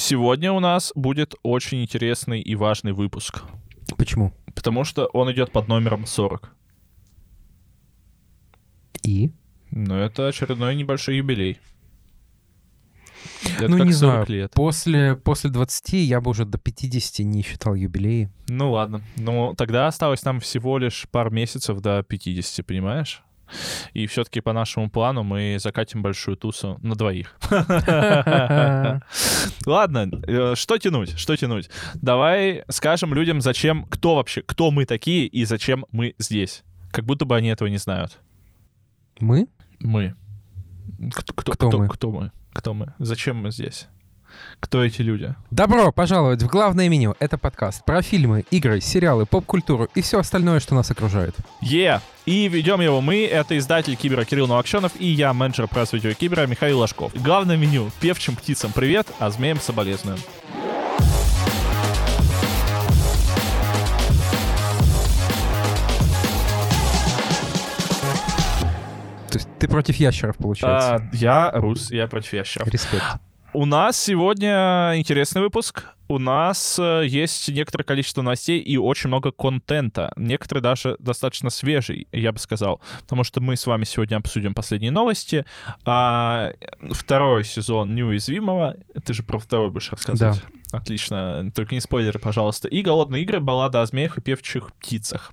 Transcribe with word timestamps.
сегодня 0.00 0.52
у 0.52 0.58
нас 0.58 0.92
будет 0.96 1.34
очень 1.42 1.82
интересный 1.82 2.40
и 2.40 2.56
важный 2.56 2.92
выпуск. 2.92 3.42
Почему? 3.96 4.32
Потому 4.54 4.84
что 4.84 5.06
он 5.06 5.30
идет 5.32 5.52
под 5.52 5.68
номером 5.68 6.06
40. 6.06 6.50
И? 9.04 9.30
Но 9.70 9.98
это 9.98 10.26
очередной 10.28 10.74
небольшой 10.74 11.18
юбилей. 11.18 11.58
Это 13.44 13.68
ну, 13.68 13.78
как 13.78 13.86
не 13.86 13.92
40 13.92 13.94
знаю. 13.94 14.26
лет. 14.28 14.52
После, 14.54 15.16
после 15.16 15.50
20 15.50 15.92
я 15.92 16.20
бы 16.20 16.30
уже 16.30 16.44
до 16.44 16.58
50 16.58 17.26
не 17.26 17.42
считал 17.42 17.74
юбилеи. 17.74 18.30
Ну 18.48 18.72
ладно. 18.72 19.02
Ну 19.16 19.54
тогда 19.56 19.86
осталось 19.86 20.24
нам 20.24 20.40
всего 20.40 20.78
лишь 20.78 21.06
пару 21.10 21.30
месяцев 21.30 21.80
до 21.80 22.02
50, 22.02 22.66
понимаешь? 22.66 23.22
И 23.92 24.06
все-таки 24.06 24.40
по 24.40 24.52
нашему 24.52 24.90
плану 24.90 25.22
мы 25.22 25.56
закатим 25.58 26.02
большую 26.02 26.36
тусу 26.36 26.78
на 26.82 26.94
двоих. 26.94 27.36
Ладно, 29.66 30.10
э, 30.26 30.54
что 30.54 30.78
тянуть, 30.78 31.18
что 31.18 31.36
тянуть? 31.36 31.70
Давай 31.94 32.64
скажем 32.68 33.14
людям, 33.14 33.40
зачем, 33.40 33.84
кто 33.84 34.16
вообще, 34.16 34.42
кто 34.42 34.70
мы 34.70 34.84
такие 34.84 35.26
и 35.26 35.44
зачем 35.44 35.86
мы 35.92 36.14
здесь. 36.18 36.62
Как 36.90 37.04
будто 37.04 37.24
бы 37.24 37.36
они 37.36 37.48
этого 37.48 37.68
не 37.68 37.78
знают. 37.78 38.18
Мы? 39.20 39.48
Мы. 39.78 40.14
Кто, 41.14 41.32
кто, 41.32 41.52
Кто 41.52 41.68
кто, 41.68 41.78
мы? 41.78 41.88
кто 41.88 42.10
мы? 42.10 42.32
Кто 42.52 42.74
мы? 42.74 42.94
Зачем 42.98 43.36
мы 43.36 43.50
здесь? 43.50 43.88
Кто 44.60 44.84
эти 44.84 45.02
люди? 45.02 45.34
Добро 45.50 45.92
пожаловать 45.92 46.42
в 46.42 46.46
главное 46.46 46.88
меню. 46.88 47.14
Это 47.18 47.38
подкаст 47.38 47.84
про 47.84 48.02
фильмы, 48.02 48.44
игры, 48.50 48.80
сериалы, 48.80 49.26
поп-культуру 49.26 49.88
и 49.94 50.02
все 50.02 50.20
остальное, 50.20 50.60
что 50.60 50.74
нас 50.74 50.90
окружает. 50.90 51.34
Е! 51.60 52.00
И 52.26 52.48
ведем 52.48 52.80
его 52.80 53.00
мы, 53.00 53.24
это 53.24 53.56
издатель 53.58 53.96
Кибера 53.96 54.24
Кирилл 54.24 54.46
Новокшенов 54.46 54.92
и 54.98 55.06
я, 55.06 55.32
менеджер 55.32 55.68
пресс-видео 55.68 56.12
Кибера 56.12 56.46
Михаил 56.46 56.78
Ложков. 56.78 57.12
Главное 57.14 57.56
меню. 57.56 57.90
Певчим 58.00 58.36
птицам 58.36 58.72
привет, 58.72 59.06
а 59.18 59.30
змеям 59.30 59.58
соболезную. 59.58 60.18
То 69.30 69.38
есть 69.38 69.48
ты 69.58 69.68
против 69.68 69.96
ящеров, 69.96 70.36
получается? 70.36 70.96
А, 70.96 71.08
я 71.12 71.50
рус, 71.52 71.90
я 71.90 72.08
против 72.08 72.32
ящеров. 72.32 72.68
Респект. 72.68 73.04
У 73.52 73.66
нас 73.66 74.00
сегодня 74.00 74.92
интересный 74.94 75.42
выпуск. 75.42 75.84
У 76.06 76.18
нас 76.18 76.78
э, 76.78 77.04
есть 77.06 77.48
некоторое 77.48 77.82
количество 77.82 78.22
новостей 78.22 78.60
и 78.60 78.76
очень 78.76 79.08
много 79.08 79.32
контента. 79.32 80.12
Некоторые 80.14 80.62
даже 80.62 80.96
достаточно 81.00 81.50
свежий, 81.50 82.06
я 82.12 82.30
бы 82.30 82.38
сказал. 82.38 82.80
Потому 83.00 83.24
что 83.24 83.40
мы 83.40 83.56
с 83.56 83.66
вами 83.66 83.82
сегодня 83.82 84.16
обсудим 84.16 84.54
последние 84.54 84.92
новости. 84.92 85.44
А 85.84 86.52
второй 86.92 87.44
сезон 87.44 87.92
«Неуязвимого». 87.94 88.76
Ты 89.04 89.14
же 89.14 89.24
про 89.24 89.40
второй 89.40 89.70
будешь 89.70 89.90
рассказывать. 89.90 90.42
Отлично. 90.70 91.50
Только 91.52 91.74
не 91.74 91.80
спойлеры, 91.80 92.20
пожалуйста. 92.20 92.68
И 92.68 92.82
«Голодные 92.82 93.22
игры. 93.22 93.40
Баллада 93.40 93.82
о 93.82 93.86
змеях 93.86 94.16
и 94.18 94.20
певчих 94.20 94.72
птицах». 94.74 95.32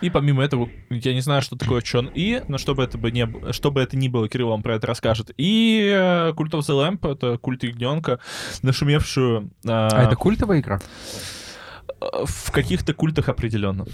И 0.00 0.10
помимо 0.10 0.44
этого, 0.44 0.68
я 0.90 1.12
не 1.12 1.20
знаю, 1.20 1.42
что 1.42 1.56
такое 1.56 1.82
Чон 1.82 2.10
И, 2.14 2.42
но 2.48 2.58
чтобы 2.58 2.84
это, 2.84 2.98
бы 2.98 3.10
не, 3.10 3.28
чтобы 3.52 3.80
это 3.80 3.96
ни 3.96 4.08
было, 4.08 4.28
Кирилл 4.28 4.50
вам 4.50 4.62
про 4.62 4.76
это 4.76 4.86
расскажет. 4.86 5.32
И 5.36 5.90
э, 5.92 6.32
Cult 6.32 6.50
of 6.50 6.60
the 6.60 6.74
Lamp, 7.00 7.10
это 7.10 7.38
культ 7.38 7.64
ягненка, 7.64 8.20
нашумевшую 8.62 9.50
э, 9.64 9.68
А 9.68 10.04
это 10.04 10.16
культовая 10.16 10.60
игра? 10.60 10.80
в 12.00 12.50
каких-то 12.50 12.94
культах 12.94 13.28
определенно. 13.28 13.84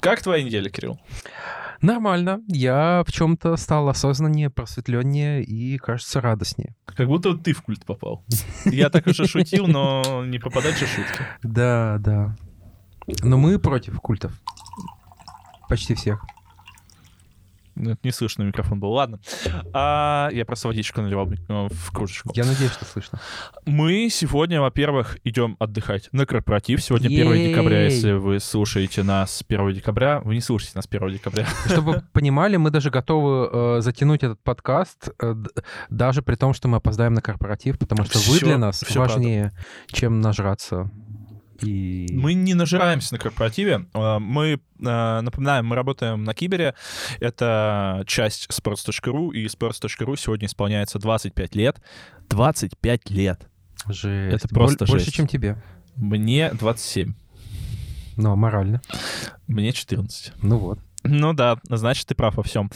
Как 0.00 0.22
твоя 0.22 0.42
неделя, 0.42 0.68
Кирилл? 0.68 1.00
Нормально. 1.80 2.40
Я 2.48 3.04
в 3.06 3.12
чем-то 3.12 3.56
стал 3.56 3.88
осознаннее, 3.88 4.50
просветленнее 4.50 5.42
и, 5.42 5.76
кажется, 5.78 6.20
радостнее. 6.20 6.74
Как 6.86 7.08
будто 7.08 7.34
ты 7.34 7.52
в 7.52 7.62
культ 7.62 7.84
попал. 7.84 8.24
Я 8.64 8.90
так 8.90 9.06
уже 9.06 9.26
шутил, 9.26 9.66
но 9.66 10.24
не 10.24 10.38
попадать 10.38 10.78
же 10.78 10.86
шутки. 10.86 11.20
Да, 11.42 11.96
да. 12.00 12.36
Но 13.22 13.36
мы 13.36 13.58
против 13.58 14.00
культов. 14.00 14.32
Почти 15.68 15.94
всех. 15.94 16.24
Ну, 17.76 17.90
Это 17.90 18.00
не 18.04 18.12
слышно, 18.12 18.44
микрофон 18.44 18.78
был. 18.78 18.92
Ладно. 18.92 19.18
А, 19.72 20.28
я 20.32 20.44
просто 20.44 20.68
водичку 20.68 21.02
наливал 21.02 21.28
э, 21.28 21.68
в 21.70 21.90
кружечку. 21.90 22.30
Я 22.34 22.44
надеюсь, 22.44 22.70
что 22.70 22.84
слышно. 22.84 23.20
Мы 23.66 24.08
сегодня, 24.10 24.60
во-первых, 24.60 25.18
идем 25.24 25.56
отдыхать 25.58 26.08
на 26.12 26.24
корпоратив. 26.24 26.80
Сегодня 26.80 27.08
1 27.08 27.32
Ей! 27.32 27.48
декабря, 27.48 27.84
если 27.84 28.12
вы 28.12 28.38
слушаете 28.38 29.02
нас 29.02 29.42
1 29.48 29.72
декабря. 29.72 30.20
Вы 30.20 30.34
не 30.36 30.40
слушаете 30.40 30.74
нас 30.76 30.86
1 30.88 31.14
декабря. 31.14 31.46
Чтобы 31.66 31.92
вы 31.94 32.02
понимали, 32.12 32.56
мы 32.56 32.70
даже 32.70 32.90
готовы 32.90 33.48
э, 33.52 33.80
затянуть 33.80 34.22
этот 34.22 34.40
подкаст, 34.44 35.08
э, 35.20 35.34
даже 35.90 36.22
при 36.22 36.36
том, 36.36 36.54
что 36.54 36.68
мы 36.68 36.76
опоздаем 36.76 37.14
на 37.14 37.22
корпоратив, 37.22 37.78
потому 37.80 38.04
что 38.04 38.18
вы 38.18 38.36
Всё- 38.36 38.46
для 38.46 38.58
нас 38.58 38.84
важнее, 38.94 39.50
чем 39.88 40.20
нажраться. 40.20 40.90
И... 41.62 42.08
Мы 42.12 42.34
не 42.34 42.54
нажираемся 42.54 43.14
на 43.14 43.18
корпоративе. 43.20 43.86
А, 43.94 44.18
Мы, 44.18 44.60
а, 44.84 45.20
напоминаем, 45.22 45.66
мы 45.66 45.76
работаем 45.76 46.24
на 46.24 46.34
Кибере. 46.34 46.74
Это 47.20 48.02
часть 48.06 48.48
sports.ru, 48.50 49.32
и 49.32 49.46
sports.ru 49.46 50.16
сегодня 50.16 50.46
исполняется 50.46 50.98
25 50.98 51.54
лет. 51.54 51.80
25 52.28 53.10
лет. 53.10 53.48
Жесть. 53.88 54.36
Это 54.36 54.48
просто 54.48 54.84
Боль- 54.84 54.90
Больше, 54.90 55.04
жесть. 55.06 55.16
чем 55.16 55.26
тебе. 55.26 55.62
Мне 55.96 56.50
27. 56.52 57.14
Но 58.16 58.36
морально. 58.36 58.80
Мне 59.46 59.72
14. 59.72 60.32
Ну 60.42 60.58
вот. 60.58 60.78
Ну 61.02 61.34
да, 61.34 61.58
значит, 61.64 62.06
ты 62.06 62.14
прав 62.14 62.36
во 62.36 62.42
всем. 62.42 62.70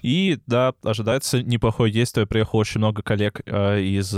И 0.00 0.38
да, 0.46 0.72
ожидается 0.82 1.42
неплохое 1.42 1.92
действие. 1.92 2.26
Приехало 2.26 2.60
очень 2.60 2.78
много 2.78 3.02
коллег 3.02 3.42
э, 3.44 3.80
из 3.82 4.16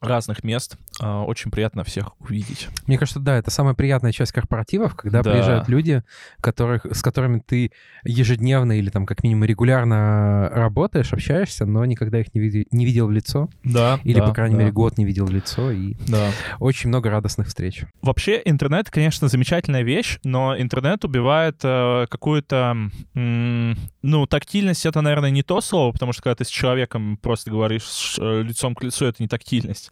разных 0.00 0.44
мест. 0.44 0.76
Э, 1.00 1.20
очень 1.20 1.50
приятно 1.50 1.84
всех 1.84 2.12
увидеть. 2.20 2.68
Мне 2.86 2.98
кажется, 2.98 3.20
да, 3.20 3.36
это 3.36 3.50
самая 3.50 3.74
приятная 3.74 4.12
часть 4.12 4.32
корпоративов, 4.32 4.94
когда 4.94 5.22
Да. 5.22 5.30
приезжают 5.32 5.68
люди, 5.68 6.02
которых, 6.40 6.84
с 6.86 7.02
которыми 7.02 7.42
ты 7.44 7.72
ежедневно 8.04 8.78
или 8.78 8.90
там 8.90 9.06
как 9.06 9.22
минимум 9.22 9.44
регулярно 9.44 10.48
работаешь, 10.50 11.12
общаешься, 11.12 11.66
но 11.66 11.84
никогда 11.84 12.20
их 12.20 12.34
не, 12.34 12.40
види- 12.40 12.66
не 12.70 12.84
видел 12.86 13.06
в 13.08 13.12
лицо. 13.12 13.48
Да. 13.64 14.00
Или, 14.04 14.18
да, 14.20 14.26
по 14.28 14.34
крайней 14.34 14.54
да, 14.56 14.60
мере, 14.62 14.72
год 14.72 14.98
не 14.98 15.04
видел 15.04 15.26
в 15.26 15.30
лицо. 15.30 15.70
И 15.70 15.94
Да. 16.08 16.30
очень 16.60 16.88
много 16.88 17.10
радостных 17.10 17.48
встреч. 17.48 17.84
Вообще, 18.02 18.40
интернет, 18.44 18.90
конечно, 18.90 19.28
замечательная 19.28 19.82
вещь, 19.82 20.18
но 20.24 20.56
интернет 20.58 21.04
убивает 21.04 21.60
э, 21.62 22.06
какую-то... 22.08 22.76
м, 23.14 23.76
ну, 24.02 24.26
тактильность— 24.26 24.86
это, 24.86 25.00
наверное, 25.00 25.30
не 25.30 25.42
то 25.42 25.60
слово, 25.60 25.92
потому 25.92 26.12
что 26.12 26.22
когда 26.22 26.36
ты 26.36 26.44
с 26.44 26.48
человеком 26.48 27.16
просто 27.16 27.50
говоришь 27.50 28.16
э, 28.20 28.42
лицом 28.42 28.74
к 28.74 28.82
лицу, 28.82 29.06
это 29.06 29.22
не 29.22 29.28
тактильность. 29.28 29.85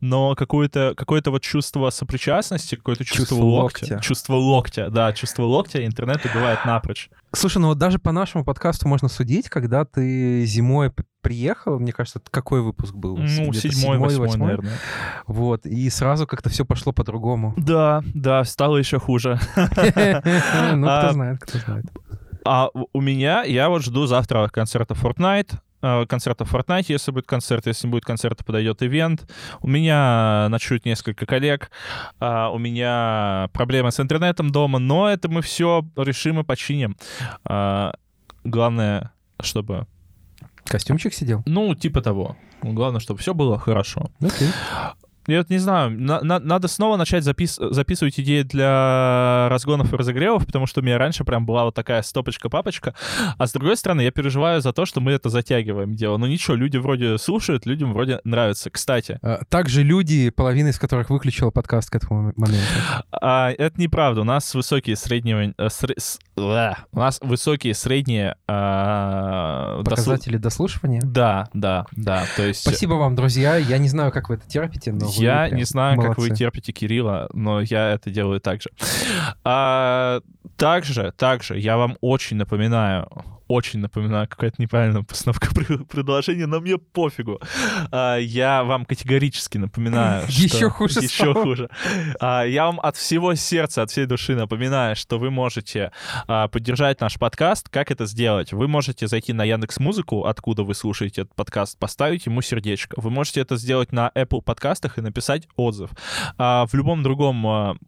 Но 0.00 0.34
какое-то 0.34 0.94
какое 0.96 1.22
вот 1.26 1.42
чувство 1.42 1.90
сопричастности, 1.90 2.76
какое-то 2.76 3.04
чувство, 3.04 3.24
Чувство 3.26 3.44
локтя. 3.44 3.84
локтя. 3.84 4.00
Чувство 4.00 4.34
локтя, 4.34 4.90
да, 4.90 5.12
чувство 5.12 5.44
локтя 5.44 5.84
интернет 5.86 6.24
убивает 6.24 6.64
напрочь. 6.64 7.10
Слушай, 7.32 7.58
ну 7.58 7.68
вот 7.68 7.78
даже 7.78 7.98
по 7.98 8.12
нашему 8.12 8.44
подкасту 8.44 8.86
можно 8.88 9.08
судить, 9.08 9.48
когда 9.48 9.84
ты 9.84 10.44
зимой 10.46 10.92
приехал, 11.20 11.78
мне 11.80 11.92
кажется, 11.92 12.20
какой 12.30 12.60
выпуск 12.60 12.94
был? 12.94 13.16
Ну, 13.16 13.52
седьмой, 13.52 13.98
восьмой, 13.98 14.36
наверное. 14.36 14.78
Вот, 15.26 15.66
и 15.66 15.88
сразу 15.90 16.26
как-то 16.26 16.50
все 16.50 16.64
пошло 16.64 16.92
по-другому. 16.92 17.54
Да, 17.56 18.02
да, 18.14 18.44
стало 18.44 18.76
еще 18.76 18.98
хуже. 19.00 19.38
Ну, 19.56 20.86
А, 20.88 21.02
кто 21.04 21.12
знает, 21.12 21.40
кто 21.40 21.58
знает. 21.58 21.86
А 22.46 22.68
у 22.92 23.00
меня, 23.00 23.42
я 23.44 23.68
вот 23.70 23.82
жду 23.82 24.06
завтра 24.06 24.48
концерта 24.48 24.92
Fortnite, 24.94 25.54
э, 25.84 26.06
концерта 26.06 26.44
Fortnite, 26.44 26.86
если 26.88 27.10
будет 27.10 27.26
концерт, 27.26 27.66
если 27.66 27.86
не 27.86 27.90
будет 27.90 28.04
концерта, 28.04 28.44
подойдет 28.44 28.82
ивент. 28.82 29.30
У 29.60 29.68
меня 29.68 30.48
ночуют 30.50 30.84
несколько 30.84 31.26
коллег, 31.26 31.70
а, 32.20 32.50
у 32.50 32.58
меня 32.58 33.48
проблемы 33.52 33.92
с 33.92 34.00
интернетом 34.00 34.50
дома, 34.50 34.78
но 34.78 35.08
это 35.08 35.28
мы 35.28 35.42
все 35.42 35.84
решим 35.96 36.40
и 36.40 36.44
починим. 36.44 36.96
Главное, 38.44 39.12
чтобы... 39.40 39.86
Костюмчик 40.64 41.12
сидел? 41.14 41.42
Ну, 41.46 41.74
типа 41.74 42.00
того. 42.00 42.36
Главное, 42.62 43.00
чтобы 43.00 43.20
все 43.20 43.34
было 43.34 43.58
хорошо. 43.58 44.10
Окей. 44.20 44.48
Я 45.26 45.38
вот 45.38 45.50
не 45.50 45.58
знаю, 45.58 45.90
на- 45.90 46.20
на- 46.22 46.38
надо 46.38 46.68
снова 46.68 46.96
начать 46.96 47.24
запис- 47.24 47.58
записывать 47.72 48.18
идеи 48.20 48.42
для 48.42 49.48
разгонов 49.50 49.92
и 49.92 49.96
разогревов, 49.96 50.44
потому 50.46 50.66
что 50.66 50.80
у 50.80 50.84
меня 50.84 50.98
раньше 50.98 51.24
прям 51.24 51.46
была 51.46 51.64
вот 51.64 51.74
такая 51.74 52.02
стопочка-папочка. 52.02 52.94
А 53.38 53.46
с 53.46 53.52
другой 53.52 53.76
стороны, 53.76 54.02
я 54.02 54.10
переживаю 54.10 54.60
за 54.60 54.72
то, 54.72 54.84
что 54.86 55.00
мы 55.00 55.12
это 55.12 55.28
затягиваем 55.30 55.94
дело. 55.94 56.16
Ну 56.18 56.26
ничего, 56.26 56.56
люди 56.56 56.76
вроде 56.76 57.18
слушают, 57.18 57.66
людям 57.66 57.92
вроде 57.92 58.20
нравится. 58.24 58.70
Кстати, 58.70 59.18
А, 59.22 59.40
Также 59.48 59.82
люди, 59.82 60.30
половина 60.30 60.68
из 60.68 60.78
которых 60.78 61.10
выключила 61.10 61.50
подкаст 61.50 61.90
к 61.90 61.94
этому 61.96 62.32
моменту. 62.36 62.66
а, 63.10 63.50
это 63.50 63.80
неправда. 63.80 64.20
У 64.20 64.24
нас 64.24 64.54
высокие 64.54 64.96
средние... 64.96 65.54
э, 65.56 65.66
сре- 65.68 65.98
с- 65.98 66.18
а, 66.36 66.74
у 66.92 66.98
нас 66.98 67.18
высокие 67.22 67.74
средние... 67.74 68.36
а, 68.48 69.78
дослу- 69.80 69.84
Показатели 69.90 70.36
дослушивания. 70.36 71.00
Да, 71.02 71.48
да, 71.54 71.86
да. 71.92 72.24
То 72.36 72.42
есть... 72.46 72.60
Спасибо 72.62 72.94
вам, 72.94 73.14
друзья. 73.14 73.56
Я 73.56 73.78
не 73.78 73.88
знаю, 73.88 74.12
как 74.12 74.28
вы 74.28 74.36
это 74.36 74.48
терпите, 74.48 74.92
но 74.92 75.06
Я 75.22 75.46
прям 75.46 75.58
не 75.58 75.64
знаю, 75.64 75.96
как 76.00 76.16
вы 76.18 76.24
молодцы. 76.24 76.36
терпите 76.44 76.72
Кирилла, 76.72 77.28
но 77.32 77.60
я 77.60 77.90
это 77.92 78.10
делаю 78.10 78.40
так 78.40 78.62
же. 78.62 78.70
А, 79.44 80.20
Также, 80.56 81.12
также 81.16 81.58
я 81.58 81.76
вам 81.76 81.96
очень 82.00 82.36
напоминаю, 82.36 83.08
очень 83.48 83.80
напоминаю, 83.80 84.28
какая-то 84.28 84.60
неправильная 84.60 85.02
постановка 85.02 85.48
предложения, 85.90 86.46
но 86.46 86.60
мне 86.60 86.78
пофигу. 86.78 87.40
А, 87.90 88.16
я 88.16 88.64
вам 88.64 88.84
категорически 88.84 89.58
напоминаю, 89.58 90.26
что... 90.28 90.42
Еще 90.42 90.70
хуже 90.70 91.00
Еще 91.02 91.08
стало. 91.08 91.42
хуже. 91.42 91.70
А, 92.20 92.44
Я 92.44 92.66
вам 92.66 92.80
от 92.82 92.96
всего 92.96 93.34
сердца, 93.34 93.82
от 93.82 93.90
всей 93.90 94.06
души 94.06 94.34
напоминаю, 94.34 94.96
что 94.96 95.18
вы 95.18 95.30
можете 95.30 95.92
а, 96.26 96.48
поддержать 96.48 97.00
наш 97.00 97.18
подкаст. 97.18 97.68
Как 97.68 97.90
это 97.90 98.06
сделать? 98.06 98.52
Вы 98.52 98.68
можете 98.68 99.06
зайти 99.06 99.32
на 99.32 99.44
Яндекс 99.44 99.78
Музыку, 99.78 100.24
откуда 100.24 100.62
вы 100.62 100.74
слушаете 100.74 101.22
этот 101.22 101.34
подкаст, 101.34 101.78
поставить 101.78 102.26
ему 102.26 102.42
сердечко. 102.42 102.94
Вы 103.00 103.10
можете 103.10 103.40
это 103.40 103.56
сделать 103.56 103.92
на 103.92 104.10
Apple 104.14 104.42
подкастах 104.42 104.98
и 104.98 105.00
написать 105.00 105.48
отзыв. 105.56 105.90
В 106.38 106.70
любом 106.72 107.02
другом 107.02 107.78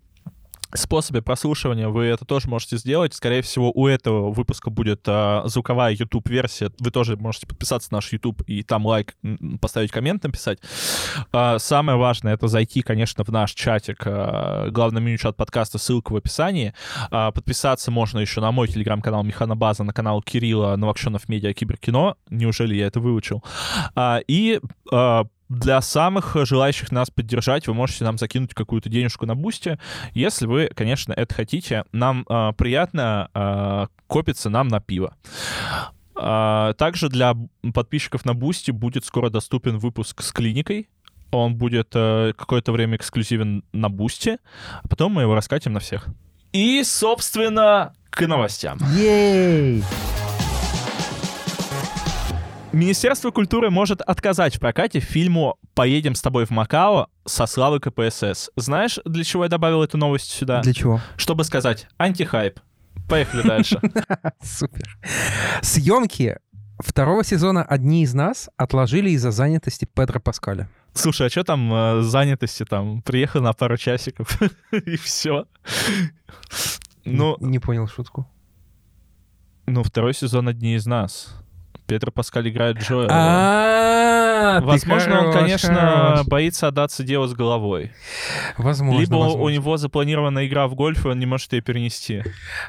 способе 0.75 1.23
прослушивания 1.23 1.89
вы 1.89 2.05
это 2.05 2.25
тоже 2.25 2.49
можете 2.49 2.77
сделать. 2.77 3.15
Скорее 3.15 3.43
всего, 3.43 3.71
у 3.73 3.87
этого 3.87 4.31
выпуска 4.31 4.71
будет 4.71 5.03
а, 5.07 5.43
звуковая 5.47 5.93
YouTube-версия. 5.95 6.71
Вы 6.79 6.91
тоже 6.91 7.17
можете 7.17 7.47
подписаться 7.47 7.89
на 7.93 7.99
наш 7.99 8.13
YouTube 8.13 8.43
и 8.47 8.63
там 8.63 8.87
лайк, 8.87 9.17
поставить 9.61 9.91
коммент, 9.91 10.25
написать. 10.25 10.59
А, 11.33 11.59
самое 11.59 11.99
важное— 11.99 12.35
это 12.35 12.49
зайти, 12.49 12.83
конечно, 12.83 13.25
в 13.25 13.29
наш 13.29 13.53
чатик, 13.53 14.03
а, 14.07 14.71
главный 14.71 15.01
меню 15.01 15.19
чат 15.19 15.37
подкаста, 15.37 15.79
ссылка 15.79 16.13
в 16.13 16.17
описании. 16.17 16.75
А, 17.11 17.31
подписаться 17.31 17.91
можно 17.91 18.19
еще 18.19 18.41
на 18.41 18.51
мой 18.53 18.69
телеграм-канал 18.69 19.23
Механобаза, 19.25 19.85
на 19.85 19.93
канал 19.93 20.23
Кирилла 20.23 20.77
Новокшенов 20.77 21.29
Медиа 21.29 21.53
Киберкино. 21.53 22.17
Неужели 22.31 22.75
я 22.75 22.87
это 22.87 23.01
выучил? 23.01 23.43
А, 23.95 24.21
и 24.27 24.61
а, 24.93 25.27
для 25.49 25.81
самых 25.81 26.37
желающих 26.45 26.91
нас 26.91 27.11
поддержать, 27.11 27.67
вы 27.67 27.75
можете 27.75 28.05
нам 28.05 28.19
закинуть 28.19 28.55
какую-то 28.55 28.89
денежку 28.89 29.27
на 29.27 29.35
бусте. 29.35 29.79
Если 30.13 30.47
вы, 30.47 30.71
конечно, 30.75 31.13
это 31.13 31.35
хотите, 31.35 31.85
нам 31.93 32.25
а, 32.29 32.53
приятно 32.53 33.31
а, 33.33 33.87
копится 34.07 34.51
нам 34.51 34.69
на 34.69 34.81
пиво. 34.81 35.17
А, 36.15 36.73
также 36.75 37.09
для 37.09 37.35
подписчиков 37.75 38.25
на 38.25 38.35
бусте 38.35 38.73
будет 38.73 39.05
скоро 39.05 39.31
доступен 39.31 39.79
выпуск 39.79 40.23
с 40.23 40.33
клиникой. 40.33 40.89
Он 41.33 41.57
будет 41.57 41.89
э, 41.95 42.33
какое-то 42.37 42.71
время 42.71 42.97
эксклюзивен 42.97 43.65
на 43.73 43.89
бусте, 43.89 44.39
потом 44.89 45.13
мы 45.13 45.23
его 45.23 45.35
раскатим 45.35 45.73
на 45.73 45.81
всех. 45.81 46.07
И, 46.53 46.83
собственно, 46.85 47.95
к 48.11 48.27
новостям. 48.27 48.79
Ей! 48.95 49.83
Министерство 52.77 53.31
культуры 53.31 53.71
может 53.71 54.03
отказать 54.03 54.57
в 54.57 54.61
прокате 54.61 55.01
фильму 55.01 55.57
«Поедем 55.73 56.15
с 56.15 56.21
тобой 56.21 56.45
в 56.45 56.51
Макао» 56.51 57.09
со 57.25 57.47
славы 57.47 57.81
КПСС. 57.81 58.51
Знаешь, 58.55 58.99
для 59.07 59.25
чего 59.25 59.45
я 59.45 59.49
добавил 59.49 59.83
эту 59.83 59.97
новость 59.97 60.31
сюда? 60.31 60.61
Для 60.61 60.75
чего? 60.75 61.01
Чтобы 61.17 61.45
сказать 61.45 61.89
антихайп. 61.97 62.61
Поехали 63.09 63.49
дальше. 63.49 63.81
Супер. 64.43 64.99
Съемки 65.63 66.39
второго 66.79 67.25
сезона 67.25 67.63
«Одни 67.63 68.03
из 68.03 68.13
нас» 68.13 68.51
отложили 68.59 69.09
из-за 69.09 69.31
занятости 69.31 69.87
Педро 69.87 70.21
Паскаля. 70.21 70.69
Слушай, 70.93 71.29
а 71.29 71.31
что 71.31 71.45
там 71.45 71.73
э, 71.73 72.03
занятости 72.03 72.67
там? 72.67 73.01
Приехал 73.01 73.41
на 73.41 73.55
пару 73.55 73.79
часиков 73.79 74.39
и 74.71 74.97
все. 74.97 75.47
Ну, 77.07 77.39
Не 77.41 77.59
понял 77.59 77.89
шутку. 77.89 78.29
ну, 79.65 79.83
второй 79.83 80.13
сезон 80.13 80.49
«Одни 80.49 80.75
из 80.75 80.85
нас». 80.85 81.35
Петр 81.87 82.11
Паскаль 82.11 82.49
играет 82.49 82.79
Джоэла. 82.79 83.09
А, 83.11 84.61
Возможно, 84.61 85.27
он, 85.27 85.33
конечно, 85.33 86.23
боится 86.27 86.69
отдаться 86.69 87.03
делу 87.03 87.27
с 87.27 87.35
головой. 87.35 87.93
Возможно, 88.59 89.01
Либо 89.01 89.17
у 89.17 89.49
него 89.49 89.77
запланирована 89.77 90.47
игра 90.47 90.67
в 90.69 90.75
гольф, 90.75 91.05
и 91.07 91.09
он 91.09 91.19
не 91.19 91.27
может 91.27 91.53
ее 91.53 91.61
перенести. 91.63 92.23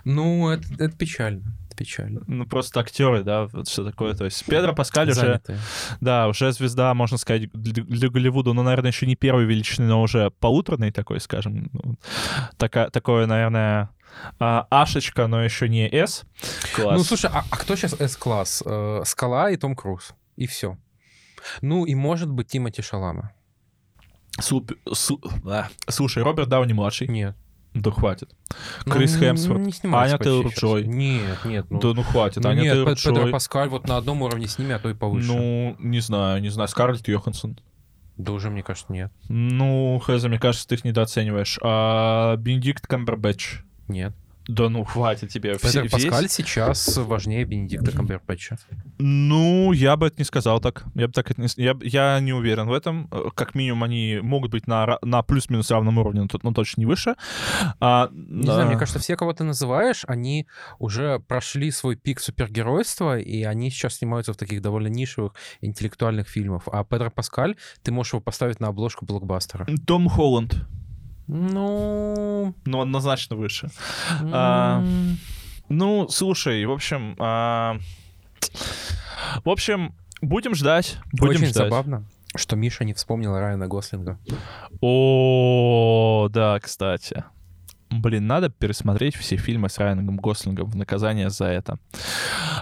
Ну, 0.03 0.49
это, 0.49 0.89
печально. 0.97 1.43
Печально. 1.75 2.21
Ну, 2.25 2.45
просто 2.47 2.79
актеры, 2.79 3.23
да, 3.23 3.45
вот 3.53 3.69
что 3.69 3.85
такое. 3.85 4.15
То 4.15 4.25
есть 4.25 4.43
Педро 4.45 4.73
Паскаль 4.73 5.11
уже, 5.11 5.41
да, 6.01 6.27
уже 6.27 6.51
звезда, 6.51 6.91
можно 6.95 7.17
сказать, 7.17 7.51
для, 7.53 7.83
для 7.83 8.09
Голливуда, 8.09 8.53
ну, 8.53 8.63
наверное, 8.63 8.89
еще 8.89 9.05
не 9.05 9.15
первой 9.15 9.45
величины, 9.45 9.85
но 9.87 10.01
уже 10.01 10.31
полуторной 10.39 10.91
такой, 10.91 11.19
скажем. 11.19 11.69
Ну, 11.73 11.95
така- 12.57 12.89
такое, 12.89 13.27
наверное, 13.27 13.89
а, 14.39 14.67
Ашечка, 14.69 15.27
но 15.27 15.43
еще 15.43 15.69
не 15.69 15.87
С. 15.91 16.23
Класс. 16.75 16.97
Ну, 16.97 17.03
слушай, 17.03 17.29
а, 17.33 17.43
а 17.49 17.57
кто 17.57 17.75
сейчас 17.75 17.93
С-класс? 17.99 18.63
Э, 18.65 19.01
Скала 19.05 19.49
и 19.51 19.57
Том 19.57 19.75
Круз. 19.75 20.13
И 20.35 20.47
все. 20.47 20.77
Ну, 21.61 21.85
и 21.85 21.95
может 21.95 22.29
быть 22.29 22.47
Тимати 22.47 22.81
Шалама. 22.81 23.31
Суп- 24.39 24.73
су- 24.93 25.21
а, 25.45 25.67
Слушай, 25.89 26.23
Роберт 26.23 26.49
Дауни-младший. 26.49 27.07
Нет. 27.07 27.35
Да 27.73 27.91
хватит. 27.91 28.31
Ну, 28.85 28.93
Крис 28.93 29.13
н- 29.15 29.19
Хемсворт. 29.19 29.61
Аня 29.93 30.17
почти 30.17 30.23
Тейлор-Джой. 30.29 30.83
щас. 30.83 30.93
Нет, 30.93 31.45
нет. 31.45 31.65
Ну, 31.69 31.79
Да 31.79 31.93
ну 31.93 32.03
хватит. 32.03 32.43
ну 32.43 32.49
Аня 32.49 32.61
нет, 32.61 32.73
Пед- 32.85 32.97
Педро 32.97 33.11
Тейлор-Джой. 33.13 33.31
Паскаль 33.31 33.69
вот 33.69 33.87
на 33.87 33.97
одном 33.97 34.21
уровне 34.23 34.47
с 34.47 34.57
ними, 34.57 34.73
а 34.73 34.79
то 34.79 34.89
и 34.89 34.93
повыше. 34.93 35.27
Ну, 35.27 35.75
не 35.79 35.99
знаю, 35.99 36.41
не 36.41 36.49
знаю. 36.49 36.67
Скарлетт 36.67 37.07
Йоханссон. 37.07 37.59
Да 38.17 38.31
уже, 38.31 38.49
мне 38.49 38.63
кажется, 38.63 38.91
нет. 38.91 39.11
Ну, 39.29 40.01
Хеза, 40.05 40.27
мне 40.27 40.39
кажется, 40.39 40.67
ты 40.67 40.75
их 40.75 40.83
недооцениваешь. 40.85 41.59
А 41.61 42.35
Бенедикт 42.37 42.87
Камбербэтч. 42.87 43.59
Нет. 43.87 44.13
Да 44.47 44.69
ну, 44.69 44.85
хватит 44.85 45.29
тебе. 45.29 45.57
Педро 45.57 45.81
весь- 45.81 45.91
Паскаль 45.91 46.29
сейчас 46.29 46.95
важнее 46.97 47.43
Бенедикта 47.43 47.91
Камбербэтча. 47.91 48.57
Ну, 48.97 49.73
я 49.73 49.97
бы 49.97 50.07
это 50.07 50.15
не 50.19 50.23
сказал 50.23 50.61
так. 50.61 50.85
Я 50.95 51.07
бы 51.07 51.13
так 51.13 51.29
это 51.29 51.41
не... 51.41 51.47
Я, 51.57 51.77
я 51.81 52.19
не 52.21 52.31
уверен 52.31 52.67
в 52.69 52.73
этом. 52.73 53.09
Э, 53.11 53.25
Как 53.35 53.55
минимум, 53.55 53.83
они 53.83 54.19
могут 54.21 54.51
быть 54.51 54.65
на, 54.65 54.99
на 55.01 55.21
плюс-минус 55.21 55.69
равном 55.69 55.97
уровне, 55.97 56.21
но, 56.21 56.27
но 56.43 56.53
точно 56.53 56.79
не 56.79 56.85
выше. 56.85 57.15
А, 57.81 58.09
Не 58.13 58.43
знаю, 58.43 58.67
мне 58.67 58.77
кажется, 58.77 58.99
все, 58.99 59.17
кого 59.17 59.33
ты 59.33 59.43
называешь, 59.43 60.05
они 60.07 60.47
уже 60.79 61.19
прошли 61.19 61.69
свой 61.69 61.97
пик 61.97 62.21
супергеройства, 62.21 63.19
и 63.19 63.43
они 63.43 63.69
сейчас 63.69 63.95
снимаются 63.95 64.31
в 64.31 64.37
таких 64.37 64.61
довольно 64.61 64.87
нишевых 64.87 65.33
интеллектуальных 65.59 66.29
фильмах. 66.29 66.63
А 66.71 66.85
Педро 66.85 67.11
Паскаль, 67.11 67.57
ты 67.83 67.91
можешь 67.91 68.13
его 68.13 68.21
поставить 68.21 68.61
на 68.61 68.69
обложку 68.69 69.05
блокбастера. 69.05 69.67
Том 69.85 70.07
Холланд. 70.07 70.55
Ну... 71.27 72.53
Ну, 72.65 72.81
однозначно 72.81 73.35
выше. 73.35 73.69
А, 74.31 74.79
м, 74.79 75.17
Ну, 75.69 76.07
слушай, 76.09 76.65
в 76.65 76.71
общем... 76.71 77.15
а, 77.19 77.77
В 79.43 79.49
общем, 79.49 79.93
будем 80.21 80.55
ждать. 80.55 80.97
Будем 81.13 81.31
Очень 81.41 81.47
ждать. 81.47 81.65
забавно, 81.69 82.05
что 82.35 82.55
Миша 82.55 82.83
не 82.85 82.93
вспомнил 82.93 83.35
Райана 83.37 83.67
Гослинга. 83.67 84.17
О, 84.81 86.29
да, 86.31 86.59
кстати. 86.59 87.23
Блин, 87.89 88.27
надо 88.27 88.49
пересмотреть 88.49 89.15
все 89.15 89.37
фильмы 89.37 89.69
с 89.69 89.77
Райаном 89.77 90.17
Гослингом 90.17 90.69
в 90.69 90.75
наказание 90.75 91.29
за 91.29 91.45
это. 91.45 91.79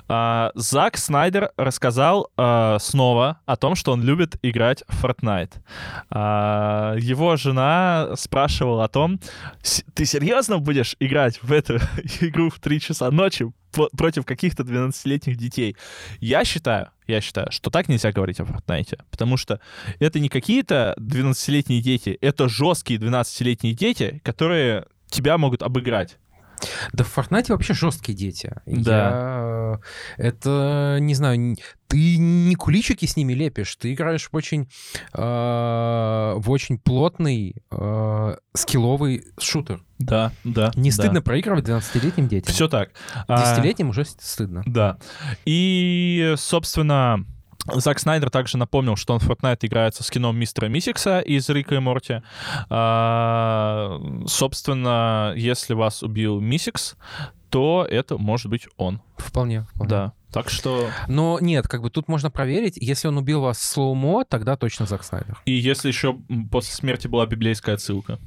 А, 0.07 0.51
Зак 0.53 0.97
Снайдер 0.97 1.51
рассказал 1.57 2.29
а, 2.37 2.77
снова 2.79 3.39
о 3.45 3.55
том, 3.55 3.75
что 3.75 3.91
он 3.91 4.03
любит 4.03 4.37
играть 4.43 4.83
в 4.87 5.03
Fortnite. 5.03 5.53
А, 6.11 6.95
его 6.99 7.37
жена 7.37 8.11
спрашивала 8.15 8.83
о 8.85 8.87
том, 8.87 9.19
«С- 9.63 9.83
ты 9.95 10.05
серьезно 10.05 10.59
будешь 10.59 10.95
играть 10.99 11.41
в 11.41 11.51
эту 11.51 11.77
игру 12.21 12.49
в 12.51 12.59
3 12.59 12.79
часа 12.79 13.09
ночи 13.09 13.51
против 13.97 14.25
каких-то 14.25 14.61
12-летних 14.63 15.37
детей? 15.37 15.75
Я 16.19 16.45
считаю, 16.45 16.89
я 17.07 17.19
считаю, 17.19 17.51
что 17.51 17.71
так 17.71 17.89
нельзя 17.89 18.11
говорить 18.11 18.39
о 18.39 18.43
Fortnite, 18.43 18.99
потому 19.09 19.37
что 19.37 19.59
это 19.99 20.19
не 20.19 20.29
какие-то 20.29 20.95
12-летние 20.99 21.81
дети, 21.81 22.17
это 22.21 22.47
жесткие 22.47 22.99
12-летние 22.99 23.73
дети, 23.73 24.21
которые 24.23 24.85
тебя 25.15 25.37
могут 25.37 25.63
обыграть. 25.63 26.17
Да 26.93 27.03
в 27.03 27.17
Fortnite 27.17 27.47
вообще 27.49 27.73
жесткие 27.73 28.17
дети. 28.17 28.55
Да. 28.65 28.95
Я... 28.97 29.79
Это, 30.17 30.97
не 31.01 31.13
знаю, 31.13 31.57
ты 31.87 32.17
не 32.17 32.55
куличики 32.55 33.05
с 33.05 33.17
ними 33.17 33.33
лепишь, 33.33 33.75
ты 33.75 33.93
играешь 33.93 34.29
в 34.31 34.35
очень, 34.35 34.69
э, 35.13 35.17
в 35.21 36.49
очень 36.49 36.77
плотный, 36.77 37.57
э, 37.71 38.35
скилловый 38.53 39.25
шутер. 39.39 39.83
Да, 39.99 40.31
да. 40.43 40.71
Не 40.75 40.91
стыдно 40.91 41.21
проигрывать 41.21 41.65
12-летним 41.67 42.27
детям. 42.27 42.53
Все 42.53 42.67
так. 42.69 42.91
А, 43.27 43.57
10-летним 43.57 43.89
уже 43.89 44.05
с- 44.05 44.15
стыдно. 44.19 44.63
Да. 44.65 44.97
И, 45.45 46.35
собственно, 46.37 47.25
Зак 47.73 47.99
Снайдер 47.99 48.29
также 48.29 48.57
напомнил, 48.57 48.95
что 48.95 49.13
он 49.13 49.19
в 49.19 49.29
Fortnite 49.29 49.59
играет 49.61 49.95
со 49.95 50.03
скином 50.03 50.37
мистера 50.37 50.67
Мисикса 50.67 51.19
из 51.19 51.49
Рика 51.49 51.75
и 51.75 51.79
Морти. 51.79 52.21
А, 52.69 53.99
собственно, 54.27 55.33
если 55.35 55.73
вас 55.73 56.03
убил 56.03 56.39
Мисикс, 56.39 56.95
то 57.49 57.87
это 57.89 58.17
может 58.17 58.49
быть 58.49 58.67
он. 58.77 59.01
Вполне. 59.17 59.65
вполне. 59.73 59.89
Да. 59.89 60.13
Так 60.31 60.49
что... 60.49 60.89
Но 61.07 61.39
нет, 61.39 61.67
как 61.67 61.81
бы 61.81 61.89
тут 61.89 62.09
можно 62.09 62.29
проверить. 62.29 62.75
Если 62.75 63.07
он 63.07 63.17
убил 63.17 63.41
вас 63.41 63.59
slow-mo, 63.59 64.25
тогда 64.25 64.57
точно 64.57 64.85
Зак 64.85 65.03
Снайдер. 65.03 65.39
И 65.45 65.53
если 65.53 65.87
еще 65.87 66.17
после 66.51 66.73
смерти 66.73 67.07
была 67.07 67.25
библейская 67.25 67.75
отсылка. 67.75 68.19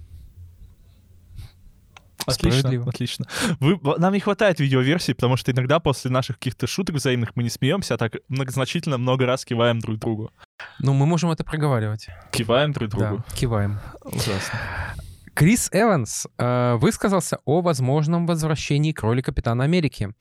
Отлично, 2.29 2.61
Справедливо. 2.61 2.89
отлично. 2.89 3.27
Вы, 3.61 3.79
нам 3.99 4.13
не 4.13 4.21
хватает 4.21 4.61
видеоверсий, 4.61 5.15
потому 5.15 5.37
что 5.37 5.51
иногда 5.53 5.81
после 5.81 6.11
наших 6.11 6.37
каких-то 6.37 6.67
шуток 6.67 6.97
взаимных 6.97 7.37
мы 7.37 7.43
не 7.43 7.51
смеемся, 7.51 7.95
а 7.95 7.99
так 7.99 8.15
многозначительно 8.29 8.99
много 8.99 9.27
раз 9.27 9.45
киваем 9.45 9.81
друг 9.81 9.99
другу. 9.99 10.31
Ну, 10.81 10.95
мы 10.95 11.07
можем 11.07 11.31
это 11.31 11.45
проговаривать. 11.45 12.09
Киваем 12.31 12.73
друг 12.73 12.91
другу. 12.91 13.25
Да, 13.29 13.37
киваем. 13.37 13.79
Ужасно. 14.05 14.59
Крис 15.35 15.71
Эванс 15.73 16.27
э, 16.37 16.75
высказался 16.81 17.39
о 17.45 17.61
возможном 17.61 18.27
возвращении 18.27 18.91
к 18.91 19.03
роли 19.03 19.21
Капитана 19.21 19.63
Америки. 19.63 20.13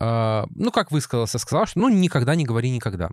Э, 0.00 0.44
ну, 0.54 0.70
как 0.70 0.90
высказался, 0.90 1.38
сказал, 1.38 1.66
что 1.66 1.80
ну 1.80 1.90
никогда 1.90 2.34
не 2.34 2.46
говори 2.46 2.70
никогда. 2.70 3.10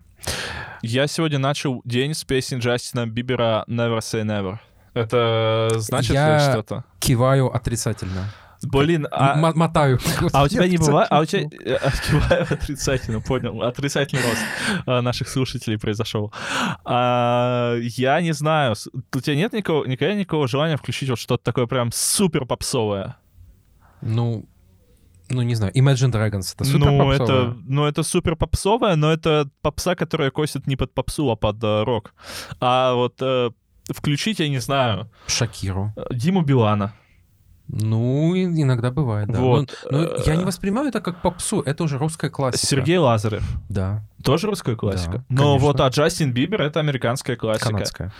Я 0.81 1.07
сегодня 1.07 1.39
начал 1.39 1.81
день 1.83 2.13
с 2.13 2.23
песни 2.23 2.57
Джастина 2.57 3.05
Бибера 3.05 3.65
«Never 3.67 3.99
Say 3.99 4.23
Never». 4.23 4.59
Это 4.93 5.69
значит 5.77 6.13
Я 6.13 6.35
ли 6.37 6.51
что-то? 6.51 6.83
киваю 6.99 7.53
отрицательно. 7.53 8.25
Блин, 8.63 9.07
а, 9.09 9.33
М- 9.39 9.57
мотаю. 9.57 9.99
а 10.33 10.43
у 10.43 10.47
тебя 10.47 10.67
не 10.67 10.77
бывает... 10.77 11.07
А 11.09 11.21
у 11.21 11.25
тебя... 11.25 11.49
э, 11.65 11.75
Открываю 11.75 12.43
отрицательно, 12.43 13.19
понял. 13.19 13.63
Отрицательный 13.63 14.21
рост 14.21 14.41
а, 14.85 15.01
наших 15.01 15.29
слушателей 15.29 15.79
произошел. 15.79 16.31
А, 16.85 17.75
я 17.79 18.21
не 18.21 18.33
знаю, 18.33 18.75
у 19.15 19.19
тебя 19.19 19.35
нет 19.35 19.53
никакого, 19.53 19.85
никогда 19.85 20.13
никакого 20.13 20.47
желания 20.47 20.77
включить 20.77 21.09
вот 21.09 21.17
что-то 21.17 21.43
такое 21.43 21.65
прям 21.65 21.91
супер 21.91 22.45
попсовое? 22.45 23.17
Ну, 24.01 24.45
ну, 25.29 25.41
не 25.41 25.55
знаю, 25.55 25.73
Imagine 25.73 26.11
Dragons, 26.11 26.53
это 26.53 26.63
супер 26.65 26.91
ну, 26.91 27.11
это, 27.11 27.57
ну, 27.65 27.85
это 27.85 28.03
супер 28.03 28.35
попсовое, 28.35 28.95
но 28.95 29.11
это 29.11 29.49
попса, 29.61 29.95
которая 29.95 30.29
косит 30.29 30.67
не 30.67 30.75
под 30.75 30.93
попсу, 30.93 31.31
а 31.31 31.35
под 31.35 31.63
э, 31.63 31.83
рок. 31.83 32.13
А 32.59 32.93
вот 32.93 33.15
э, 33.21 33.51
включить, 33.93 34.39
я 34.39 34.49
не 34.49 34.59
знаю, 34.59 35.09
Шакиру. 35.27 35.93
э, 35.95 36.03
Диму 36.11 36.41
Билана. 36.41 36.93
Ну, 37.67 38.35
иногда 38.35 38.91
бывает, 38.91 39.29
да. 39.29 39.39
Вот, 39.39 39.73
Ну, 39.89 39.97
ну, 39.99 40.09
я 40.25 40.35
не 40.35 40.43
э, 40.43 40.45
воспринимаю 40.45 40.89
это 40.89 40.99
как 40.99 41.21
попсу, 41.21 41.61
это 41.61 41.83
уже 41.83 41.97
русская 41.97 42.29
классика. 42.29 42.65
Сергей 42.65 42.97
Лазарев. 42.97 43.43
Да, 43.69 44.03
Тоже 44.23 44.47
русская 44.47 44.75
классика. 44.75 45.17
Да, 45.17 45.25
Но 45.29 45.43
конечно. 45.43 45.67
вот, 45.67 45.81
а 45.81 45.87
Джастин 45.87 46.33
Бибер— 46.33 46.61
это 46.63 46.79
американская 46.79 47.35
классика. 47.35 47.69
канадская. 47.69 48.13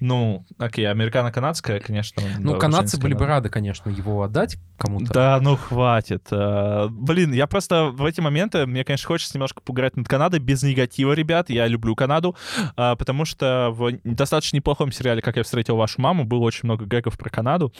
Ну, 0.00 0.44
окей, 0.58 0.88
американо-канадская, 0.88 1.80
конечно. 1.80 2.22
Ну, 2.38 2.54
да, 2.54 2.58
канадцы 2.58 2.98
были 2.98 3.14
бы 3.14 3.26
рады, 3.26 3.48
конечно, 3.48 3.90
его 3.90 4.22
отдать 4.22 4.58
кому-то. 4.76 5.12
Да, 5.12 5.38
ну 5.40 5.56
хватит. 5.56 6.26
А, 6.30 6.88
Блин, 6.88 7.32
я 7.32 7.46
просто 7.46 7.86
в 7.86 8.04
эти 8.04 8.20
моменты, 8.20 8.66
мне, 8.66 8.84
конечно, 8.84 9.06
хочется 9.06 9.34
немножко 9.34 9.60
поиграть 9.62 9.96
над 9.96 10.08
Канадой 10.08 10.40
без 10.40 10.62
негатива, 10.62 11.12
ребят. 11.12 11.50
Я 11.50 11.66
люблю 11.66 11.94
Канаду, 11.94 12.36
а, 12.76 12.96
потому 12.96 13.24
что 13.24 13.70
в 13.70 13.92
достаточно 14.04 14.56
неплохом 14.56 14.92
сериале 14.92 15.22
«Как 15.22 15.36
я 15.36 15.42
встретил 15.42 15.76
вашу 15.76 16.00
маму» 16.00 16.24
было 16.24 16.40
очень 16.40 16.62
много 16.64 16.84
гэгов 16.84 17.16
про 17.16 17.30
Канаду. 17.30 17.72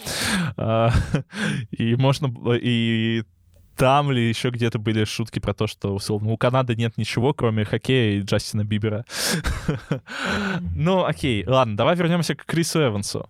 А, 0.56 0.90
И 1.71 1.95
можно... 1.97 2.33
И 2.54 3.25
там 3.76 4.11
ли 4.11 4.28
еще 4.28 4.50
где-то 4.50 4.78
были 4.78 5.04
шутки 5.04 5.38
про 5.38 5.54
то, 5.54 5.66
что, 5.66 5.95
условно, 5.95 6.30
у 6.33 6.37
Канады 6.37 6.75
нет 6.75 6.97
ничего, 6.97 7.35
кроме 7.35 7.64
хоккея 7.64 8.18
и 8.18 8.23
Джастина 8.23 8.64
Бибера. 8.64 9.04
Ну, 10.75 11.04
окей, 11.04 11.45
ладно, 11.47 11.76
давай 11.76 11.97
вернемся 11.97 12.35
к 12.35 12.45
Крису 12.45 12.80
Эвансу. 12.80 13.28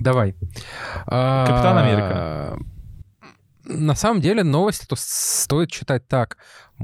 Давай. 0.00 0.34
А, 1.06 1.46
Капитан 1.46 1.78
Америка. 1.78 2.58
На 3.64 3.94
самом 3.94 4.20
деле 4.20 4.42
новости 4.42 4.86
то 4.86 4.96
стоит 4.98 5.70
читать 5.70 6.06
так. 6.08 6.36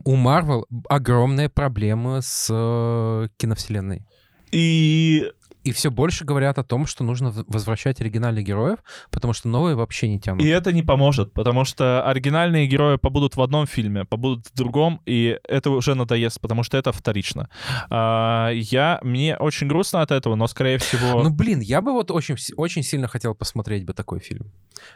У 0.05 0.17
Марвел 0.17 0.67
огромные 0.89 1.49
проблемы 1.49 2.23
с 2.23 2.49
э, 2.51 3.29
киновселенной. 3.37 4.07
И 4.53 5.31
И 5.65 5.73
все 5.73 5.91
больше 5.91 6.25
говорят 6.25 6.59
о 6.59 6.65
том, 6.65 6.87
что 6.87 7.05
нужно 7.05 7.33
возвращать 7.49 8.01
оригинальных 8.01 8.45
героев, 8.45 8.79
потому 9.11 9.33
что 9.33 9.49
новые 9.49 9.77
вообще 9.77 10.09
не 10.09 10.19
тянут. 10.19 10.43
И 10.43 10.49
это 10.49 10.73
не 10.73 10.83
поможет, 10.83 11.33
потому 11.33 11.65
что 11.65 12.03
оригинальные 12.07 12.67
герои 12.67 12.97
побудут 12.97 13.37
в 13.37 13.43
одном 13.43 13.67
фильме, 13.67 14.05
побудут 14.05 14.47
в 14.47 14.57
другом, 14.57 15.03
и 15.07 15.39
это 15.49 15.71
уже 15.71 15.95
надоест, 15.95 16.41
потому 16.41 16.63
что 16.63 16.79
это 16.79 16.93
вторично. 16.93 17.51
А, 17.91 18.51
я, 18.51 19.01
мне 19.03 19.37
очень 19.37 19.69
грустно 19.69 20.01
от 20.01 20.11
этого, 20.11 20.35
но, 20.35 20.47
скорее 20.47 20.79
всего... 20.79 21.23
Ну, 21.23 21.31
блин, 21.31 21.61
я 21.61 21.81
бы 21.83 21.93
вот 21.93 22.11
очень, 22.11 22.37
очень 22.57 22.83
сильно 22.83 23.09
хотел 23.09 23.35
посмотреть 23.35 23.85
бы 23.85 23.93
такой 23.93 24.21
фильм, 24.21 24.53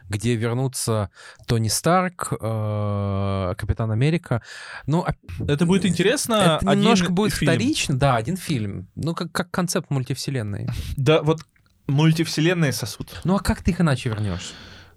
где 0.09 0.35
вернутся 0.35 1.11
Тони 1.47 1.69
Старк, 1.69 2.33
э, 2.41 3.55
Капитан 3.57 3.91
Америка. 3.91 4.43
Ну, 4.87 5.05
а- 5.07 5.15
это 5.47 5.67
будет 5.67 5.85
интересно. 5.85 6.59
это 6.61 6.75
немножко 6.75 7.13
будет 7.13 7.35
фильм. 7.35 7.53
вторично. 7.53 7.99
Да, 7.99 8.17
один 8.17 8.37
фильм. 8.37 8.89
Ну, 8.95 9.15
как, 9.15 9.33
как 9.33 9.51
концепт 9.51 9.91
мультивселенной. 9.91 10.54
Да, 10.97 11.23
вот 11.23 11.41
мультивселенные 11.87 12.73
сосуд. 12.73 13.21
Ну, 13.25 13.37
а 13.37 13.41
как 13.41 13.63
ты 13.63 13.71
их 13.73 13.81
иначе 13.81 14.09
вернешь? 14.09 14.53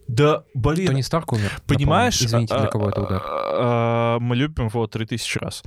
Да, 0.08 0.44
блин, 0.54 0.88
Тони 0.88 1.02
Старк 1.02 1.34
умер. 1.34 1.60
понимаешь... 1.68 2.22
напомню. 2.22 2.28
Извините, 2.46 2.56
для 2.58 2.68
а, 2.68 2.72
кого 2.72 2.90
это 2.90 3.02
удар. 3.02 3.22
а, 3.26 4.16
а, 4.16 4.20
Мы 4.20 4.38
любим 4.38 4.68
его 4.68 4.88
3000 4.88 5.38
раз. 5.40 5.64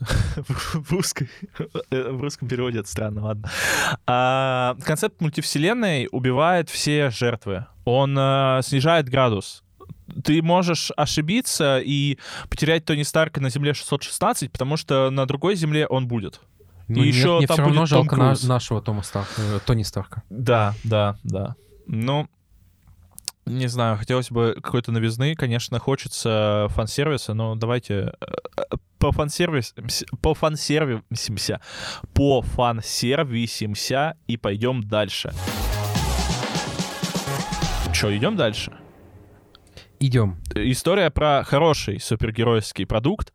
В 0.00 0.90
русской- 0.90 1.28
в 1.90 2.20
русском 2.20 2.48
переводе 2.48 2.80
это 2.80 2.88
странно, 2.88 3.22
ладно. 3.22 3.50
А, 4.06 4.76
Концепт 4.84 5.20
мультивселенной 5.20 6.08
убивает 6.10 6.68
все 6.68 7.10
жертвы. 7.10 7.66
Он 7.84 8.16
а, 8.18 8.60
снижает 8.62 9.08
градус. 9.08 9.62
Ты 10.24 10.42
можешь 10.42 10.90
ошибиться 10.96 11.78
и 11.78 12.18
потерять 12.48 12.84
Тони 12.84 13.04
Старка 13.04 13.40
на 13.40 13.50
Земле 13.50 13.74
616, 13.74 14.50
потому 14.50 14.76
что 14.76 15.10
на 15.10 15.26
другой 15.26 15.54
Земле 15.54 15.86
он 15.86 16.08
будет. 16.08 16.40
Ну, 16.90 17.02
и 17.02 17.06
нет, 17.06 17.14
еще 17.14 17.38
мне 17.38 17.46
там 17.46 17.54
все 17.54 17.62
равно 17.62 17.80
будет 17.80 17.90
Том 17.90 18.04
жалко 18.04 18.16
на- 18.16 18.48
нашего 18.48 18.82
Тома 18.82 19.02
Старка, 19.02 19.30
э, 19.40 19.60
Тони 19.64 19.82
Старка. 19.84 20.22
Да, 20.28 20.74
да, 20.84 21.16
да. 21.24 21.54
Ну, 21.86 22.28
не 23.46 23.68
знаю, 23.68 23.96
хотелось 23.96 24.30
бы 24.30 24.56
какой-то 24.62 24.92
новизны. 24.92 25.34
Конечно, 25.34 25.78
хочется 25.78 26.66
фан-сервиса, 26.70 27.34
но 27.34 27.54
давайте 27.54 28.12
э, 28.20 28.62
по 28.98 29.12
фан-сервис, 29.12 29.74
по 30.20 30.34
фан-сервисимся, 30.34 31.60
по 32.12 32.42
фан-сервисимся 32.42 34.14
и 34.26 34.36
пойдем 34.36 34.82
дальше. 34.82 35.32
Что, 37.92 38.16
идем 38.16 38.36
дальше? 38.36 38.72
Идем. 40.02 40.38
История 40.54 41.10
про 41.10 41.44
хороший 41.44 42.00
супергеройский 42.00 42.86
продукт. 42.86 43.34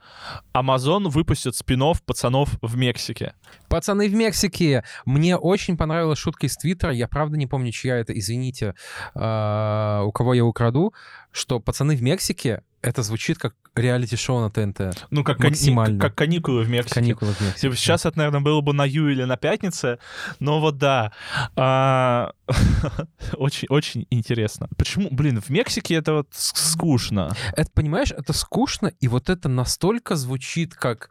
Amazon 0.52 1.10
выпустит 1.10 1.56
спин 1.56 1.84
пацанов 2.08 2.58
в 2.60 2.76
Мексике. 2.76 3.36
Пацаны 3.70 4.10
в 4.10 4.16
Мексике. 4.16 4.84
Мне 5.06 5.38
очень 5.38 5.78
понравилась 5.78 6.18
шутка 6.18 6.48
из 6.48 6.58
Твиттера. 6.58 6.92
Я 6.92 7.08
правда 7.08 7.38
не 7.38 7.46
помню, 7.46 7.72
чья 7.72 7.98
это. 7.98 8.18
Извините, 8.18 8.74
а, 9.14 10.02
у 10.06 10.12
кого 10.12 10.34
я 10.34 10.44
украду, 10.44 10.92
что 11.32 11.60
пацаны 11.60 11.96
в 11.96 12.02
Мексике 12.02 12.64
это 12.86 13.02
звучит 13.02 13.40
как 13.40 13.56
реалити-шоу 13.76 14.42
на 14.42 14.52
ТНТ. 14.52 15.08
Ну, 15.10 15.24
как, 15.24 15.38
кани- 15.38 15.50
Максимально. 15.50 16.00
как 16.00 16.16
каникулы 16.16 16.64
в 16.64 16.70
Мексике. 16.70 16.96
Каникулы 16.96 17.34
в 17.34 17.42
Мексике. 17.42 17.62
Типа, 17.62 17.76
Сейчас 17.76 18.06
это, 18.06 18.18
наверное, 18.18 18.42
было 18.42 18.62
бы 18.62 18.74
на 18.74 18.86
Ю 18.86 19.10
или 19.10 19.24
на 19.24 19.38
пятнице, 19.38 19.98
но 20.40 20.62
вот 20.62 20.78
да. 20.78 21.12
А, 21.56 22.32
Очень, 23.34 23.68
очень 23.70 24.06
интересно. 24.12 24.70
Почему, 24.78 25.10
блин, 25.12 25.42
в 25.42 25.50
Мексике 25.50 25.96
это 25.96 26.14
вот 26.14 26.28
скучно. 26.32 27.36
Это, 27.54 27.70
понимаешь, 27.74 28.12
это 28.12 28.34
скучно, 28.34 28.92
и 29.00 29.08
вот 29.08 29.30
это 29.30 29.50
настолько 29.50 30.16
звучит 30.16 30.76
как 30.76 31.10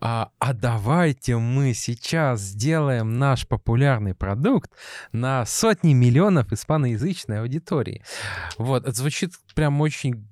а, 0.00 0.30
«А 0.40 0.52
давайте 0.52 1.36
мы 1.36 1.72
сейчас 1.72 2.40
сделаем 2.40 3.18
наш 3.18 3.46
популярный 3.46 4.14
продукт 4.14 4.72
на 5.12 5.46
сотни 5.46 5.92
миллионов 5.94 6.52
испаноязычной 6.52 7.40
аудитории». 7.40 8.02
Вот, 8.58 8.82
это 8.82 8.96
звучит 8.96 9.32
прям 9.54 9.80
очень 9.80 10.26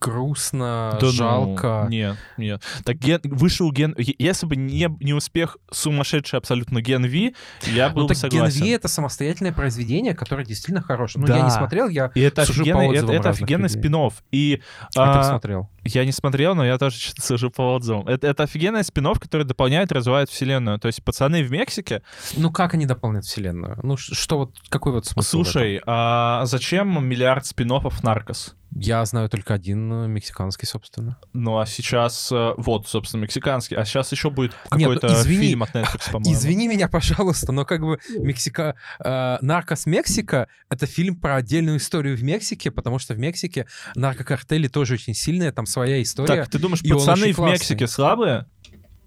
грустно, 0.00 0.96
Да 1.00 1.06
ну, 1.06 1.12
жалко. 1.12 1.86
Нет, 1.90 2.16
нет. 2.36 2.62
Так 2.84 2.96
ген, 2.96 3.20
вышел 3.24 3.70
ген... 3.70 3.94
Если 3.96 4.46
бы 4.46 4.56
не, 4.56 4.88
не 5.00 5.12
успех 5.12 5.58
сумасшедший 5.70 6.38
абсолютно 6.38 6.80
ген 6.80 7.04
Ви, 7.04 7.34
я 7.66 7.90
был 7.90 8.02
Ну 8.02 8.08
бы 8.08 8.14
согласен. 8.14 8.62
Gen 8.62 8.66
V— 8.66 8.74
это 8.74 8.88
самостоятельное 8.88 9.52
произведение, 9.52 10.14
которое 10.14 10.44
действительно 10.44 10.82
хорошее. 10.82 11.20
Ну, 11.20 11.26
Да. 11.26 11.36
я 11.36 11.44
не 11.44 11.50
смотрел, 11.50 11.88
я 11.88 12.10
И 12.14 12.20
это 12.20 12.46
сужу 12.46 12.64
по 12.64 12.70
офигенный, 12.70 12.86
это, 12.86 12.98
отзывам 12.98 13.14
это 13.14 13.28
разных 13.28 13.42
офигенный 13.42 13.68
спин 13.68 14.10
И 14.32 14.62
а, 14.96 15.12
ты 15.12 15.18
а, 15.18 15.18
посмотрел. 15.18 15.70
я 15.84 16.04
не 16.04 16.12
смотрел, 16.12 16.54
но 16.54 16.64
я 16.64 16.78
тоже 16.78 16.96
сужу 17.18 17.50
по 17.50 17.74
отзывам. 17.74 18.08
Это, 18.08 18.26
это 18.26 18.44
офигенный 18.44 18.84
спин 18.84 19.06
который 19.06 19.44
дополняет, 19.44 19.92
развивает 19.92 20.30
вселенную. 20.30 20.78
То 20.78 20.86
есть 20.86 21.04
пацаны 21.04 21.42
в 21.42 21.50
Мексике, 21.50 22.02
Ну 22.36 22.50
как 22.50 22.74
они 22.74 22.86
дополняют 22.86 23.26
вселенную? 23.26 23.78
Ну 23.82 23.96
что 23.96 24.38
вот, 24.38 24.54
какой 24.68 24.92
вот 24.92 25.06
смысл? 25.06 25.28
Слушай, 25.28 25.80
а 25.86 26.46
зачем 26.46 27.04
миллиард 27.06 27.46
спин 27.46 27.70
Наркос? 28.02 28.56
Я 28.72 29.04
знаю 29.04 29.28
только 29.28 29.54
один 29.54 29.92
э, 29.92 30.06
мексиканский, 30.06 30.66
собственно. 30.66 31.18
Ну 31.32 31.58
а 31.58 31.66
сейчас, 31.66 32.30
э, 32.30 32.52
вот, 32.56 32.86
собственно, 32.86 33.22
мексиканский, 33.22 33.76
а 33.76 33.84
сейчас 33.84 34.12
еще 34.12 34.30
будет 34.30 34.52
Нет, 34.72 34.88
ну, 34.88 34.94
какой-то 34.94 35.20
извини, 35.20 35.46
фильм 35.48 35.62
от 35.64 35.74
Netflix, 35.74 36.06
по-моему. 36.12 36.32
Извини 36.32 36.68
меня, 36.68 36.88
пожалуйста, 36.88 37.52
но 37.52 37.64
как 37.64 37.80
бы 37.80 37.98
Мексика... 38.18 38.76
э, 39.04 39.38
Наркос 39.40 39.86
Мексика— 39.86 40.46
это 40.68 40.86
фильм 40.86 41.16
про 41.16 41.36
отдельную 41.36 41.78
историю 41.78 42.16
в 42.16 42.22
Мексике, 42.22 42.70
потому 42.70 42.98
что 42.98 43.14
в 43.14 43.18
Мексике 43.18 43.66
наркокартели 43.96 44.68
тоже 44.68 44.94
очень 44.94 45.14
сильные, 45.14 45.50
там 45.50 45.66
своя 45.66 46.00
история. 46.00 46.28
Так, 46.28 46.48
ты 46.48 46.58
думаешь, 46.58 46.82
пацаны 46.82 47.32
в. 47.32 47.38
Мексике 47.40 47.88
слабые? 47.88 48.46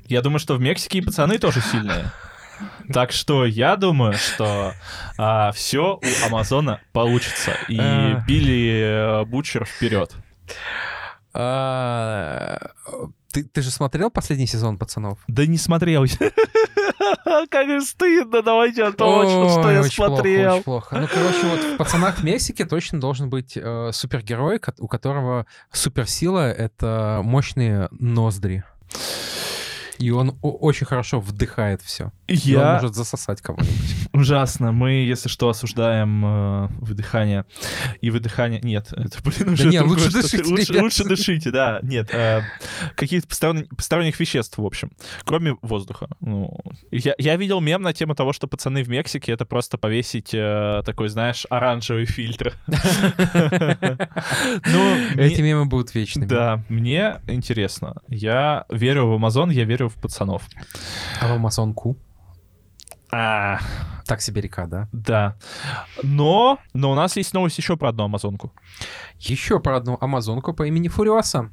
Я 0.07 0.21
думаю, 0.21 0.39
что 0.39 0.55
в 0.55 0.59
Мексике 0.59 0.97
и 0.97 1.01
пацаны 1.01 1.37
тоже 1.39 1.61
сильные. 1.61 2.11
Так 2.91 3.11
что 3.11 3.45
я 3.45 3.75
думаю, 3.75 4.13
что 4.13 4.73
все 5.53 5.99
у 6.01 6.25
Амазона 6.27 6.79
получится. 6.91 7.51
И 7.67 7.77
А. 7.79 8.23
Билли 8.27 9.21
э, 9.21 9.25
Бучер 9.25 9.65
вперед. 9.65 10.11
А, 11.33 12.59
Ты, 13.31 13.43
ты 13.43 13.61
же 13.63 13.71
смотрел 13.71 14.11
последний 14.11 14.45
сезон 14.45 14.77
«Пацанов»? 14.77 15.17
Да 15.27 15.45
не 15.47 15.57
смотрел. 15.57 16.03
А, 17.25 17.45
Как 17.49 17.67
же 17.67 17.81
стыдно, 17.81 18.43
давайте 18.43 18.83
о 18.83 18.91
том, 18.91 19.49
что- 19.49 19.71
я 19.71 19.83
смотрел. 19.83 20.53
очень 20.53 20.63
плохо. 20.63 20.99
Ну, 20.99 21.07
короче, 21.11 21.47
вот 21.47 21.59
в 21.59 21.77
«Пацанах 21.77 22.19
в 22.19 22.23
Мексике» 22.23 22.65
точно 22.65 22.99
должен 22.99 23.29
быть 23.29 23.53
э, 23.57 23.89
супергерой, 23.91 24.61
у 24.77 24.87
которого 24.87 25.47
суперсила— 25.71 26.51
это 26.51 27.21
мощные 27.23 27.87
ноздри. 27.91 28.63
И 29.97 30.11
он 30.11 30.37
очень 30.41 30.85
хорошо 30.85 31.19
вдыхает 31.19 31.81
все. 31.81 32.11
Он 32.29 32.35
Я 32.35 32.73
может 32.73 32.95
засосать 32.95 33.41
кого-нибудь. 33.41 34.09
ужасно. 34.13 34.71
Мы, 34.71 34.91
если 34.91 35.27
что, 35.27 35.49
осуждаем 35.49 36.25
э, 36.25 36.67
выдыхание. 36.79 37.45
И 38.01 38.09
выдыхание... 38.09 38.61
Нет, 38.61 38.93
это, 38.93 39.17
блин, 39.23 39.53
уже 39.53 39.67
не, 39.67 39.79
другое 39.79 39.97
лучше 39.97 40.09
что-то. 40.09 40.37
дышите, 40.37 40.49
лучше, 40.49 40.81
лучше 40.81 41.03
дышите, 41.03 41.51
да. 41.51 41.79
Нет, 41.83 42.13
э, 42.13 42.41
каких-то 42.95 43.27
посторонних, 43.27 43.69
посторонних 43.69 44.19
веществ, 44.19 44.57
в 44.57 44.65
общем. 44.65 44.91
Кроме 45.25 45.57
воздуха. 45.61 46.07
Ну, 46.21 46.55
я, 46.91 47.15
я 47.17 47.35
видел 47.35 47.59
мем 47.59 47.81
на 47.81 47.93
тему 47.93 48.15
того, 48.15 48.33
что 48.33 48.47
пацаны 48.47 48.83
в 48.83 48.89
Мексике— 48.89 49.31
это 49.33 49.45
просто 49.45 49.77
повесить 49.77 50.33
э, 50.33 50.83
такой, 50.85 51.09
знаешь, 51.09 51.45
оранжевый 51.49 52.05
фильтр. 52.05 52.53
Ну, 54.65 54.95
Эти 55.17 55.41
мемы 55.41 55.65
будут 55.65 55.93
вечными. 55.93 56.25
Да, 56.25 56.63
мне 56.69 57.21
интересно. 57.27 58.01
Я 58.07 58.65
верю 58.69 59.07
в 59.07 59.13
Амазон, 59.13 59.49
я 59.49 59.65
верю 59.65 59.89
в 59.89 59.95
пацанов. 59.95 60.43
А 61.21 61.27
в 61.27 61.31
Амазонку? 61.33 61.97
А, 63.13 63.59
Так 64.05 64.21
себе 64.21 64.41
река, 64.41 64.65
да? 64.65 64.89
да. 64.91 65.35
Но, 66.03 66.59
но 66.73 66.91
у 66.91 66.95
нас 66.95 67.15
есть 67.15 67.33
новость 67.33 67.57
еще 67.57 67.77
про 67.77 67.89
одну 67.89 68.05
Амазонку. 68.05 68.51
Еще 69.19 69.59
про 69.59 69.77
одну 69.77 69.97
Амазонку 70.01 70.53
по 70.53 70.67
имени 70.67 70.87
Фуриоса. 70.89 71.51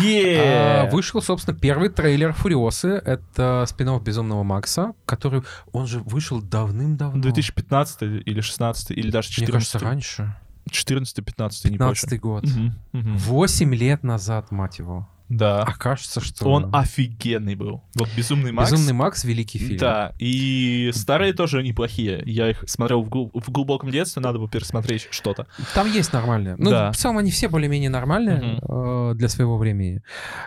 Е! 0.00 0.86
А, 0.86 0.90
Вышел, 0.90 1.22
собственно, 1.22 1.56
первый 1.56 1.90
трейлер 1.90 2.32
Фуриосы. 2.32 2.88
Это 2.88 3.64
спин 3.68 3.98
Безумного 4.00 4.42
Макса, 4.42 4.94
который, 5.06 5.42
он 5.72 5.86
же 5.86 6.00
вышел 6.00 6.40
давным-давно. 6.42 7.22
2015 7.22 8.02
или 8.02 8.40
16 8.40 8.90
или 8.92 9.10
даже 9.10 9.28
Мне 9.38 9.46
кажется, 9.46 9.78
14 9.78 9.82
раньше. 9.82 10.36
14 10.70 11.24
15 11.24 11.64
не 11.70 11.78
помню. 11.78 11.94
15 11.94 12.20
год. 12.20 12.44
Мгм, 12.44 12.74
мгм. 12.92 13.16
Восемь 13.18 13.74
лет 13.74 14.02
назад, 14.02 14.50
мать 14.50 14.78
его. 14.78 15.08
Да. 15.32 15.62
А 15.62 15.72
кажется, 15.72 16.20
что... 16.20 16.46
Он 16.48 16.74
офигенный 16.74 17.54
был. 17.54 17.82
Вот 17.94 18.08
Безумный 18.16 18.52
Макс. 18.52 18.70
Безумный 18.70 18.92
Макс— 18.92 19.24
великий 19.24 19.58
фильм. 19.58 19.78
Да, 19.78 20.12
и 20.18 20.90
старые 20.94 21.32
тоже 21.32 21.62
неплохие. 21.62 22.22
Я 22.26 22.50
их 22.50 22.64
смотрел 22.66 23.02
в, 23.02 23.08
гл- 23.08 23.30
в 23.32 23.50
глубоком 23.50 23.90
детстве, 23.90 24.20
надо 24.22 24.38
бы 24.38 24.48
пересмотреть 24.48 25.08
что-то. 25.10 25.46
Там 25.74 25.90
есть 25.90 26.12
нормальные. 26.12 26.56
Ну, 26.58 26.70
Да. 26.70 26.92
в 26.92 26.96
целом, 26.96 27.16
они 27.18 27.30
все 27.30 27.48
более-менее 27.48 27.88
нормальные 27.90 28.36
Мгм. 28.60 29.10
э, 29.10 29.14
для 29.14 29.28
своего 29.28 29.56
времени. 29.56 30.02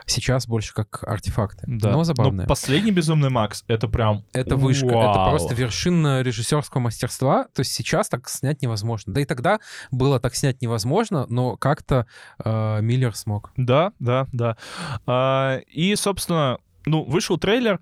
Сейчас 0.05 0.47
больше 0.47 0.73
как 0.73 1.03
артефакты. 1.03 1.63
Да. 1.67 1.91
Но 1.91 2.03
забавные. 2.03 2.47
последний 2.47 2.91
Безумный 2.91 3.29
Макс— 3.29 3.63
это 3.67 3.87
прям... 3.87 4.23
Это 4.33 4.55
вышка, 4.55 4.85
это 4.87 4.95
вау. 4.95 5.29
просто 5.31 5.55
вершина 5.55 6.21
режиссерского 6.21 6.81
мастерства. 6.81 7.45
То 7.55 7.61
есть 7.61 7.71
сейчас 7.73 8.07
так 8.09 8.29
снять 8.29 8.61
невозможно. 8.61 9.13
Да 9.13 9.21
и 9.21 9.25
тогда 9.25 9.59
было 9.91 10.19
так 10.19 10.35
снять 10.35 10.61
невозможно, 10.61 11.25
но 11.29 11.57
как-то 11.57 12.05
э, 12.43 12.81
Миллер 12.81 13.15
смог. 13.15 13.51
Да, 13.57 13.91
да, 13.99 14.27
да. 14.31 14.57
А, 15.05 15.59
и, 15.67 15.95
собственно, 15.95 16.59
ну, 16.85 17.03
вышел 17.03 17.37
трейлер. 17.37 17.79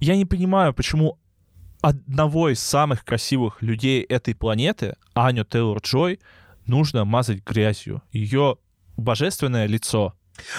Я 0.00 0.16
не 0.16 0.24
понимаю, 0.24 0.74
почему 0.74 1.18
одного 1.80 2.50
из 2.50 2.60
самых 2.60 3.04
красивых 3.04 3.60
людей 3.62 4.02
этой 4.02 4.34
планеты, 4.34 4.96
Аню 5.14 5.44
Тейлор-Джой, 5.44 6.20
нужно 6.66 7.04
мазать 7.04 7.44
грязью. 7.44 8.02
Ее 8.12 8.56
божественное 8.96 9.66
лицо. 9.66 10.14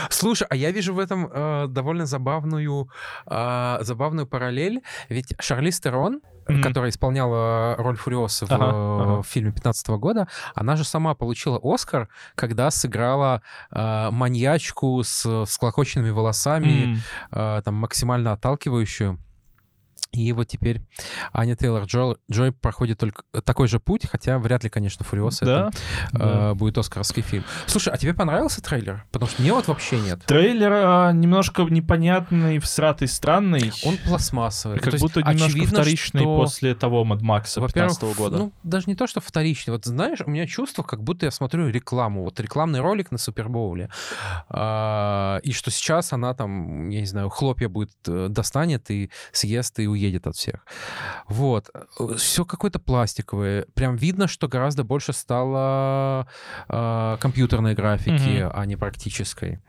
Слушай, 0.10 0.48
а 0.50 0.56
я 0.56 0.72
вижу 0.72 0.94
в 0.94 1.00
этом 1.00 1.30
э, 1.32 1.68
довольно 1.68 2.06
забавную, 2.06 2.90
э, 3.28 3.78
забавную 3.82 4.28
параллель. 4.28 4.82
Ведь 5.10 5.34
Шарлиз 5.40 5.80
Терон, 5.80 6.22
Мгм. 6.50 6.62
которая 6.62 6.90
исполняла 6.90 7.75
роль 7.78 7.96
Фуриосы 7.96 8.46
в, 8.46 8.52
Ага, 8.52 8.66
э, 8.66 8.68
ага. 8.70 9.22
в 9.22 9.28
фильме 9.28 9.52
15 9.54 9.98
года, 9.98 10.28
она 10.56 10.75
же 10.75 10.84
сама 10.84 11.16
получила 11.16 11.58
Оскар, 11.63 12.10
когда 12.36 12.70
сыграла 12.70 13.42
э, 13.72 14.10
маньячку 14.12 15.02
с 15.04 15.46
всклокоченными 15.46 16.10
волосами, 16.10 16.84
М, 16.84 17.00
э, 17.32 17.62
там 17.63 17.75
максимально 17.75 18.34
отталкивающую. 18.34 19.18
И 20.13 20.32
вот 20.32 20.48
теперь 20.48 20.82
Аня 21.34 21.55
Тейлор 21.55 21.86
Джо, 21.86 22.15
Джой 22.32 22.51
проходит 22.51 23.00
только 23.00 23.24
такой 23.43 23.67
же 23.67 23.79
путь, 23.79 24.08
хотя 24.08 24.38
вряд 24.38 24.63
ли, 24.63 24.70
конечно, 24.70 25.03
Фуриоса 25.03 25.43
Да, 25.46 25.70
это 26.10 26.17
да. 26.20 26.51
э, 26.51 26.53
будет 26.53 26.77
оскаровский 26.77 27.24
фильм. 27.24 27.44
Слушай, 27.66 27.92
а 27.94 27.98
тебе 27.98 28.14
понравился 28.14 28.61
трейлер? 28.61 29.05
Потому 29.11 29.31
что 29.31 29.42
мне 29.42 29.51
вот 29.51 29.68
вообще 29.68 30.00
нет. 30.00 30.24
Трейлер 30.25 30.72
а, 30.72 31.11
немножко 31.11 31.64
непонятный, 31.64 32.59
всратый, 32.59 33.07
странный. 33.07 33.72
Он 33.83 33.98
пластмассовый. 33.98 34.77
как 34.77 34.92
То 34.92 34.96
есть 34.96 35.01
будто 35.03 35.22
немножко 35.22 35.46
очевидно, 35.48 35.79
вторичный 35.81 36.22
что, 36.22 36.38
после 36.38 36.75
того 36.75 37.03
Мad 37.03 37.22
Макса 37.22 37.59
Во-первых, 37.59 38.00
15 38.00 38.18
года. 38.18 38.38
ну, 38.38 38.51
даже 38.61 38.85
не 38.88 38.96
то, 38.96 39.07
что 39.07 39.20
вторичный. 39.20 39.72
Вот 39.72 39.85
знаешь, 39.85 40.20
у 40.24 40.29
меня 40.29 40.46
чувство, 40.46 40.83
как 40.83 41.01
будто 41.01 41.25
я 41.25 41.31
смотрю 41.31 41.70
рекламу. 41.70 42.24
Вот 42.24 42.40
рекламный 42.40 42.81
ролик 42.81 43.09
на 43.09 43.18
Супербоуле. 43.18 43.90
А, 44.50 45.40
и 45.44 45.51
что 45.53 45.72
сейчас 45.72 46.14
она 46.14 46.35
там, 46.35 46.90
я 46.90 47.00
не 47.00 47.07
знаю, 47.07 47.29
хлопья 47.29 47.68
будет, 47.68 47.92
э, 48.07 48.27
достанет 48.29 48.92
и 48.92 49.09
съест 49.31 49.79
и 49.79 49.88
уедет 49.88 50.02
от 50.27 50.35
всех. 50.35 50.66
Вот. 51.27 51.70
Все 52.18 52.46
какое-то 52.46 52.79
пластиковое. 52.79 53.66
Прям 53.74 53.96
видно, 53.96 54.27
что 54.27 54.48
гораздо 54.48 54.83
больше 54.83 55.13
стало 55.13 56.27
а, 56.68 57.18
компьютерной 57.18 57.74
графики, 57.75 58.44
Мгм. 58.44 58.51
а 58.53 58.66
не 58.66 58.75
практической. 58.75 59.59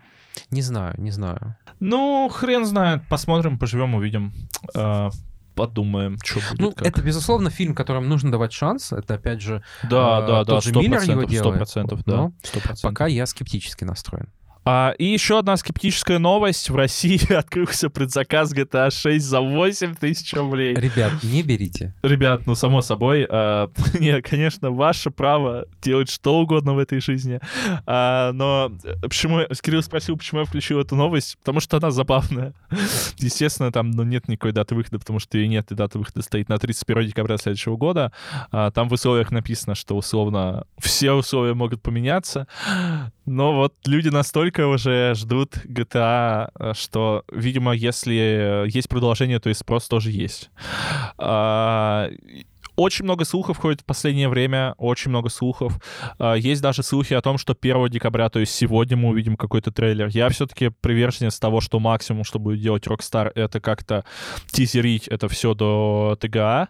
Не 0.50 0.62
знаю, 0.62 0.94
не 0.98 1.10
знаю. 1.10 1.56
Ну, 1.80 2.28
хрен 2.32 2.64
знает. 2.64 3.02
Посмотрим, 3.08 3.58
поживем, 3.58 3.94
увидим. 3.94 4.32
А, 4.74 5.10
подумаем, 5.54 6.18
что 6.24 6.40
будет. 6.50 6.60
Ну, 6.60 6.72
как. 6.72 6.86
это, 6.86 7.02
безусловно, 7.02 7.50
фильм, 7.50 7.74
которым 7.74 8.08
нужно 8.08 8.32
давать 8.32 8.52
шанс. 8.52 8.92
Это, 8.92 9.14
опять 9.14 9.40
же, 9.40 9.62
Да, 9.84 10.18
а, 10.18 10.20
да, 10.22 10.26
да, 10.26 10.44
тот 10.44 10.64
же 10.64 10.70
сто 10.70 10.80
Миллер 10.80 11.00
его 11.02 11.22
делает, 11.24 11.58
процентов, 11.58 12.02
да, 12.04 12.16
но 12.16 12.32
сто 12.42 12.58
процентов. 12.60 12.82
пока 12.82 13.06
я 13.06 13.26
скептически 13.26 13.84
настроен. 13.84 14.32
А, 14.64 14.94
и 14.98 15.04
еще 15.04 15.38
одна 15.38 15.56
скептическая 15.56 16.18
новость. 16.18 16.70
В 16.70 16.76
России 16.76 17.32
открылся 17.34 17.90
предзаказ 17.90 18.52
GTA 18.54 18.90
6 18.90 19.24
за 19.24 19.40
8 19.40 19.94
тысяч 19.94 20.32
рублей. 20.32 20.74
Ребят, 20.74 21.12
не 21.22 21.42
берите. 21.42 21.94
Ребят, 22.02 22.46
ну, 22.46 22.54
само 22.54 22.80
собой, 22.80 23.26
а, 23.28 23.70
не, 24.00 24.20
конечно, 24.22 24.70
ваше 24.70 25.10
право 25.10 25.66
делать 25.82 26.10
что 26.10 26.38
угодно 26.38 26.74
в 26.74 26.78
этой 26.78 27.00
жизни. 27.00 27.40
А, 27.86 28.32
но 28.32 28.72
э, 28.84 28.94
почему... 29.02 29.40
Кирилл 29.62 29.82
спросил, 29.82 30.16
почему 30.16 30.40
я 30.40 30.46
включил 30.46 30.80
эту 30.80 30.96
новость. 30.96 31.36
Потому 31.38 31.60
что 31.60 31.76
она 31.76 31.90
забавная. 31.90 32.54
Естественно, 33.18 33.72
там 33.72 33.90
ну, 33.90 34.02
нет 34.02 34.28
никакой 34.28 34.52
даты 34.52 34.74
выхода, 34.74 34.98
потому 34.98 35.18
что 35.18 35.38
ее 35.38 35.48
нет, 35.48 35.70
и 35.72 35.74
дата 35.74 35.98
выхода 35.98 36.22
стоит 36.22 36.48
на 36.48 36.58
31 36.58 37.08
декабря 37.08 37.36
следующего 37.36 37.76
года. 37.76 38.12
А, 38.50 38.70
там 38.70 38.88
в 38.88 38.92
условиях 38.92 39.30
написано, 39.30 39.74
что 39.74 39.96
условно 39.96 40.66
все 40.78 41.12
условия 41.12 41.54
могут 41.54 41.82
поменяться. 41.82 42.46
Но 43.26 43.54
вот 43.54 43.74
люди 43.86 44.08
настолько 44.08 44.66
уже 44.66 45.14
ждут 45.14 45.56
GTA, 45.64 46.50
э, 46.58 46.72
что, 46.74 47.24
видимо, 47.32 47.72
если 47.72 48.66
есть 48.68 48.88
продолжение, 48.88 49.40
то 49.40 49.50
и 49.50 49.54
спрос 49.54 49.88
тоже 49.88 50.10
есть. 50.10 50.50
А, 51.16 52.10
Очень 52.76 53.04
много 53.04 53.24
слухов 53.24 53.58
ходит 53.58 53.82
в 53.82 53.84
последнее 53.84 54.28
время, 54.28 54.74
очень 54.78 55.10
много 55.10 55.28
слухов. 55.28 55.78
А, 56.18 56.34
Есть 56.34 56.62
даже 56.62 56.82
слухи 56.82 57.14
о 57.14 57.20
том, 57.20 57.38
что 57.38 57.54
1 57.54 57.88
декабря, 57.88 58.28
то 58.28 58.40
есть 58.40 58.54
сегодня 58.54 58.96
мы 58.96 59.10
увидим 59.10 59.36
какой-то 59.36 59.70
трейлер. 59.70 60.08
Я 60.08 60.28
все-таки 60.28 60.70
приверженец 60.80 61.38
того, 61.38 61.60
что 61.60 61.78
максимум, 61.78 62.24
что 62.24 62.38
будет 62.38 62.60
делать 62.60 62.86
Rockstar, 62.86 63.30
это 63.34 63.60
как-то 63.60 64.04
тизерить 64.50 65.08
это 65.08 65.28
все 65.28 65.54
до 65.54 66.16
ТГА. 66.20 66.68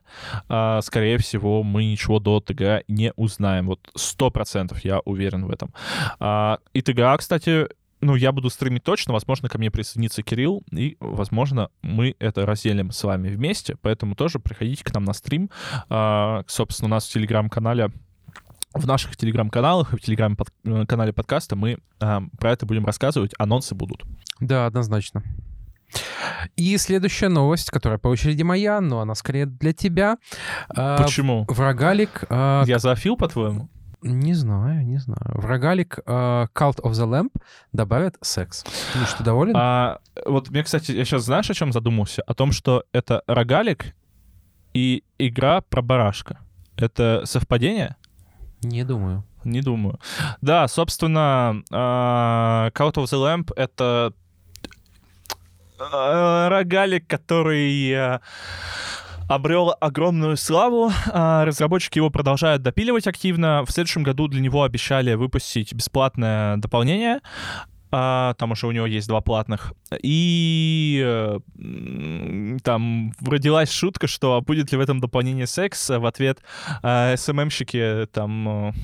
А, 0.49 0.81
Скорее 0.83 1.19
всего, 1.19 1.63
мы 1.63 1.85
ничего 1.85 2.19
до 2.19 2.41
ТГА 2.41 2.83
не 2.89 3.13
узнаем. 3.17 3.67
Вот 3.67 3.81
сто 3.97 4.31
процентов 4.31 4.85
я 4.85 5.01
уверен 5.05 5.47
в 5.47 5.51
этом. 5.51 5.73
А, 6.21 6.59
И 6.73 6.83
ТГА, 6.83 7.17
кстати, 7.17 7.69
ну, 8.05 8.15
я 8.17 8.33
буду 8.33 8.51
стримить 8.51 8.85
точно, 8.85 9.13
возможно, 9.15 9.49
ко 9.49 9.59
мне 9.59 9.71
присоединится 9.71 10.23
Кирилл, 10.23 10.63
и, 10.71 10.97
возможно, 11.01 11.71
мы 11.83 12.15
это 12.19 12.45
разделим 12.45 12.91
с 12.91 13.03
вами 13.03 13.29
вместе, 13.29 13.77
поэтому 13.81 14.15
тоже 14.15 14.39
приходите 14.39 14.85
к 14.85 14.93
нам 14.93 15.05
на 15.05 15.15
стрим. 15.15 15.51
А, 15.89 16.45
собственно, 16.47 16.89
у 16.89 16.91
нас 16.91 17.07
в 17.09 17.13
Телеграм-канале 17.13 17.91
в 18.75 18.87
наших 18.89 19.17
телеграм-каналах 19.17 19.95
и 19.95 19.97
в 19.97 20.01
телеграм-канале 20.01 21.13
подкаста 21.13 21.55
мы 21.55 21.79
а, 22.01 22.23
про 22.39 22.51
это 22.51 22.67
будем 22.67 22.85
рассказывать, 22.85 23.33
анонсы 23.39 23.75
будут. 23.77 24.03
Да, 24.41 24.67
однозначно. 24.67 25.23
И 26.57 26.77
следующая 26.77 27.29
новость, 27.29 27.71
которая 27.71 27.99
по 28.01 28.09
очереди 28.09 28.43
моя, 28.43 28.81
но 28.81 29.01
она 29.01 29.15
скорее 29.15 29.47
для 29.47 29.73
тебя. 29.73 30.19
А, 30.69 31.01
Почему? 31.01 31.47
Врагалик... 31.49 32.25
а, 32.29 32.65
Я 32.67 32.81
зоофил, 32.81 33.17
по-твоему? 33.17 33.69
Не 34.05 34.35
знаю, 34.35 34.85
не 34.85 34.99
знаю. 34.99 35.19
Врагалик 35.33 35.99
а, 36.05 36.47
Cult 36.55 36.83
of 36.83 36.91
the 36.91 37.09
Lamp 37.09 37.31
добавят 37.73 38.19
секс. 38.21 38.63
Миш, 38.95 39.15
ты 39.15 39.25
доволен? 39.25 39.55
А, 39.57 39.99
вот 40.27 40.51
мне, 40.51 40.63
кстати, 40.63 40.93
я 40.93 41.07
сейчас 41.07 41.25
знаешь, 41.25 41.49
о 41.49 41.55
чем 41.55 41.73
задумался? 41.73 42.21
О 42.27 42.35
том, 42.35 42.53
что 42.53 42.85
это 42.93 43.23
рогалик 43.27 43.95
и 44.75 45.05
игра 45.19 45.63
про 45.63 45.81
барашка. 45.81 46.39
Это 46.77 47.23
совпадение? 47.25 47.97
Не 48.63 48.85
думаю. 48.85 49.25
Не 49.43 49.63
думаю. 49.63 49.99
Да, 50.43 50.69
собственно, 50.69 51.63
а, 51.73 52.71
Cult 52.75 52.97
of 52.97 53.05
the 53.05 53.17
Lamp— 53.19 53.53
это 53.57 54.13
а, 55.79 56.51
рогалик, 56.51 57.07
который... 57.07 58.21
а, 59.29 59.35
обрел 59.35 59.75
огромную 59.81 60.37
славу. 60.37 60.91
А, 61.13 61.45
Разработчики 61.45 61.99
его 61.99 62.11
продолжают 62.11 62.63
допиливать 62.63 63.07
активно. 63.07 63.65
В 63.67 63.71
следующем 63.71 64.03
году 64.03 64.29
для 64.29 64.41
него 64.41 64.63
обещали 64.63 65.15
выпустить 65.15 65.73
бесплатное 65.73 66.57
дополнение. 66.57 67.21
А, 67.91 68.35
Там 68.35 68.53
уже 68.53 68.67
у 68.67 68.73
него 68.73 68.87
есть 68.87 69.07
два 69.09 69.21
платных. 69.21 69.73
И 70.03 71.01
э, 71.05 71.39
там 72.65 73.13
родилась 73.25 73.71
шутка, 73.71 74.09
что 74.09 74.35
а 74.35 74.41
будет 74.41 74.73
ли 74.73 74.79
в 74.79 74.81
этом 74.81 75.01
дополнении 75.01 75.45
секс. 75.45 75.91
В 75.91 76.05
ответ 76.05 76.41
э, 76.83 77.17
СММщики 77.17 78.09
там 78.13 78.75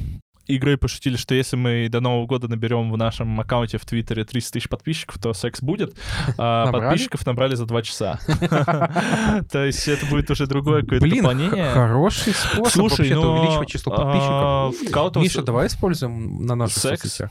игры 0.50 0.76
пошутили, 0.76 1.16
что 1.16 1.34
если 1.34 1.56
мы 1.56 1.88
до 1.88 2.00
Нового 2.00 2.26
года 2.26 2.48
наберем 2.48 2.90
в 2.92 2.96
нашем 2.96 3.38
аккаунте 3.40 3.78
в 3.78 3.84
Твиттере 3.84 4.24
300 4.24 4.52
тысяч 4.52 4.68
подписчиков, 4.68 5.18
то 5.20 5.32
секс 5.32 5.60
будет. 5.62 5.94
А 6.38 6.66
Набрали? 6.66 6.84
подписчиков 6.90 7.26
набрали 7.26 7.54
за 7.54 7.66
два 7.66 7.82
часа. 7.82 8.18
То 9.50 9.64
есть 9.64 9.86
это 9.88 10.06
будет 10.06 10.30
уже 10.30 10.46
другое 10.46 10.82
какое-то 10.82 11.08
дополнение. 11.08 11.72
хороший 11.72 12.34
способ 12.34 12.82
вообще-то 12.82 13.14
но, 13.14 13.40
увеличивать 13.40 13.68
число 13.68 13.94
подписчиков. 13.94 14.30
а, 14.32 15.18
Миша, 15.20 15.42
давай 15.42 15.66
используем 15.68 16.44
на 16.46 16.54
наших 16.54 16.78
Секс? 16.78 17.02
соцсетях. 17.02 17.30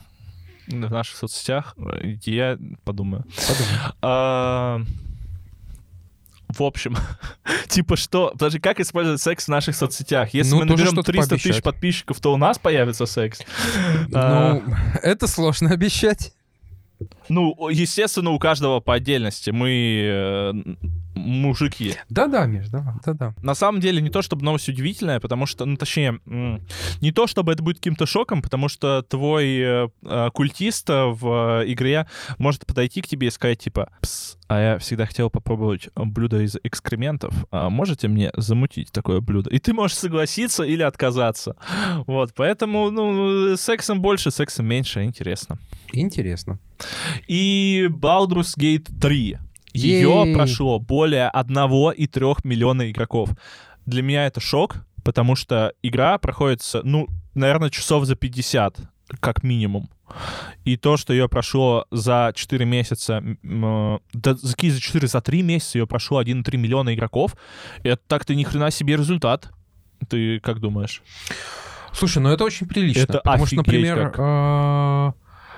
в 0.66 0.72
наших 0.90 1.16
соцсетях, 1.16 1.74
я 2.24 2.58
подумаю. 2.84 3.24
Подумай. 4.02 5.09
А, 6.50 6.52
В 6.58 6.62
общем, 6.62 6.96
типа 7.68 7.96
что? 7.96 8.30
Подожди, 8.32 8.58
как 8.58 8.80
использовать 8.80 9.20
секс 9.20 9.44
в 9.44 9.48
наших 9.48 9.76
соцсетях? 9.76 10.34
Если 10.34 10.50
Ну, 10.50 10.58
мы 10.60 10.64
наберем 10.66 10.92
что-то 10.92 11.12
300 11.12 11.36
тысяч 11.36 11.62
подписчиков, 11.62 12.20
то 12.20 12.32
у 12.32 12.36
нас 12.36 12.58
появится 12.58 13.06
секс. 13.06 13.40
А, 14.14 14.54
Ну, 14.54 14.74
это 15.02 15.26
сложно 15.26 15.70
обещать. 15.70 16.32
Ну, 17.28 17.68
естественно, 17.68 18.30
у 18.30 18.38
каждого 18.38 18.80
по 18.80 18.94
отдельности. 18.94 19.50
Мы 19.50 20.02
э, 20.04 20.52
мужики. 21.14 21.94
Да-да, 22.08 22.46
Миш, 22.46 22.68
давай, 22.68 22.94
да-да. 23.04 23.34
На 23.42 23.54
самом 23.54 23.80
деле, 23.80 24.00
не 24.00 24.10
то 24.10 24.22
чтобы 24.22 24.44
новость 24.44 24.68
удивительная, 24.68 25.20
потому 25.20 25.46
что, 25.46 25.64
ну, 25.64 25.76
точнее, 25.76 26.20
не 26.26 27.12
то 27.12 27.26
чтобы 27.26 27.52
это 27.52 27.62
будет 27.62 27.76
каким-то 27.76 28.06
шоком, 28.06 28.42
потому 28.42 28.68
что 28.68 29.02
твой 29.02 29.58
э, 29.58 29.88
э, 30.04 30.30
культист 30.32 30.88
э, 30.90 31.06
в 31.06 31.62
э, 31.62 31.72
игре 31.72 32.06
может 32.38 32.66
подойти 32.66 33.02
к 33.02 33.06
тебе 33.06 33.28
и 33.28 33.30
сказать, 33.30 33.58
типа, 33.58 33.90
«Пс, 34.00 34.36
а 34.50 34.60
я 34.60 34.78
всегда 34.78 35.06
хотел 35.06 35.30
попробовать 35.30 35.88
блюдо 35.94 36.40
из 36.40 36.56
экскрементов. 36.64 37.32
А 37.52 37.70
можете 37.70 38.08
мне 38.08 38.32
замутить 38.36 38.90
такое 38.90 39.20
блюдо? 39.20 39.48
И 39.50 39.60
ты 39.60 39.72
можешь 39.72 39.96
согласиться 39.96 40.64
или 40.64 40.82
отказаться. 40.82 41.54
Вот, 42.06 42.32
поэтому, 42.34 42.90
ну, 42.90 43.56
сексом 43.56 44.00
больше, 44.00 44.32
сексом 44.32 44.66
меньше, 44.66 45.04
интересно. 45.04 45.58
Интересно. 45.92 46.58
И 47.28 47.86
Baldur's 47.90 48.58
Gate 48.58 48.88
3. 49.00 49.38
Ее 49.72 50.32
прошло 50.34 50.78
более 50.78 51.30
1,3 51.32 52.40
миллиона 52.44 52.90
игроков. 52.90 53.30
Для 53.86 54.02
меня 54.02 54.26
это 54.26 54.40
шок, 54.40 54.76
потому 55.04 55.36
что 55.36 55.72
игра 55.82 56.18
проходит, 56.18 56.62
с, 56.62 56.80
ну, 56.82 57.08
наверное, 57.34 57.70
часов 57.70 58.04
за 58.04 58.16
50, 58.16 58.78
как 59.20 59.42
минимум. 59.42 59.88
И 60.64 60.76
то, 60.76 60.96
что 60.96 61.12
ее 61.12 61.28
прошло 61.28 61.86
за 61.90 62.32
4 62.34 62.64
месяца, 62.64 63.22
э, 63.42 63.98
да 64.12 64.34
за 64.34 64.54
какие 64.54 64.70
за 64.70 64.80
4, 64.80 65.06
за 65.06 65.20
3 65.20 65.42
месяца 65.42 65.78
ее 65.78 65.86
прошло 65.86 66.20
1,3 66.20 66.56
миллиона 66.56 66.94
игроков, 66.94 67.36
это 67.82 68.02
так-то 68.08 68.34
ни 68.34 68.42
хрена 68.42 68.70
себе 68.70 68.96
результат. 68.96 69.50
Ты 70.08 70.40
как 70.40 70.60
думаешь? 70.60 71.02
Слушай, 71.92 72.22
ну 72.22 72.30
это 72.30 72.44
очень 72.44 72.66
прилично. 72.66 73.02
Это 73.02 73.18
потому 73.18 73.46
что, 73.46 73.60
офигеть 73.60 73.66
например, 73.66 74.10
как. 74.10 75.14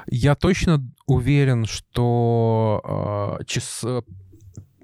Я 0.07 0.35
точно 0.35 0.85
уверен, 1.07 1.67
что 1.67 2.81
а, 2.85 3.45
час- 3.45 3.83
э, 3.85 4.03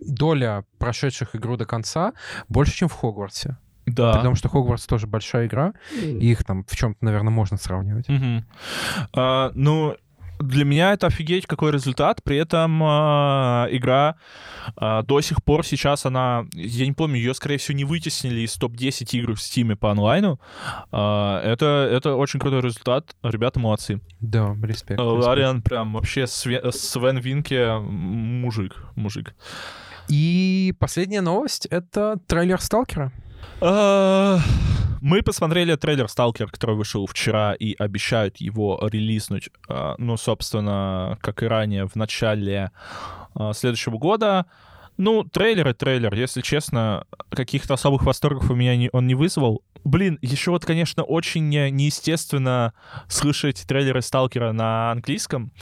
доля 0.01 0.65
прошедших 0.79 1.35
игру 1.37 1.57
до 1.57 1.67
конца 1.67 2.13
больше, 2.49 2.73
чем 2.75 2.89
в 2.89 2.93
Хогвартсе. 2.93 3.57
Да. 3.87 4.13
Потому 4.13 4.35
что 4.35 4.49
Хогвартс 4.49 4.87
тоже 4.87 5.07
большая 5.07 5.47
игра, 5.47 5.73
и 6.03 6.31
их 6.31 6.45
там 6.45 6.65
в 6.65 6.77
чем-то, 6.77 7.05
наверное, 7.05 7.31
можно 7.31 7.57
сравнивать. 7.57 8.09
Мгм. 8.09 8.45
А, 9.15 9.51
ну, 9.55 9.97
для 10.39 10.65
меня 10.65 10.93
это 10.93 11.07
офигеть 11.09 11.47
какой 11.47 11.73
результат. 11.73 12.23
При 12.23 12.37
этом 12.37 12.81
а, 12.83 13.67
игра 13.71 14.17
а, 14.77 15.03
до 15.03 15.21
сих 15.21 15.43
пор 15.43 15.65
сейчас 15.65 16.07
она, 16.07 16.47
я 16.53 16.87
не 16.87 16.93
помню, 16.93 17.17
ее, 17.17 17.35
скорее 17.35 17.59
всего, 17.59 17.77
не 17.77 17.85
вытеснили 17.85 18.41
из 18.41 18.55
топ-10 18.55 19.09
игр 19.19 19.35
в 19.35 19.39
Steam 19.39 19.75
по 19.77 19.91
онлайну. 19.91 20.41
А, 20.93 21.41
это, 21.43 21.89
это 21.91 22.15
очень 22.15 22.41
крутой 22.41 22.63
результат. 22.63 23.15
Ребята 23.23 23.61
молодцы. 23.61 24.01
Да, 24.21 24.57
респект. 24.63 25.01
Лариан 25.01 25.63
прям 25.63 25.93
вообще 25.95 26.23
Све- 26.23 26.71
Свен 26.73 27.19
Винке 27.19 27.79
мужик, 27.79 28.77
мужик. 28.95 29.35
И 30.09 30.75
последняя 30.79 31.21
новость— 31.21 31.67
это 31.71 32.19
трейлер 32.27 32.61
Сталкера. 32.61 33.13
Мы 35.01 35.23
посмотрели 35.23 35.77
трейлер 35.77 36.09
Сталкер, 36.09 36.51
который 36.51 36.75
вышел 36.75 37.07
вчера, 37.07 37.55
и 37.55 37.75
обещают 37.79 38.39
его 38.39 38.81
релизнуть, 38.91 39.49
а, 39.69 39.95
ну, 39.99 40.17
собственно, 40.17 41.19
как 41.21 41.43
и 41.43 41.47
ранее, 41.47 41.87
в 41.87 41.95
начале 41.95 42.73
а, 43.35 43.53
следующего 43.53 43.99
года. 43.99 44.47
Ну, 44.99 45.23
трейлер 45.23 45.69
и 45.69 45.73
трейлер, 45.75 46.13
если 46.15 46.41
честно, 46.43 47.05
каких-то 47.31 47.75
особых 47.75 48.03
восторгов 48.03 48.51
у 48.51 48.55
меня 48.57 48.77
не, 48.77 48.91
он 48.93 49.07
не 49.07 49.15
вызвал. 49.15 49.63
Блин, 49.85 50.19
еще 50.23 50.51
вот, 50.51 50.65
конечно, 50.65 51.05
очень 51.05 51.49
не- 51.49 51.71
неестественно 51.71 52.75
слышать 53.07 53.65
трейлеры 53.67 54.03
Сталкера 54.03 54.51
на 54.51 54.91
английском, 54.91 55.53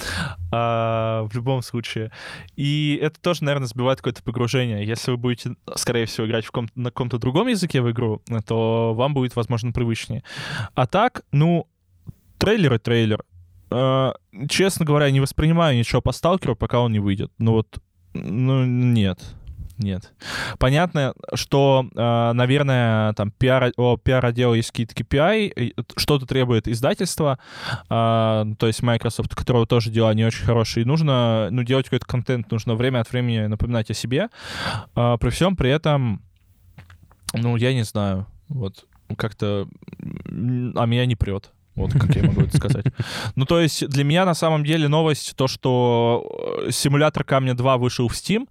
а, 0.50 1.24
в 1.24 1.34
любом 1.34 1.60
случае. 1.60 2.12
И 2.56 2.98
это 3.02 3.20
тоже, 3.20 3.44
наверное, 3.44 3.66
сбивает 3.68 3.98
какое-то 3.98 4.22
погружение. 4.22 4.86
Если 4.86 5.10
вы 5.10 5.18
будете, 5.18 5.54
скорее 5.74 6.06
всего, 6.06 6.26
играть 6.26 6.46
в 6.46 6.50
ком- 6.50 6.70
на 6.74 6.90
каком-то 6.90 7.18
другом 7.18 7.48
языке 7.48 7.82
в 7.82 7.90
игру, 7.90 8.22
то 8.46 8.94
вам 8.94 9.12
будет, 9.12 9.36
возможно, 9.36 9.70
привычнее. 9.70 10.24
А 10.74 10.86
так, 10.86 11.24
ну, 11.30 11.68
трейлер 12.38 12.72
и 12.74 12.78
трейлер. 12.78 13.22
Э, 13.70 14.12
честно 14.48 14.86
говоря, 14.86 15.10
не 15.10 15.20
воспринимаю 15.20 15.76
ничего 15.76 16.00
по 16.00 16.12
Сталкеру, 16.12 16.56
пока 16.56 16.80
он 16.80 16.92
не 16.92 17.00
выйдет. 17.00 17.32
Ну 17.38 17.52
вот, 17.52 17.78
ну 18.24 18.64
нет. 18.64 19.20
Нет. 19.78 20.12
Понятно, 20.58 21.14
что, 21.34 21.86
э, 21.94 22.32
наверное, 22.32 23.12
там 23.12 23.30
пиар, 23.30 23.72
о 23.76 23.98
пиар-отдела 23.98 24.54
есть 24.54 24.70
какие-то 24.70 24.94
KPI, 24.94 25.74
что-то 25.96 26.24
требует 26.24 26.66
издательства, 26.66 27.38
а, 27.90 28.46
то 28.58 28.68
есть 28.68 28.82
Microsoft, 28.82 29.34
у 29.34 29.36
которого 29.36 29.66
тоже 29.66 29.90
дела 29.90 30.14
не 30.14 30.24
очень 30.24 30.44
хорошие, 30.44 30.82
и 30.82 30.86
нужно, 30.86 31.48
ну, 31.50 31.62
делать 31.62 31.86
какой-то 31.86 32.06
контент, 32.06 32.50
нужно 32.50 32.74
время 32.74 33.00
от 33.00 33.10
времени 33.10 33.46
напоминать 33.46 33.90
о 33.90 33.94
себе. 33.94 34.30
А, 34.94 35.18
при 35.18 35.28
всем 35.28 35.56
при 35.56 35.70
этом, 35.70 36.22
ну, 37.34 37.56
я 37.56 37.74
не 37.74 37.84
знаю, 37.84 38.26
вот, 38.48 38.86
как-то, 39.18 39.68
а 40.24 40.86
меня 40.86 41.04
не 41.04 41.16
прет. 41.16 41.52
Вот 41.76 41.92
как 41.92 42.16
я 42.16 42.22
могу 42.22 42.40
это 42.42 42.56
сказать. 42.56 42.86
Ну, 43.36 43.44
то 43.44 43.60
есть 43.60 43.86
для 43.86 44.02
меня 44.02 44.24
на 44.24 44.34
самом 44.34 44.64
деле 44.64 44.88
новость, 44.88 45.36
то, 45.36 45.46
что 45.46 46.64
э, 46.66 46.70
симулятор 46.72 47.22
Камня 47.22 47.54
2 47.54 47.76
вышел 47.76 48.08
в 48.08 48.12
Steam, 48.12 48.48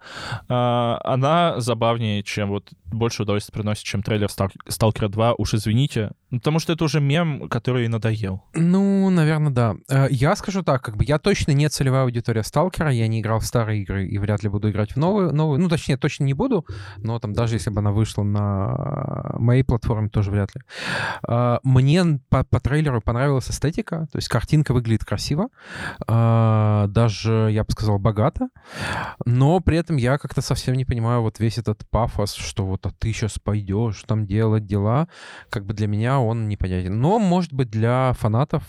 а, 0.48 1.02
она 1.04 1.60
забавнее, 1.60 2.24
чем 2.24 2.50
вот 2.50 2.70
больше 2.92 3.24
удовольствия 3.24 3.54
приносит, 3.54 3.84
чем 3.84 4.04
трейлер 4.04 4.30
Стал- 4.30 4.52
Сталкера 4.68 5.10
2, 5.10 5.34
уж 5.38 5.54
извините. 5.54 6.12
Ну, 6.32 6.40
Потому 6.40 6.60
что 6.60 6.74
это 6.74 6.84
уже 6.84 7.00
мем, 7.02 7.48
который 7.50 7.88
надоел. 7.88 8.44
Ну, 8.54 9.10
наверное, 9.10 9.52
да. 9.52 9.76
Э, 9.90 10.08
Я 10.10 10.36
скажу 10.36 10.64
так, 10.64 10.82
как 10.84 10.98
бы 10.98 11.04
я 11.06 11.18
точно 11.20 11.52
не 11.52 11.68
целевая 11.70 12.04
аудитория 12.04 12.44
Сталкера, 12.44 12.92
я 12.92 13.08
не 13.08 13.20
играл 13.22 13.40
в 13.40 13.46
старые 13.46 13.82
игры 13.82 14.08
и 14.08 14.18
вряд 14.18 14.44
ли 14.44 14.50
буду 14.50 14.70
играть 14.70 14.94
в 14.94 14.98
новые. 14.98 15.32
новые. 15.32 15.60
Ну, 15.60 15.70
точнее, 15.70 15.98
точно 15.98 16.24
не 16.26 16.34
буду, 16.34 16.66
но 16.98 17.20
там 17.20 17.34
даже 17.34 17.56
если 17.56 17.70
бы 17.70 17.80
она 17.80 17.92
вышла 17.92 18.24
на 18.24 19.36
моей 19.38 19.64
платформе, 19.64 20.10
тоже 20.10 20.32
вряд 20.32 20.54
ли. 20.56 20.62
Э, 21.28 21.58
Мне 21.64 22.20
по, 22.30 22.44
по 22.44 22.60
трейлеру 22.60 23.02
понравилась 23.02 23.50
эстетика, 23.50 24.08
то 24.12 24.18
есть 24.18 24.28
картинка 24.28 24.74
выглядит 24.74 25.06
красиво, 25.06 25.48
э, 26.08 26.86
даже, 26.90 27.50
я 27.52 27.64
бы 27.64 27.72
сказал, 27.72 28.00
богато, 28.00 28.50
но 29.26 29.60
при 29.60 29.78
этом 29.78 29.98
я 29.98 30.18
как-то 30.18 30.42
совсем 30.42 30.76
не 30.76 30.86
понимаю 30.86 31.22
вот 31.22 31.40
весь 31.40 31.58
этот 31.58 31.88
пафос, 31.90 32.34
что 32.34 32.66
вот 32.76 32.86
а 32.86 32.96
ты 32.98 33.12
сейчас 33.14 33.40
пойдешь 33.40 34.04
там 34.06 34.26
делать 34.26 34.66
дела, 34.66 35.08
как 35.50 35.66
бы 35.66 35.74
для 35.74 35.88
меня 35.88 36.20
он 36.20 36.48
непонятен. 36.48 37.00
Но, 37.00 37.20
может 37.20 37.54
быть, 37.54 37.70
для 37.70 38.14
фанатов 38.14 38.64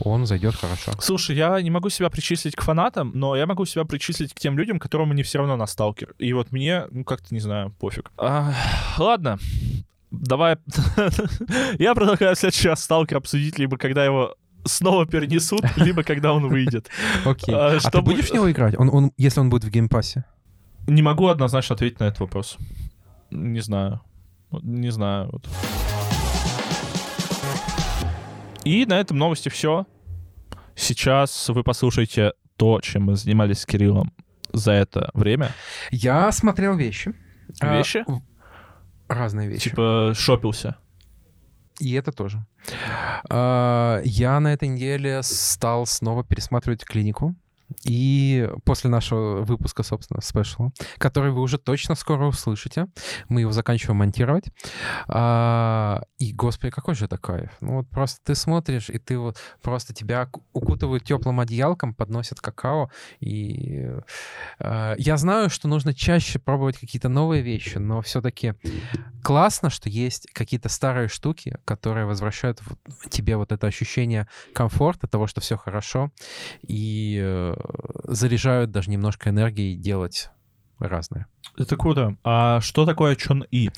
он 0.00 0.26
зайдет 0.26 0.54
хорошо. 0.54 0.92
Слушай, 1.00 1.36
я 1.36 1.60
не 1.60 1.70
могу 1.70 1.90
себя 1.90 2.08
причислить 2.10 2.56
к 2.56 2.62
фанатам, 2.62 3.12
но 3.14 3.36
я 3.36 3.46
могу 3.46 3.66
себя 3.66 3.84
причислить 3.84 4.32
к 4.32 4.40
тем 4.40 4.56
людям, 4.58 4.78
которым 4.78 5.14
не 5.14 5.22
все 5.22 5.38
равно 5.38 5.56
на 5.56 5.66
Сталкер. 5.66 6.14
И 6.18 6.32
вот 6.32 6.52
мне, 6.52 6.84
ну, 6.90 7.04
как-то, 7.04 7.34
не 7.34 7.40
знаю, 7.40 7.74
пофиг. 7.78 8.10
А, 8.16 8.54
ладно, 8.98 9.38
давай... 10.10 10.56
я 11.78 11.94
предлагаю 11.94 12.34
в 12.34 12.38
следующий 12.38 12.68
раз 12.68 12.82
Сталкер 12.82 13.18
обсудить, 13.18 13.58
либо 13.58 13.76
когда 13.76 14.04
его 14.04 14.34
снова 14.64 15.06
перенесут, 15.06 15.62
либо 15.76 16.02
когда 16.02 16.32
он 16.32 16.48
выйдет. 16.48 16.88
Окей. 17.24 17.54
А, 17.54 17.78
А, 17.82 17.90
ты 17.90 18.00
будешь 18.00 18.30
в 18.30 18.34
него 18.34 18.50
играть? 18.50 18.78
Он, 18.78 18.88
он, 18.90 19.12
если 19.16 19.40
он 19.40 19.50
будет 19.50 19.64
в 19.64 19.70
Game 19.70 19.92
Pass 19.92 20.13
е? 20.13 20.24
Не 20.86 21.02
могу 21.02 21.28
однозначно 21.28 21.74
ответить 21.74 22.00
на 22.00 22.04
этот 22.04 22.20
вопрос. 22.20 22.56
Не 23.30 23.60
знаю. 23.60 24.00
Не 24.62 24.90
знаю. 24.90 25.30
вот. 25.32 25.48
И 28.64 28.84
на 28.86 29.00
этом 29.00 29.16
новости 29.18 29.48
все. 29.48 29.86
Сейчас 30.74 31.48
вы 31.48 31.62
послушаете 31.62 32.32
то, 32.56 32.80
чем 32.80 33.04
мы 33.04 33.16
занимались 33.16 33.60
с 33.60 33.66
Кириллом 33.66 34.12
за 34.52 34.72
это 34.72 35.10
время. 35.14 35.52
Я 35.90 36.30
смотрел 36.32 36.76
вещи. 36.76 37.14
А, 37.60 37.76
Вещи? 37.76 38.04
в- 38.06 38.22
разные 39.08 39.48
вещи. 39.48 39.70
Типа 39.70 40.12
шопился. 40.14 40.76
И 41.78 41.92
это 41.94 42.12
тоже. 42.12 42.44
А, 43.30 44.00
Я 44.04 44.38
на 44.40 44.52
этой 44.52 44.68
неделе 44.68 45.22
стал 45.22 45.86
снова 45.86 46.22
пересматривать 46.22 46.84
клинику. 46.84 47.34
И 47.84 48.48
после 48.64 48.90
нашего 48.90 49.42
выпуска, 49.42 49.82
собственно, 49.82 50.20
спешла, 50.20 50.70
который 50.98 51.32
вы 51.32 51.40
уже 51.40 51.58
точно 51.58 51.94
скоро 51.94 52.26
услышите, 52.26 52.86
мы 53.28 53.42
его 53.42 53.52
заканчиваем 53.52 53.98
монтировать. 53.98 54.44
А, 55.08 56.02
и, 56.18 56.32
господи, 56.32 56.70
какой 56.70 56.94
же 56.94 57.06
это 57.06 57.18
кайф. 57.18 57.50
Ну 57.60 57.76
вот 57.76 57.88
просто 57.90 58.20
ты 58.24 58.34
смотришь, 58.34 58.90
и 58.90 58.98
ты 58.98 59.18
вот 59.18 59.38
просто 59.62 59.94
тебя 59.94 60.28
укутывают 60.52 61.04
теплым 61.04 61.40
одеялком, 61.40 61.94
подносят 61.94 62.40
какао. 62.40 62.90
И 63.20 63.90
а, 64.58 64.94
я 64.98 65.16
знаю, 65.16 65.50
что 65.50 65.68
нужно 65.68 65.94
чаще 65.94 66.38
пробовать 66.38 66.78
какие-то 66.78 67.08
новые 67.08 67.42
вещи, 67.42 67.78
но 67.78 68.00
все-таки 68.02 68.54
классно, 69.22 69.70
что 69.70 69.88
есть 69.88 70.28
какие-то 70.32 70.68
старые 70.68 71.08
штуки, 71.08 71.58
которые 71.64 72.06
возвращают 72.06 72.60
тебе 73.10 73.36
вот 73.36 73.52
это 73.52 73.66
ощущение 73.66 74.28
комфорта, 74.52 75.06
того, 75.06 75.26
что 75.26 75.40
все 75.40 75.56
хорошо, 75.56 76.10
и 76.62 77.20
э, 77.22 77.54
заряжают 78.04 78.70
даже 78.70 78.90
немножко 78.90 79.30
энергией 79.30 79.76
делать 79.76 80.30
разное. 80.78 81.26
Это 81.56 81.76
круто. 81.76 82.16
А 82.24 82.60
что 82.60 82.86
такое 82.86 83.16
Чон 83.16 83.44
И? 83.50 83.70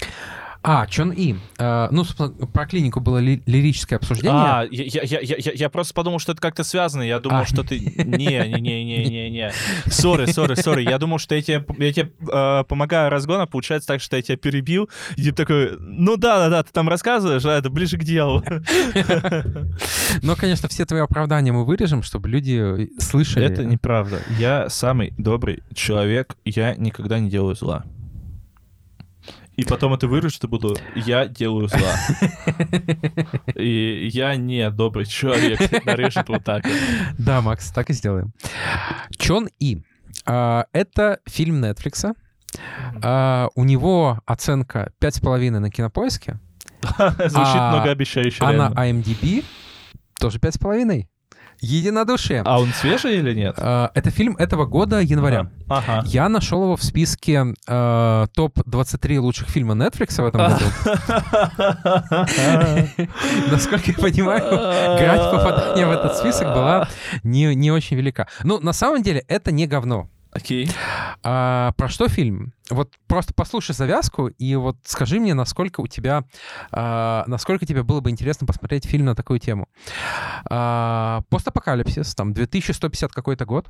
А, 0.64 0.86
Чон 0.86 1.10
И. 1.10 1.34
Э, 1.58 1.88
ну, 1.90 2.04
собственно, 2.04 2.30
про 2.46 2.66
клинику 2.66 3.00
было 3.00 3.18
ли- 3.18 3.42
лирическое 3.46 3.98
обсуждение. 3.98 4.32
А, 4.32 4.66
я, 4.70 4.84
я, 4.84 5.02
я, 5.20 5.36
я, 5.38 5.52
я- 5.54 5.68
просто 5.68 5.92
подумал, 5.92 6.20
что 6.20 6.32
это 6.32 6.40
как-то 6.40 6.62
связано. 6.62 7.02
Я 7.02 7.18
думал, 7.18 7.40
А. 7.40 7.46
что 7.46 7.64
ты... 7.64 7.78
Не, 7.96 8.48
не, 8.48 8.60
не, 8.60 8.84
не, 8.84 9.04
не, 9.06 9.30
не. 9.30 9.52
Sorry, 9.86 10.26
sorry, 10.26 10.54
sorry. 10.54 10.82
Я 10.82 10.98
думал, 10.98 11.18
что 11.18 11.34
я 11.34 11.42
тебе, 11.42 11.64
я 11.78 11.92
тебе 11.92 12.12
э, 12.32 12.64
помогаю 12.68 13.10
разгону, 13.10 13.40
а 13.42 13.46
получается 13.46 13.88
так, 13.88 14.00
что 14.00 14.16
я 14.16 14.22
тебя 14.22 14.36
перебил. 14.36 14.88
И 15.16 15.30
такой, 15.32 15.76
ну 15.80 16.16
да, 16.16 16.38
да, 16.38 16.48
да, 16.48 16.62
ты 16.62 16.70
там 16.72 16.88
рассказываешь, 16.88 17.44
а 17.44 17.58
это 17.58 17.68
ближе 17.68 17.98
к 17.98 18.04
делу. 18.04 18.44
Но, 20.22 20.36
конечно, 20.36 20.68
все 20.68 20.84
твои 20.84 21.00
оправдания 21.00 21.52
мы 21.52 21.64
вырежем, 21.64 22.02
чтобы 22.02 22.28
люди 22.28 22.90
слышали. 22.98 23.46
Это 23.46 23.64
неправда. 23.64 24.20
Я 24.38 24.68
самый 24.68 25.12
добрый 25.18 25.62
человек, 25.74 26.36
я 26.44 26.74
никогда 26.76 27.18
не 27.18 27.30
делаю 27.30 27.54
зла. 27.56 27.84
И 29.62 29.64
потом 29.64 29.94
это 29.94 30.08
вырежет 30.08 30.42
и 30.42 30.46
буду, 30.48 30.76
я 30.96 31.26
делаю 31.26 31.68
зла. 31.68 31.94
И 33.54 34.08
я 34.12 34.34
не 34.34 34.68
добрый 34.70 35.06
человек. 35.06 35.60
Нарежет 35.84 36.28
вот 36.28 36.42
так. 36.42 36.64
Да, 37.18 37.40
Макс, 37.40 37.70
так 37.70 37.90
и 37.90 37.92
сделаем. 37.92 38.32
Чон 39.16 39.48
И. 39.60 39.82
А, 40.26 40.66
Это 40.72 41.20
фильм 41.28 41.64
Netflix. 41.64 42.12
А, 43.02 43.48
У 43.54 43.64
него 43.64 44.20
оценка 44.26 44.92
5,5 45.00 45.50
на 45.58 45.70
кинопоиске, 45.70 46.40
Звучит 46.82 47.36
А, 47.36 47.76
многообещающе, 47.76 48.38
а 48.44 48.52
на. 48.52 48.68
IMDb 48.70 49.44
тоже 50.18 50.38
5,5. 50.38 51.06
Единодушие. 51.62 52.42
А 52.44 52.60
он 52.60 52.72
свежий 52.74 53.18
или 53.18 53.32
нет? 53.34 53.54
А, 53.56 53.92
Это 53.94 54.10
фильм 54.10 54.36
этого 54.36 54.66
года, 54.66 55.00
января. 55.00 55.50
А, 55.68 55.78
Ага. 55.78 56.02
Я 56.06 56.28
нашел 56.28 56.64
его 56.64 56.76
в 56.76 56.82
списке 56.82 57.54
э, 57.66 58.26
топ-23 58.34 59.18
лучших 59.20 59.48
фильма 59.48 59.74
Netflix 59.74 60.20
в 60.20 60.26
этом 60.26 60.40
году. 60.40 60.64
Насколько 63.50 63.92
я 63.92 63.94
понимаю, 63.94 64.42
грань 64.98 65.30
попадания 65.30 65.86
в 65.86 65.90
этот 65.92 66.16
список 66.16 66.48
была 66.48 66.88
не, 67.22 67.54
не 67.54 67.70
очень 67.70 67.96
велика. 67.96 68.26
Ну, 68.42 68.58
на 68.60 68.72
самом 68.72 69.02
деле, 69.02 69.24
это 69.28 69.52
не 69.52 69.66
говно. 69.66 70.08
Окей. 70.32 70.70
А, 71.22 71.72
про 71.76 71.88
что 71.90 72.08
фильм? 72.08 72.54
Вот 72.70 72.94
просто 73.06 73.34
послушай 73.34 73.74
завязку 73.74 74.28
и 74.28 74.54
вот 74.54 74.78
скажи 74.84 75.20
мне, 75.20 75.34
насколько 75.34 75.82
у 75.82 75.86
тебя, 75.86 76.24
а, 76.70 77.24
насколько 77.26 77.66
тебе 77.66 77.82
было 77.82 78.00
бы 78.00 78.08
интересно 78.08 78.46
посмотреть 78.46 78.86
фильм 78.86 79.04
на 79.04 79.14
такую 79.14 79.40
тему. 79.40 79.68
А, 80.48 81.20
постапокалипсис, 81.28 82.14
там 82.14 82.32
2150 82.32 83.12
какой-то 83.12 83.44
год. 83.44 83.68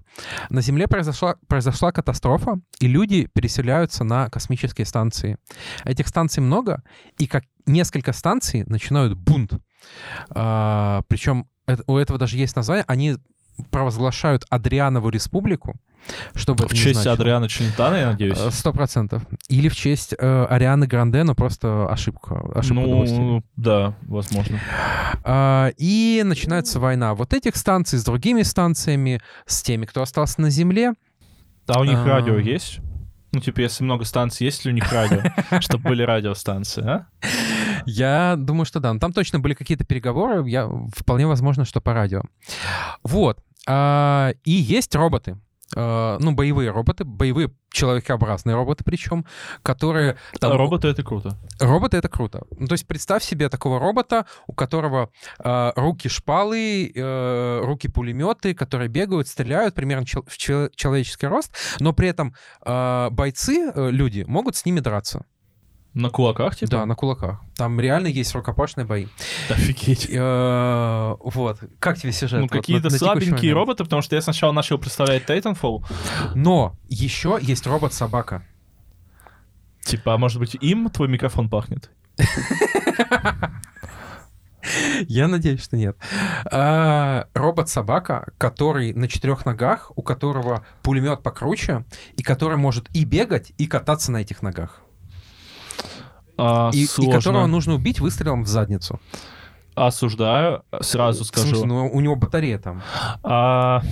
На 0.50 0.60
Земле 0.60 0.86
произошла, 0.86 1.34
произошла 1.48 1.90
катастрофа, 1.90 2.60
и 2.78 2.86
люди 2.86 3.28
переселяются 3.32 4.04
на 4.04 4.30
космические 4.30 4.86
станции. 4.86 5.38
Этих 5.84 6.06
станций 6.06 6.44
много, 6.44 6.84
и 7.18 7.26
как 7.26 7.42
несколько 7.66 8.12
станций 8.12 8.62
начинают 8.66 9.14
бунт. 9.14 9.52
А, 10.30 11.02
причем 11.08 11.48
это- 11.66 11.82
у 11.88 11.96
этого 11.96 12.20
даже 12.20 12.36
есть 12.36 12.54
название. 12.54 12.84
Они 12.86 13.16
провозглашают 13.70 14.44
Адрианову 14.48 15.08
республику, 15.10 15.74
чтобы 16.34 16.66
В 16.66 16.74
честь 16.74 16.94
значило. 16.94 17.14
Адриана 17.14 17.48
Челентана, 17.48 17.94
я 17.96 18.06
надеюсь. 18.10 18.38
Э, 18.38 18.50
Сто 18.50 18.72
процентов. 18.72 19.22
Или 19.48 19.68
в 19.68 19.76
честь 19.76 20.14
э, 20.18 20.46
Арианы 20.48 20.86
Гранде, 20.86 21.22
но 21.22 21.34
просто 21.34 21.86
ошибка. 21.88 22.40
ошибка. 22.54 22.82
Ну, 22.82 23.42
да, 23.56 23.94
возможно. 24.02 24.58
А, 25.24 25.70
и 25.76 26.22
начинается 26.24 26.80
война 26.80 27.14
вот 27.14 27.32
этих 27.32 27.56
станций 27.56 27.98
с 27.98 28.04
другими 28.04 28.42
станциями, 28.42 29.20
с 29.46 29.62
теми, 29.62 29.86
кто 29.86 30.02
остался 30.02 30.40
на 30.40 30.50
Земле. 30.50 30.94
А 31.66 31.80
у 31.80 31.84
них 31.84 31.98
А. 31.98 32.04
радио 32.04 32.38
есть? 32.38 32.80
Ну, 33.34 33.40
типа, 33.40 33.60
если 33.60 33.82
много 33.84 34.04
станций, 34.04 34.44
есть 34.44 34.64
ли 34.64 34.70
у 34.72 34.74
них 34.74 34.92
радио? 34.92 35.22
Чтобы 35.60 35.88
были 35.88 36.02
радиостанции, 36.02 36.82
а? 36.84 37.06
Я 37.86 38.34
думаю, 38.36 38.66
что 38.66 38.78
да. 38.78 38.92
Но 38.92 38.98
там 38.98 39.12
точно 39.12 39.40
были 39.40 39.54
какие-то 39.54 39.84
переговоры. 39.84 40.46
Я, 40.48 40.68
вполне 40.94 41.26
возможно, 41.26 41.64
что 41.64 41.80
по 41.80 41.94
радио. 41.94 42.22
Вот. 43.02 43.38
А, 43.66 44.32
и 44.44 44.50
есть 44.50 44.94
роботы. 44.94 45.38
А, 45.74 46.18
ну, 46.20 46.32
боевые 46.32 46.70
роботы, 46.70 47.04
боевые 47.04 47.50
человекообразные 47.70 48.54
роботы 48.54 48.84
причем, 48.84 49.24
которые... 49.62 50.16
там- 50.38 50.52
Роботы— 50.58 50.88
это 50.88 51.02
круто. 51.02 51.38
Роботы— 51.60 51.96
это 51.98 52.08
круто. 52.08 52.42
Ну, 52.58 52.66
то 52.66 52.74
есть 52.74 52.86
представь 52.86 53.24
себе 53.24 53.48
такого 53.48 53.78
робота, 53.78 54.26
у 54.46 54.52
которого 54.52 55.08
э, 55.42 55.72
руки 55.76 56.08
шпалы, 56.08 56.92
э, 56.94 57.60
руки 57.64 57.88
пулеметы, 57.88 58.54
которые 58.54 58.88
бегают, 58.88 59.28
стреляют 59.28 59.74
примерно 59.74 60.04
чел- 60.04 60.24
в 60.26 60.36
чел- 60.36 60.68
человеческий 60.74 61.26
рост, 61.26 61.54
но 61.80 61.92
при 61.92 62.08
этом 62.08 62.34
э, 62.66 63.08
бойцы, 63.10 63.70
э, 63.74 63.90
люди, 63.90 64.24
могут 64.26 64.56
с 64.56 64.66
ними 64.66 64.80
драться. 64.80 65.24
На 65.94 66.08
кулаках, 66.08 66.56
типа? 66.56 66.70
Да, 66.70 66.86
на 66.86 66.94
кулаках. 66.94 67.40
Там 67.54 67.78
реально 67.78 68.06
есть 68.06 68.34
рукопашные 68.34 68.86
бои. 68.86 69.08
Офигеть. 69.50 70.08
Э, 70.10 71.14
вот. 71.20 71.60
Как 71.78 71.98
тебе 71.98 72.12
сюжет? 72.12 72.40
Ну, 72.40 72.48
какие-то 72.48 72.88
слабенькие 72.88 73.52
роботы, 73.52 73.84
потому 73.84 74.00
что 74.00 74.16
я 74.16 74.22
сначала 74.22 74.52
начал 74.52 74.78
представлять 74.78 75.28
Titanfall. 75.28 75.84
Но 76.34 76.74
еще 76.88 77.38
есть 77.40 77.66
робот-собака. 77.66 78.46
Типа, 79.84 80.14
а 80.14 80.18
может 80.18 80.38
быть, 80.38 80.56
им 80.60 80.88
твой 80.88 81.08
микрофон 81.08 81.50
пахнет? 81.50 81.90
Я 85.08 85.28
надеюсь, 85.28 85.62
что 85.62 85.76
нет. 85.76 85.96
А, 86.44 87.26
Робот-собака, 87.34 88.32
который 88.38 88.92
на 88.94 89.08
четырех 89.08 89.44
ногах, 89.44 89.90
у 89.96 90.02
которого 90.02 90.64
пулемет 90.82 91.22
покруче, 91.22 91.84
и 92.16 92.22
который 92.22 92.56
может 92.56 92.88
и 92.94 93.04
бегать, 93.04 93.52
и 93.58 93.66
кататься 93.66 94.12
на 94.12 94.18
этих 94.18 94.40
ногах. 94.40 94.81
А, 96.44 96.70
И, 96.72 96.84
и 96.84 97.10
которого 97.10 97.46
нужно 97.46 97.74
убить 97.74 98.00
выстрелом 98.00 98.42
в 98.44 98.48
задницу. 98.48 99.00
Осуждаю, 99.74 100.64
сразу 100.80 101.24
В 101.24 101.26
смысле, 101.28 101.50
скажу. 101.50 101.66
ну, 101.66 101.88
у 101.90 102.00
него 102.00 102.16
батарея 102.16 102.58
там. 102.58 102.82
А, 103.22 103.82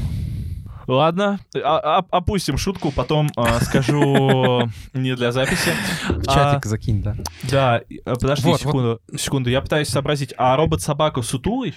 Ладно, 0.86 1.38
а- 1.54 1.98
а- 2.00 2.04
опустим 2.10 2.58
шутку, 2.58 2.90
потом 2.90 3.30
а, 3.36 3.60
скажу 3.60 4.68
не 4.92 5.14
для 5.14 5.30
записи. 5.30 5.70
В 6.08 6.26
А, 6.26 6.34
чатик 6.34 6.66
закинь, 6.66 7.00
да. 7.00 7.14
Да, 7.44 7.80
а, 8.04 8.14
подожди 8.16 8.48
Вот, 8.48 8.60
секунду, 8.60 9.00
секунду, 9.16 9.50
я 9.50 9.60
пытаюсь 9.60 9.88
сообразить, 9.88 10.34
а 10.36 10.56
робот-собака 10.56 11.22
сутулый? 11.22 11.76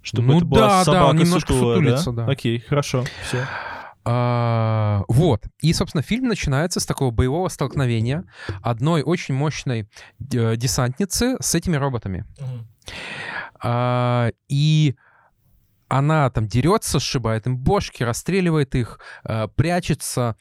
Чтобы 0.00 0.28
Ну 0.28 0.36
это 0.38 0.44
была 0.46 0.60
да, 0.60 0.68
да, 0.78 0.84
собака 0.84 1.04
он 1.10 1.16
немножко 1.18 1.52
сутулая, 1.52 1.76
сутулится, 1.76 2.12
да. 2.12 2.24
Окей, 2.26 2.60
хорошо, 2.60 3.04
все. 3.28 3.44
А, 4.12 5.04
вот. 5.06 5.44
И, 5.60 5.72
собственно, 5.72 6.02
фильм 6.02 6.26
начинается 6.26 6.80
с 6.80 6.86
такого 6.86 7.12
боевого 7.12 7.48
столкновения 7.48 8.24
одной 8.60 9.02
очень 9.02 9.34
мощной 9.34 9.88
э, 10.32 10.56
десантницы 10.56 11.36
с 11.38 11.54
этими 11.54 11.76
роботами. 11.76 12.26
А, 13.62 14.32
и 14.48 14.96
она 15.86 16.28
там 16.30 16.48
дерется, 16.48 16.98
сшибает 16.98 17.46
им 17.46 17.56
бошки, 17.56 18.02
расстреливает 18.02 18.74
их, 18.74 18.98
э, 19.22 19.46
прячется. 19.54 20.34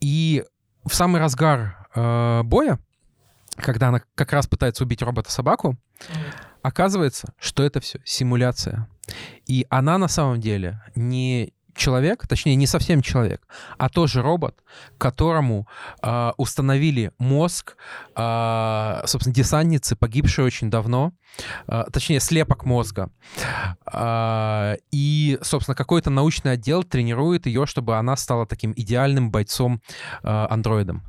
И 0.00 0.44
в 0.84 0.94
самый 0.94 1.18
разгар 1.18 1.88
э, 1.94 2.42
боя, 2.44 2.78
когда 3.56 3.88
она 3.88 4.02
как 4.14 4.34
раз 4.34 4.46
пытается 4.46 4.84
убить 4.84 5.00
робота-собаку, 5.00 5.78
оказывается, 6.60 7.32
что 7.38 7.62
это 7.62 7.80
все 7.80 8.02
симуляция. 8.04 8.86
И 9.46 9.66
она 9.70 9.96
на 9.96 10.08
самом 10.08 10.42
деле 10.42 10.82
не 10.94 11.54
человек, 11.74 12.26
точнее, 12.26 12.56
не 12.56 12.66
совсем 12.66 13.02
человек, 13.02 13.46
а 13.78 13.88
тоже 13.88 14.22
робот, 14.22 14.62
которому 14.98 15.66
э, 16.02 16.32
установили 16.36 17.12
мозг, 17.18 17.76
э, 18.16 19.02
собственно, 19.06 19.34
десантницы, 19.34 19.96
погибшей 19.96 20.44
очень 20.44 20.70
давно, 20.70 21.12
э, 21.66 21.84
точнее, 21.92 22.20
слепок 22.20 22.64
мозга. 22.64 23.10
Э, 23.92 24.76
и, 24.90 25.38
собственно, 25.42 25.74
какой-то 25.74 26.10
научный 26.10 26.52
отдел 26.52 26.82
тренирует 26.84 27.46
ее, 27.46 27.66
чтобы 27.66 27.96
она 27.96 28.16
стала 28.16 28.46
таким 28.46 28.72
идеальным 28.76 29.30
бойцом-андроидом. 29.30 31.02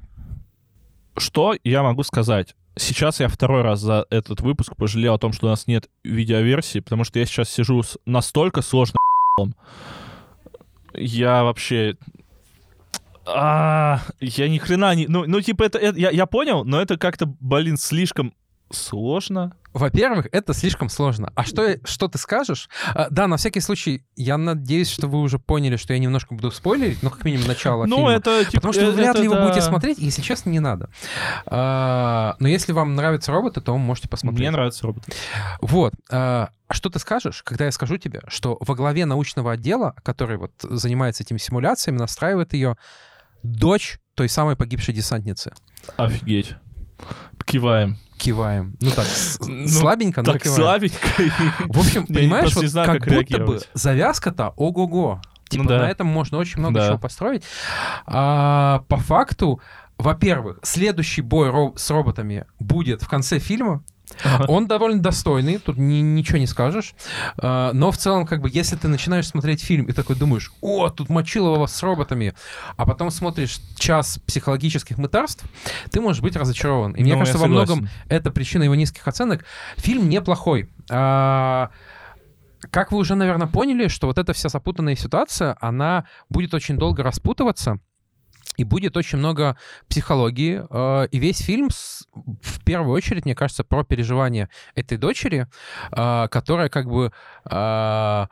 что 1.17 1.55
я 1.63 1.83
могу 1.83 2.03
сказать? 2.03 2.55
Сейчас 2.77 3.21
я 3.21 3.29
второй 3.29 3.61
раз 3.61 3.79
за 3.79 4.05
этот 4.09 4.41
выпуск 4.41 4.75
пожалел 4.75 5.13
о 5.13 5.17
том, 5.17 5.31
что 5.31 5.47
у 5.47 5.49
нас 5.49 5.65
нет 5.65 5.89
видеоверсии, 6.03 6.79
потому 6.79 7.05
что 7.05 7.19
я 7.19 7.25
сейчас 7.25 7.49
сижу 7.49 7.83
с 7.83 7.97
настолько 8.05 8.61
сложным 8.61 8.97
я 10.97 11.43
вообще 11.43 11.97
а, 13.25 14.01
я 14.19 14.47
ни 14.49 14.59
хрена 14.59 14.93
не... 14.93 15.07
Ну, 15.07 15.25
ну 15.25 15.41
типа, 15.41 15.63
это, 15.63 15.79
это 15.79 15.97
я, 15.97 16.11
я 16.11 16.25
понял, 16.25 16.63
но 16.63 16.79
это 16.79 16.97
как-то, 16.97 17.25
блин, 17.25 17.77
слишком 17.77 18.33
сложно. 18.71 19.55
Во-первых, 19.73 20.27
это 20.31 20.53
слишком 20.53 20.87
сложно. 20.87 21.33
А 21.35 21.43
что, 21.43 21.77
что 21.83 22.07
ты 22.07 22.17
скажешь? 22.17 22.69
А, 22.93 23.07
да, 23.09 23.27
на 23.27 23.35
всякий 23.35 23.59
случай, 23.59 24.05
я 24.15 24.37
надеюсь, 24.37 24.89
что 24.89 25.07
вы 25.07 25.19
уже 25.19 25.37
поняли, 25.37 25.75
что 25.75 25.91
я 25.91 25.99
немножко 25.99 26.33
буду 26.33 26.49
спойлерить, 26.51 27.03
ну, 27.03 27.09
как 27.09 27.25
минимум, 27.25 27.47
начало 27.47 27.85
ну, 27.85 27.97
фильма. 27.97 28.11
это, 28.13 28.45
типа, 28.45 28.55
Потому 28.55 28.73
что 28.73 28.85
вы 28.85 28.91
вряд 28.93 29.15
это, 29.15 29.19
ли 29.19 29.25
его 29.25 29.35
да. 29.35 29.47
будете 29.47 29.61
смотреть, 29.61 29.99
и, 29.99 30.05
если 30.05 30.21
честно, 30.21 30.49
не 30.49 30.61
надо. 30.61 30.89
А, 31.45 32.37
но 32.39 32.47
если 32.47 32.71
вам 32.71 32.95
нравятся 32.95 33.33
роботы, 33.33 33.59
то 33.59 33.73
вы 33.73 33.79
можете 33.79 34.07
посмотреть. 34.07 34.39
Мне 34.39 34.51
нравятся 34.51 34.87
роботы. 34.87 35.11
Вот. 35.61 35.93
А 36.09 36.49
а 36.67 36.73
что 36.73 36.89
ты 36.89 36.97
скажешь, 36.97 37.43
когда 37.43 37.65
я 37.65 37.71
скажу 37.71 37.97
тебе, 37.97 38.21
что 38.27 38.57
во 38.59 38.73
главе 38.73 39.05
научного 39.05 39.51
отдела, 39.51 39.95
который 40.03 40.37
вот 40.37 40.51
занимается 40.61 41.21
этими 41.21 41.37
симуляциями, 41.37 41.97
настраивает 41.97 42.53
ее 42.53 42.75
дочь 43.43 43.99
той 44.15 44.29
самой 44.29 44.55
погибшей 44.55 44.93
десантницы? 44.93 45.53
Офигеть. 45.97 46.55
Киваем. 47.45 47.97
Киваем. 48.17 48.75
Ну 48.81 48.91
так, 48.91 49.05
Ну, 49.47 49.67
слабенько, 49.67 50.21
но 50.23 50.33
Так 50.33 50.43
киваем. 50.43 50.61
слабенько. 50.61 50.97
В 51.67 51.79
общем, 51.79 52.07
понимаешь, 52.13 52.55
вот 52.55 52.65
знаю, 52.65 52.87
как, 52.87 53.03
как 53.03 53.13
будто 53.13 53.39
бы 53.45 53.61
завязка-то 53.73 54.49
ого-го. 54.55 55.21
Типа 55.49 55.63
Ну 55.63 55.69
да. 55.69 55.77
на 55.79 55.89
этом 55.89 56.07
можно 56.07 56.37
очень 56.39 56.59
много 56.59 56.79
Да. 56.79 56.87
чего 56.87 56.97
построить. 56.97 57.43
А, 58.07 58.83
по 58.87 58.97
факту, 58.97 59.61
во-первых, 59.97 60.59
следующий 60.63 61.21
бой 61.21 61.49
ро- 61.49 61.77
с 61.77 61.89
роботами 61.91 62.45
будет 62.59 63.01
в 63.03 63.07
конце 63.07 63.37
фильма. 63.39 63.83
Ага. 64.23 64.45
Он 64.47 64.67
довольно 64.67 65.01
достойный, 65.01 65.57
тут 65.57 65.77
ни- 65.77 66.01
ничего 66.01 66.37
не 66.37 66.47
скажешь. 66.47 66.93
А, 67.37 67.71
но 67.73 67.91
в 67.91 67.97
целом, 67.97 68.25
как 68.25 68.41
бы, 68.41 68.49
если 68.51 68.75
ты 68.75 68.87
начинаешь 68.87 69.27
смотреть 69.27 69.61
фильм 69.63 69.85
и 69.85 69.91
такой 69.93 70.15
думаешь, 70.15 70.51
о, 70.61 70.89
тут 70.89 71.09
Мочилова 71.09 71.65
с 71.67 71.81
роботами, 71.83 72.33
а 72.77 72.85
потом 72.85 73.11
смотришь 73.11 73.59
час 73.77 74.19
психологических 74.25 74.97
мытарств, 74.97 75.43
ты 75.91 76.01
можешь 76.01 76.21
быть 76.21 76.35
разочарован. 76.35 76.93
И 76.93 77.01
мне 77.01 77.13
Ну, 77.13 77.19
я 77.19 77.25
кажется, 77.25 77.37
во 77.37 77.47
многом 77.47 77.89
это 78.09 78.31
причина 78.31 78.63
его 78.63 78.75
низких 78.75 79.07
оценок. 79.07 79.45
Фильм 79.77 80.07
неплохой. 80.09 80.69
А, 80.89 81.69
Как 82.71 82.91
вы 82.91 82.97
уже, 82.97 83.15
наверное, 83.15 83.47
поняли, 83.47 83.87
что 83.89 84.07
вот 84.07 84.17
эта 84.17 84.33
вся 84.33 84.49
запутанная 84.49 84.95
ситуация, 84.95 85.55
она 85.61 86.05
будет 86.29 86.53
очень 86.53 86.77
долго 86.77 87.03
распутываться, 87.03 87.79
и 88.57 88.63
будет 88.63 88.97
очень 88.97 89.17
много 89.17 89.57
психологии. 89.89 90.61
э, 90.69 91.07
И 91.11 91.19
весь 91.19 91.39
фильм, 91.39 91.69
в 91.69 92.63
первую 92.63 92.95
очередь, 92.95 93.25
мне 93.25 93.35
кажется, 93.35 93.63
про 93.63 93.83
переживания 93.83 94.49
этой 94.75 94.97
дочери, 94.97 95.47
э, 95.91 96.27
которая 96.29 96.69
как 96.69 96.87
бы 96.87 97.11
э, 97.49 98.25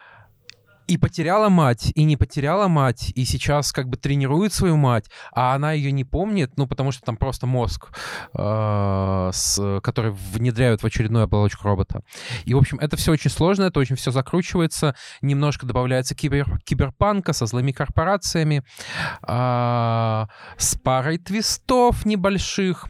и 0.88 0.98
потеряла 0.98 1.50
мать, 1.50 1.92
и 1.96 2.04
не 2.04 2.18
потеряла 2.18 2.68
мать, 2.68 3.12
и 3.16 3.26
сейчас 3.26 3.72
как 3.72 3.88
бы 3.88 3.98
тренирует 3.98 4.54
свою 4.54 4.78
мать, 4.78 5.06
а 5.34 5.56
она 5.56 5.72
ее 5.72 5.92
не 5.92 6.04
помнит, 6.04 6.58
ну, 6.58 6.68
потому 6.68 6.92
что 6.92 7.02
там 7.04 7.18
просто 7.18 7.48
мозг, 7.48 7.90
э, 8.38 9.30
с- 9.34 9.80
который 9.82 10.12
внедряют 10.12 10.84
в 10.84 10.86
очередную 10.86 11.26
оболочку 11.26 11.68
робота. 11.68 12.02
И, 12.46 12.54
в 12.54 12.58
общем, 12.58 12.80
это 12.80 12.98
все 12.98 13.12
очень 13.12 13.32
сложно, 13.32 13.64
это 13.64 13.80
очень 13.80 13.96
все 13.96 14.12
закручивается, 14.12 14.96
немножко 15.22 15.66
добавляется 15.66 16.16
кибер, 16.16 16.60
киберпанка 16.66 17.34
со 17.34 17.46
злыми 17.46 17.72
корпорациями, 17.72 18.64
а, 19.22 20.28
с 20.58 20.76
парой 20.76 21.18
твистов 21.18 22.06
небольших. 22.06 22.88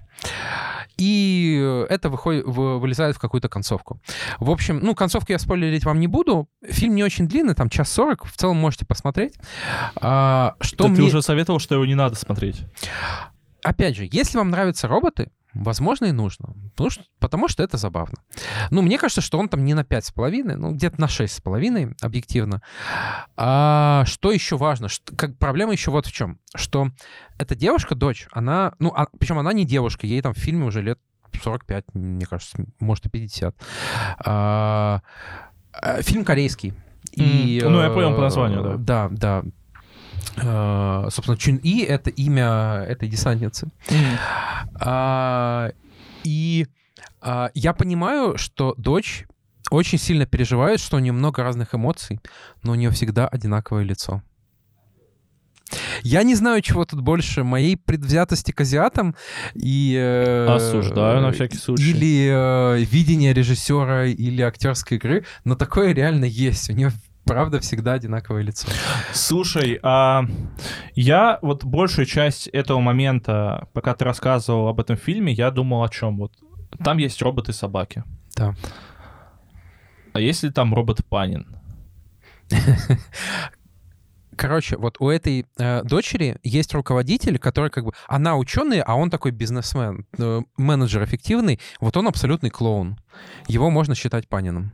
И 0.98 1.86
это 1.90 2.10
выходит, 2.10 2.46
вы- 2.46 2.80
вылезает 2.80 3.16
в 3.16 3.20
какую-то 3.20 3.50
концовку. 3.50 4.00
В 4.40 4.50
общем, 4.52 4.80
ну, 4.82 4.96
концовку 4.96 5.32
я 5.32 5.40
спойлерить 5.40 5.86
вам 5.86 6.00
не 6.00 6.08
буду. 6.08 6.48
Фильм 6.64 6.96
не 6.96 7.04
очень 7.04 7.28
длинный, 7.28 7.56
там 7.56 7.70
час 7.70 7.90
сорок. 7.92 8.26
В 8.26 8.36
целом 8.38 8.58
можете 8.58 8.86
посмотреть. 8.86 9.36
А, 9.96 10.56
что 10.62 10.84
Да 10.84 10.90
мне... 10.90 10.98
Ты 10.98 11.04
уже 11.04 11.22
советовал, 11.22 11.60
что 11.60 11.76
его 11.76 11.86
не 11.86 11.96
надо 11.96 12.16
смотреть. 12.16 12.64
Опять 13.64 13.96
же, 13.96 14.08
если 14.12 14.38
вам 14.38 14.50
нравятся 14.50 14.88
роботы, 14.88 15.32
возможно, 15.54 16.06
и 16.06 16.12
нужно. 16.12 16.54
Потому 16.72 16.90
что, 16.90 17.04
потому 17.20 17.48
что 17.48 17.64
это 17.64 17.78
забавно. 17.78 18.18
Ну, 18.72 18.82
мне 18.82 18.98
кажется, 18.98 19.22
что 19.22 19.38
он 19.38 19.50
там 19.50 19.64
не 19.64 19.74
на 19.74 19.82
5,5, 19.82 20.56
ну, 20.56 20.72
где-то 20.72 21.00
на 21.00 21.06
6,5, 21.06 21.96
объективно. 22.02 22.62
А 23.36 24.04
что 24.06 24.32
еще 24.32 24.58
важно? 24.58 24.90
Что, 24.90 25.16
как, 25.16 25.38
проблема 25.38 25.74
еще 25.74 25.92
вот 25.92 26.06
в 26.06 26.12
чем. 26.12 26.40
Что 26.56 26.90
эта 27.38 27.56
девушка, 27.56 27.96
дочь, 27.96 28.28
она... 28.32 28.74
Ну, 28.80 28.94
а, 28.96 29.08
причем 29.20 29.40
она 29.40 29.54
не 29.54 29.66
девушка, 29.66 30.08
ей 30.08 30.22
там 30.22 30.34
в 30.34 30.38
фильме 30.38 30.66
уже 30.66 30.82
лет 30.82 31.00
45, 31.42 31.86
мне 31.94 32.26
кажется, 32.26 32.66
может 32.80 33.06
и 33.06 33.10
50. 33.10 33.56
А, 34.26 35.02
а, 35.74 36.02
фильм 36.02 36.24
корейский. 36.26 36.74
И, 37.12 37.60
М, 37.64 37.74
ну, 37.74 37.82
я 37.82 37.90
понял 37.90 38.12
по 38.12 38.20
э, 38.20 38.22
названию, 38.22 38.78
Да, 38.80 39.10
да. 39.12 39.44
Э, 39.44 39.50
собственно, 40.36 41.38
Чун 41.38 41.58
И— 41.58 41.82
это 41.88 42.10
имя 42.10 42.86
этой 42.88 43.10
десантницы. 43.10 43.70
А, 44.80 45.72
и 46.24 46.68
а, 47.22 47.50
я 47.54 47.74
понимаю, 47.74 48.38
что 48.38 48.74
дочь 48.78 49.26
очень 49.72 49.98
сильно 49.98 50.26
переживает, 50.26 50.80
что 50.80 50.98
у 50.98 51.00
нее 51.00 51.14
много 51.14 51.44
разных 51.44 51.74
эмоций, 51.74 52.20
но 52.64 52.74
у 52.74 52.76
нее 52.76 52.90
всегда 52.92 53.28
одинаковое 53.28 53.84
лицо. 53.84 54.22
Я 56.04 56.24
не 56.24 56.36
знаю, 56.36 56.62
чего 56.62 56.86
тут 56.86 57.02
больше, 57.02 57.44
моей 57.44 57.78
предвзятости 57.78 58.52
к 58.52 58.62
азиатам 58.62 59.16
и... 59.56 59.96
э, 59.98 60.46
Осуждаю 60.48 61.22
на 61.22 61.32
всякий 61.32 61.58
случай. 61.58 61.90
Или 61.90 62.30
э, 62.32 62.84
видение 62.84 63.34
режиссера, 63.34 64.06
или 64.06 64.42
актерской 64.42 64.98
игры, 64.98 65.26
но 65.46 65.56
такое 65.56 65.94
реально 65.94 66.26
есть. 66.26 66.70
У 66.70 66.74
нее 66.74 66.92
правда 67.26 67.60
всегда 67.60 67.94
одинаковое 67.94 68.44
лицо. 68.44 68.68
Слушай, 69.14 69.80
а 69.84 70.26
я 70.96 71.40
вот 71.42 71.64
большую 71.64 72.06
часть 72.06 72.48
этого 72.48 72.80
момента, 72.80 73.68
пока 73.74 73.94
ты 73.94 74.06
рассказывал 74.06 74.68
об 74.68 74.80
этом 74.80 74.98
фильме, 74.98 75.34
я 75.34 75.52
думал 75.52 75.84
о 75.84 75.90
чем? 75.90 76.18
Вот 76.18 76.34
там 76.84 76.98
есть 76.98 77.22
роботы-собаки. 77.22 78.04
Да. 78.36 78.56
А 80.14 80.20
есть 80.20 80.44
ли 80.44 80.52
там 80.52 80.74
робот 80.74 81.06
Панин? 81.06 81.58
Короче, 84.36 84.78
вот 84.78 84.98
у 85.00 85.10
этой 85.10 85.46
э, 85.58 85.84
дочери 85.84 86.38
есть 86.44 86.74
руководитель, 86.74 87.38
который 87.38 87.70
как 87.70 87.86
бы... 87.86 87.94
Она 88.08 88.36
ученый, 88.36 88.82
а 88.82 88.96
он 88.96 89.10
такой 89.10 89.32
бизнесмен, 89.32 90.08
э, 90.18 90.42
менеджер 90.58 91.04
эффективный. 91.04 91.60
Вот 91.80 91.98
он 91.98 92.08
абсолютный 92.08 92.50
клоун. 92.50 92.98
Его 93.48 93.70
можно 93.70 93.96
считать 93.96 94.28
Паниным. 94.28 94.72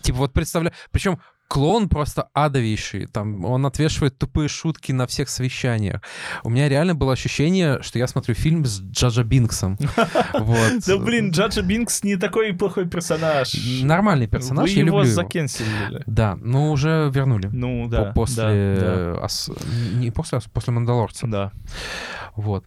Типа 0.00 0.18
вот 0.18 0.32
представляю... 0.32 0.74
Причем 0.90 1.20
клоун 1.52 1.90
просто 1.90 2.30
адовейший. 2.32 3.04
Там 3.06 3.44
он 3.44 3.66
отвешивает 3.66 4.16
тупые 4.16 4.48
шутки 4.48 4.90
на 4.92 5.06
всех 5.06 5.28
совещаниях. 5.28 6.00
У 6.44 6.48
меня 6.48 6.66
реально 6.66 6.94
было 6.94 7.12
ощущение, 7.12 7.82
что 7.82 7.98
я 7.98 8.06
смотрю 8.06 8.34
фильм 8.34 8.64
с 8.64 8.80
Джаджа 8.80 9.22
Бинксом. 9.22 9.76
Да 10.86 10.96
блин, 10.96 11.30
Джаджа 11.30 11.60
Бинкс 11.60 12.04
не 12.04 12.16
такой 12.16 12.54
плохой 12.54 12.88
персонаж. 12.88 13.54
Нормальный 13.82 14.28
персонаж, 14.28 14.70
я 14.70 14.82
люблю 14.82 15.02
его. 15.02 15.12
закенселили. 15.12 16.02
Да, 16.06 16.36
но 16.40 16.72
уже 16.72 17.10
вернули. 17.12 17.50
Ну 17.52 17.86
да. 17.86 18.12
после... 18.14 19.14
Не 19.94 20.10
после, 20.10 20.38
ос- 20.38 20.48
после 20.52 20.72
Мандалорца. 20.72 21.26
да. 21.26 21.52
Вот. 22.34 22.64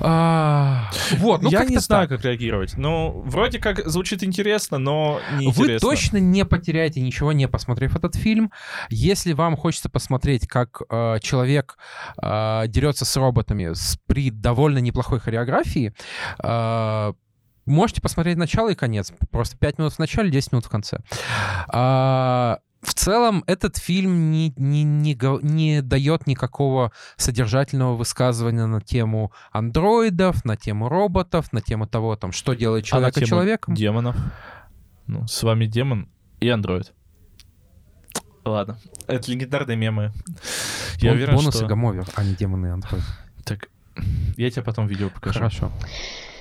А, 0.00 0.90
вот, 1.18 1.42
ну 1.42 1.50
я 1.50 1.64
не 1.64 1.78
знаю, 1.78 2.08
так. 2.08 2.16
как 2.16 2.24
реагировать. 2.24 2.76
Ну, 2.76 3.22
вроде 3.24 3.58
как 3.58 3.86
звучит 3.86 4.22
интересно, 4.22 4.78
но 4.78 5.20
не 5.38 5.48
Вы 5.48 5.64
интересно. 5.64 5.88
точно 5.88 6.16
не 6.18 6.44
потеряете 6.44 7.00
ничего, 7.00 7.32
не 7.32 7.48
посмотрев 7.48 7.96
этот 7.96 8.16
фильм. 8.16 8.52
Если 8.88 9.32
вам 9.32 9.56
хочется 9.56 9.88
посмотреть, 9.88 10.46
как 10.46 10.82
э, 10.88 11.18
человек 11.20 11.78
э, 12.20 12.64
дерется 12.68 13.04
с 13.04 13.16
роботами 13.16 13.72
с, 13.72 13.98
при 14.06 14.30
довольно 14.30 14.78
неплохой 14.78 15.20
хореографии, 15.20 15.94
э, 16.42 17.12
можете 17.66 18.00
посмотреть 18.00 18.36
начало 18.36 18.70
и 18.70 18.74
конец. 18.74 19.12
Просто 19.30 19.56
5 19.58 19.78
минут 19.78 19.92
в 19.94 19.98
начале, 19.98 20.30
10 20.30 20.52
минут 20.52 20.64
в 20.66 20.70
конце. 20.70 21.00
А, 21.68 22.58
в 22.86 22.94
целом, 22.94 23.42
этот 23.46 23.76
фильм 23.78 24.30
не, 24.30 24.54
не, 24.56 24.84
не, 24.84 25.18
не 25.42 25.82
дает 25.82 26.26
никакого 26.26 26.92
содержательного 27.16 27.96
высказывания 27.96 28.66
на 28.66 28.80
тему 28.80 29.32
андроидов, 29.50 30.44
на 30.44 30.56
тему 30.56 30.88
роботов, 30.88 31.52
на 31.52 31.60
тему 31.60 31.86
того, 31.86 32.16
там, 32.16 32.30
что 32.30 32.54
делает 32.54 32.86
А 32.92 33.00
на 33.00 33.10
человеком. 33.10 33.74
Демонов. 33.74 34.16
Ну, 35.06 35.26
с 35.26 35.42
вами 35.42 35.66
демон 35.66 36.08
и 36.40 36.48
андроид. 36.48 36.92
Ладно. 38.44 38.78
Это 39.08 39.30
легендарные 39.32 39.76
мемы. 39.76 40.12
Я 40.98 41.10
Бон- 41.10 41.16
уверен, 41.16 41.34
бонусы 41.34 41.58
что... 41.58 41.66
Гамовер, 41.66 42.06
а 42.14 42.22
не 42.22 42.34
демоны 42.34 42.66
и 42.66 42.70
андроид. 42.70 43.04
Так, 43.44 43.68
я 44.36 44.50
тебе 44.50 44.62
потом 44.62 44.86
видео 44.86 45.10
покажу. 45.10 45.38
Хорошо. 45.38 45.72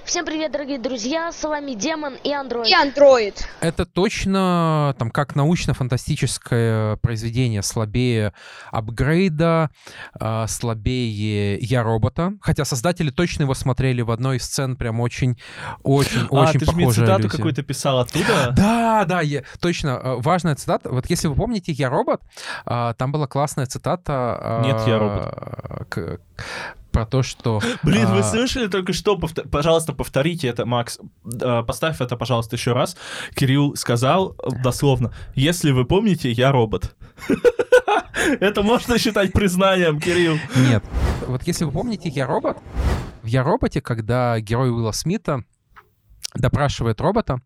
Всем 0.05 0.23
привет, 0.23 0.51
дорогие 0.51 0.77
друзья, 0.77 1.31
с 1.31 1.43
вами 1.43 1.73
Демон 1.73 2.13
и 2.23 2.31
Андроид. 2.31 2.69
И 2.69 2.75
андроид. 2.75 3.47
Это 3.59 3.87
точно 3.87 4.93
там 4.99 5.09
как 5.09 5.35
научно-фантастическое 5.35 6.97
произведение 6.97 7.63
слабее 7.63 8.31
апгрейда, 8.71 9.71
а, 10.19 10.45
слабее 10.45 11.57
Я 11.57 11.81
робота. 11.81 12.33
Хотя 12.39 12.65
создатели 12.65 13.09
точно 13.09 13.43
его 13.43 13.55
смотрели 13.55 14.03
в 14.03 14.11
одной 14.11 14.37
из 14.37 14.43
сцен, 14.45 14.75
прям 14.75 14.99
очень, 14.99 15.39
очень, 15.81 16.27
а, 16.29 16.43
очень 16.49 16.59
ты 16.59 16.65
же 16.67 16.71
мне 16.73 16.85
похожая 16.85 17.07
цитату 17.07 17.27
какую-то 17.29 17.63
писал 17.63 17.97
оттуда? 17.99 18.51
Да, 18.55 19.05
да, 19.05 19.21
я- 19.21 19.43
точно. 19.59 19.99
э, 20.03 20.15
Важная 20.21 20.53
цитата. 20.55 20.89
Вот 20.91 21.09
если 21.09 21.27
вы 21.27 21.33
помните 21.35 21.71
«Я 21.71 21.89
робот», 21.89 22.21
а, 22.65 22.93
там 22.93 23.11
была 23.11 23.25
классная 23.25 23.65
цитата... 23.65 24.37
а, 24.39 24.61
Нет, 24.63 24.79
«Я 24.85 24.99
робот». 24.99 25.87
к- 25.89 26.19
Про 26.95 27.05
то, 27.05 27.23
что... 27.23 27.59
Блин, 27.83 28.07
вы 28.07 28.19
а, 28.19 28.23
слышали 28.23 28.67
только 28.67 28.93
что? 28.93 29.17
Пожалуйста, 29.17 29.91
повторите 29.91 30.47
это, 30.47 30.65
Макс. 30.65 30.97
Поставь 31.67 31.99
это, 31.99 32.15
пожалуйста, 32.15 32.55
еще 32.55 32.71
раз. 32.71 32.95
Кирилл 33.35 33.75
сказал 33.75 34.37
дословно, 34.63 35.13
если 35.33 35.71
вы 35.71 35.83
помните, 35.83 36.31
я 36.31 36.53
робот. 36.53 36.95
Это 38.39 38.63
можно 38.63 38.97
считать 38.97 39.33
признанием, 39.33 39.99
Кирилл. 39.99 40.37
Нет. 40.55 40.85
Вот 41.27 41.43
если 41.43 41.65
вы 41.65 41.71
помните 41.71 42.07
«Я 42.07 42.27
робот», 42.27 42.57
в 43.23 43.27
«Я 43.27 43.43
роботе», 43.43 43.81
когда 43.81 44.39
герой 44.39 44.69
Уилла 44.69 44.93
Смита 44.93 45.43
допрашивает 46.35 47.01
робота, 47.01 47.39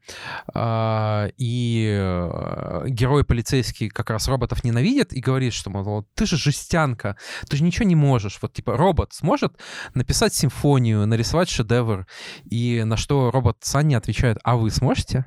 а, 0.54 1.30
и 1.38 1.88
э, 2.00 2.86
герой 2.88 3.24
полицейский 3.24 3.90
как 3.90 4.10
раз 4.10 4.28
роботов 4.28 4.64
ненавидит 4.64 5.14
и 5.14 5.22
говорит, 5.22 5.54
что, 5.54 5.70
мол, 5.70 6.08
ты 6.16 6.26
же 6.26 6.38
жестянка, 6.38 7.18
ты 7.48 7.58
же 7.58 7.64
ничего 7.64 7.86
не 7.86 7.96
можешь. 7.96 8.40
Вот, 8.42 8.54
типа, 8.54 8.78
робот 8.78 9.14
сможет 9.14 9.60
написать 9.94 10.34
симфонию, 10.34 11.06
нарисовать 11.06 11.50
шедевр, 11.50 12.08
и 12.44 12.84
на 12.84 12.98
что 12.98 13.32
робот 13.32 13.58
Санни 13.62 13.96
отвечает, 13.96 14.38
а 14.44 14.56
вы 14.56 14.72
сможете? 14.72 15.26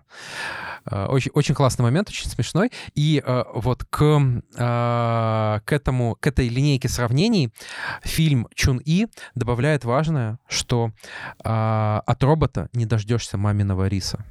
Э, 0.91 1.07
Очень, 1.07 1.31
очень 1.35 1.55
классный 1.55 1.83
момент, 1.83 2.09
очень 2.09 2.29
смешной. 2.29 2.71
И 2.95 3.23
э, 3.25 3.45
вот 3.55 3.85
к, 3.85 4.03
э, 4.03 5.61
к, 5.65 5.73
этому, 5.73 6.17
к 6.19 6.27
этой 6.27 6.49
линейке 6.49 6.89
сравнений 6.89 7.53
фильм 8.03 8.49
Чун 8.55 8.81
И 8.85 9.07
добавляет 9.35 9.85
важное, 9.85 10.39
что 10.49 10.93
от 11.45 12.23
робота 12.23 12.69
не 12.73 12.87
дождешься 12.87 13.39
маминого 13.39 13.89
риса. 13.89 14.25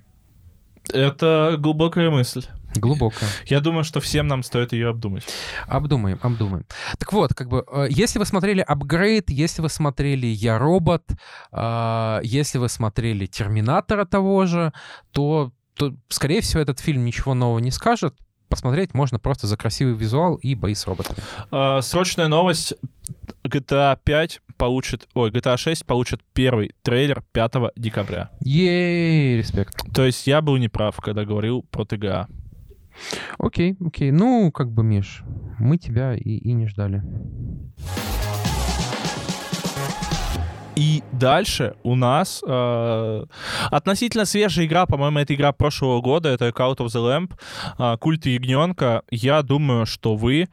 Это 0.94 1.56
глубокая 1.58 2.10
мысль. 2.10 2.46
Глубоко. 2.76 3.26
Я 3.46 3.60
думаю, 3.60 3.84
что 3.84 4.00
всем 4.00 4.28
нам 4.28 4.44
стоит 4.44 4.74
ее 4.74 4.90
обдумать. 4.90 5.26
Обдумаем, 5.68 6.20
обдумаем. 6.22 6.66
Так 6.98 7.14
вот, 7.14 7.34
как 7.34 7.50
бы, 7.50 7.66
если 7.90 8.20
вы 8.20 8.26
смотрели 8.26 8.62
«Апгрейд», 8.62 9.30
если 9.30 9.62
вы 9.62 9.70
смотрели 9.70 10.28
«Я 10.28 10.58
робот», 10.58 11.04
если 11.52 12.58
вы 12.58 12.70
смотрели 12.70 13.26
«Терминатора» 13.26 14.06
того 14.06 14.46
же, 14.46 14.74
то, 15.12 15.52
то, 15.76 15.94
скорее 16.10 16.42
всего, 16.42 16.62
этот 16.62 16.80
фильм 16.80 17.06
ничего 17.06 17.34
нового 17.34 17.60
не 17.60 17.72
скажет. 17.72 18.16
Посмотреть 18.50 18.94
можно 18.94 19.18
просто 19.18 19.48
за 19.48 19.56
красивый 19.56 19.94
визуал 19.94 20.36
и 20.36 20.56
бои 20.56 20.74
с 20.74 20.86
роботами. 20.86 21.20
Э, 21.52 21.82
Срочная 21.82 22.28
новость. 22.28 22.74
GTA 23.44 23.98
5 24.04 24.42
получит... 24.58 25.08
Ой, 25.14 25.32
GTA 25.32 25.56
6 25.58 25.86
получит 25.86 26.22
первый 26.34 26.74
трейлер 26.82 27.24
5 27.32 27.54
декабря. 27.78 28.30
Ей, 28.42 29.38
респект. 29.38 29.82
То 29.94 30.06
есть 30.06 30.28
я 30.28 30.42
был 30.42 30.58
неправ, 30.58 30.98
когда 30.98 31.24
говорил 31.24 31.64
про 31.64 31.86
ТГА. 31.86 32.28
Окей, 33.40 33.78
окей. 33.84 34.12
Ну, 34.12 34.52
как 34.52 34.70
бы, 34.70 34.84
Миш, 34.84 35.24
мы 35.58 35.78
тебя 35.78 36.14
и, 36.16 36.20
и 36.20 36.52
не 36.54 36.68
ждали. 36.68 37.04
И 40.76 41.04
дальше 41.12 41.76
у 41.84 41.96
нас 41.96 42.42
э, 42.46 43.26
относительно 43.70 44.26
свежая 44.26 44.66
игра, 44.66 44.86
по-моему, 44.86 45.20
это 45.20 45.34
игра 45.36 45.52
прошлого 45.52 46.02
года, 46.02 46.30
это 46.30 46.50
Cult 46.50 46.78
of 46.78 46.88
the 46.88 47.28
Lamp, 47.28 47.34
э, 47.78 47.98
Культ 47.98 48.26
ягненка. 48.26 49.04
Я 49.10 49.42
думаю, 49.42 49.86
что 49.86 50.16
вы 50.16 50.44
э, 50.44 50.48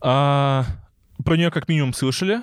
про 0.00 1.36
нее 1.36 1.50
как 1.50 1.68
минимум 1.68 1.92
слышали. 1.92 2.42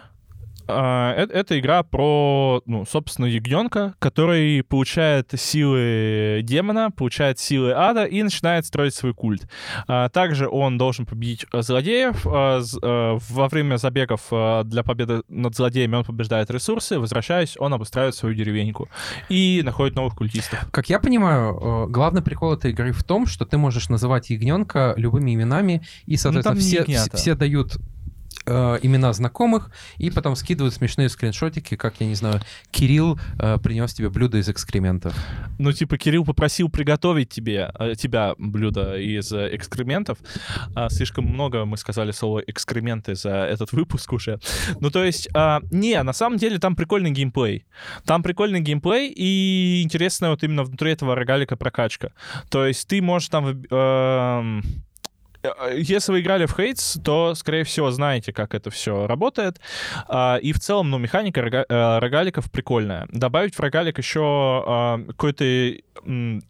А, 0.69 1.13
э- 1.15 1.27
Это 1.31 1.59
игра 1.59 1.83
про, 1.83 2.61
ну, 2.65 2.85
собственно, 2.85 3.25
ягненка, 3.25 3.95
который 3.99 4.63
получает 4.63 5.31
силы 5.37 6.41
демона, 6.43 6.91
получает 6.91 7.39
силы 7.39 7.73
ада 7.73 8.05
и 8.05 8.21
начинает 8.23 8.65
строить 8.65 8.93
свой 8.93 9.13
культ. 9.13 9.47
А, 9.87 10.09
Также 10.09 10.47
он 10.47 10.77
должен 10.77 11.05
победить 11.05 11.45
э, 11.51 11.61
злодеев. 11.61 12.25
А, 12.25 12.59
э, 12.61 13.17
Во 13.29 13.47
время 13.47 13.77
забегов 13.77 14.21
для 14.65 14.83
победы 14.83 15.21
над 15.27 15.55
злодеями 15.55 15.95
он 15.95 16.03
побеждает 16.03 16.49
ресурсы. 16.51 16.99
Возвращаясь, 16.99 17.55
он 17.57 17.73
обустраивает 17.73 18.15
свою 18.15 18.35
деревеньку 18.35 18.89
и 19.29 19.61
находит 19.63 19.95
новых 19.95 20.15
культистов. 20.15 20.67
Как 20.71 20.89
я 20.89 20.99
понимаю, 20.99 21.87
главный 21.89 22.21
прикол 22.21 22.53
этой 22.53 22.71
игры 22.71 22.91
в 22.91 23.03
том, 23.03 23.25
что 23.25 23.45
ты 23.45 23.57
можешь 23.57 23.89
называть 23.89 24.29
ягненка 24.29 24.93
любыми 24.97 25.33
именами, 25.33 25.81
и, 26.05 26.17
соответственно, 26.17 26.55
там 26.55 26.87
не 26.87 26.97
все, 26.97 27.17
все 27.17 27.35
дают 27.35 27.77
э, 28.49 28.79
имена 28.81 29.13
знакомых, 29.13 29.71
и 29.97 30.09
потом 30.09 30.35
скидывают 30.35 30.73
смешные 30.73 31.09
скриншотики, 31.09 31.75
как, 31.75 31.95
я 31.99 32.07
не 32.07 32.15
знаю, 32.15 32.41
Кирилл 32.71 33.19
э, 33.39 33.57
принес 33.61 33.93
тебе 33.93 34.09
блюдо 34.09 34.37
из 34.37 34.49
экскрементов. 34.49 35.15
Ну, 35.59 35.71
типа, 35.71 35.97
Кирилл 35.97 36.25
попросил 36.25 36.69
приготовить 36.69 37.29
тебе, 37.29 37.71
э, 37.79 37.93
тебя 37.95 38.33
блюдо 38.37 38.97
из 38.97 39.31
э, 39.31 39.55
экскрементов. 39.55 40.17
А, 40.75 40.89
слишком 40.89 41.25
много 41.25 41.65
мы 41.65 41.77
сказали 41.77 42.11
слово 42.11 42.39
экскременты 42.39 43.15
за 43.15 43.31
этот 43.31 43.71
выпуск 43.71 44.13
уже. 44.13 44.39
Ну, 44.79 44.89
то 44.89 45.03
есть, 45.03 45.29
а, 45.33 45.61
не, 45.71 46.01
на 46.01 46.13
самом 46.13 46.37
деле 46.37 46.57
там 46.57 46.75
прикольный 46.75 47.11
геймплей. 47.11 47.65
Там 48.05 48.23
прикольный 48.23 48.61
геймплей 48.61 49.13
и 49.15 49.81
интересная 49.83 50.31
вот 50.31 50.43
именно 50.43 50.63
внутри 50.63 50.91
этого 50.91 51.15
рогалика 51.15 51.55
прокачка. 51.55 52.11
То 52.49 52.65
есть 52.65 52.87
ты 52.87 53.01
можешь 53.01 53.29
там... 53.29 53.63
э, 53.69 54.61
если 55.73 56.11
вы 56.11 56.21
играли 56.21 56.45
в 56.45 56.55
Хейтс, 56.55 56.97
то, 57.03 57.33
скорее 57.35 57.63
всего, 57.63 57.91
знаете, 57.91 58.33
как 58.33 58.53
это 58.53 58.69
все 58.69 59.07
работает. 59.07 59.59
А, 60.07 60.37
И 60.37 60.51
в 60.53 60.59
целом, 60.59 60.89
ну, 60.89 60.97
механика 60.97 61.41
э, 61.41 61.99
рогаликов 61.99 62.51
прикольная. 62.51 63.07
Добавить 63.11 63.55
в 63.55 63.59
рогалик 63.59 63.97
еще 63.97 64.21
а, 64.21 64.99
какой-то 65.07 65.73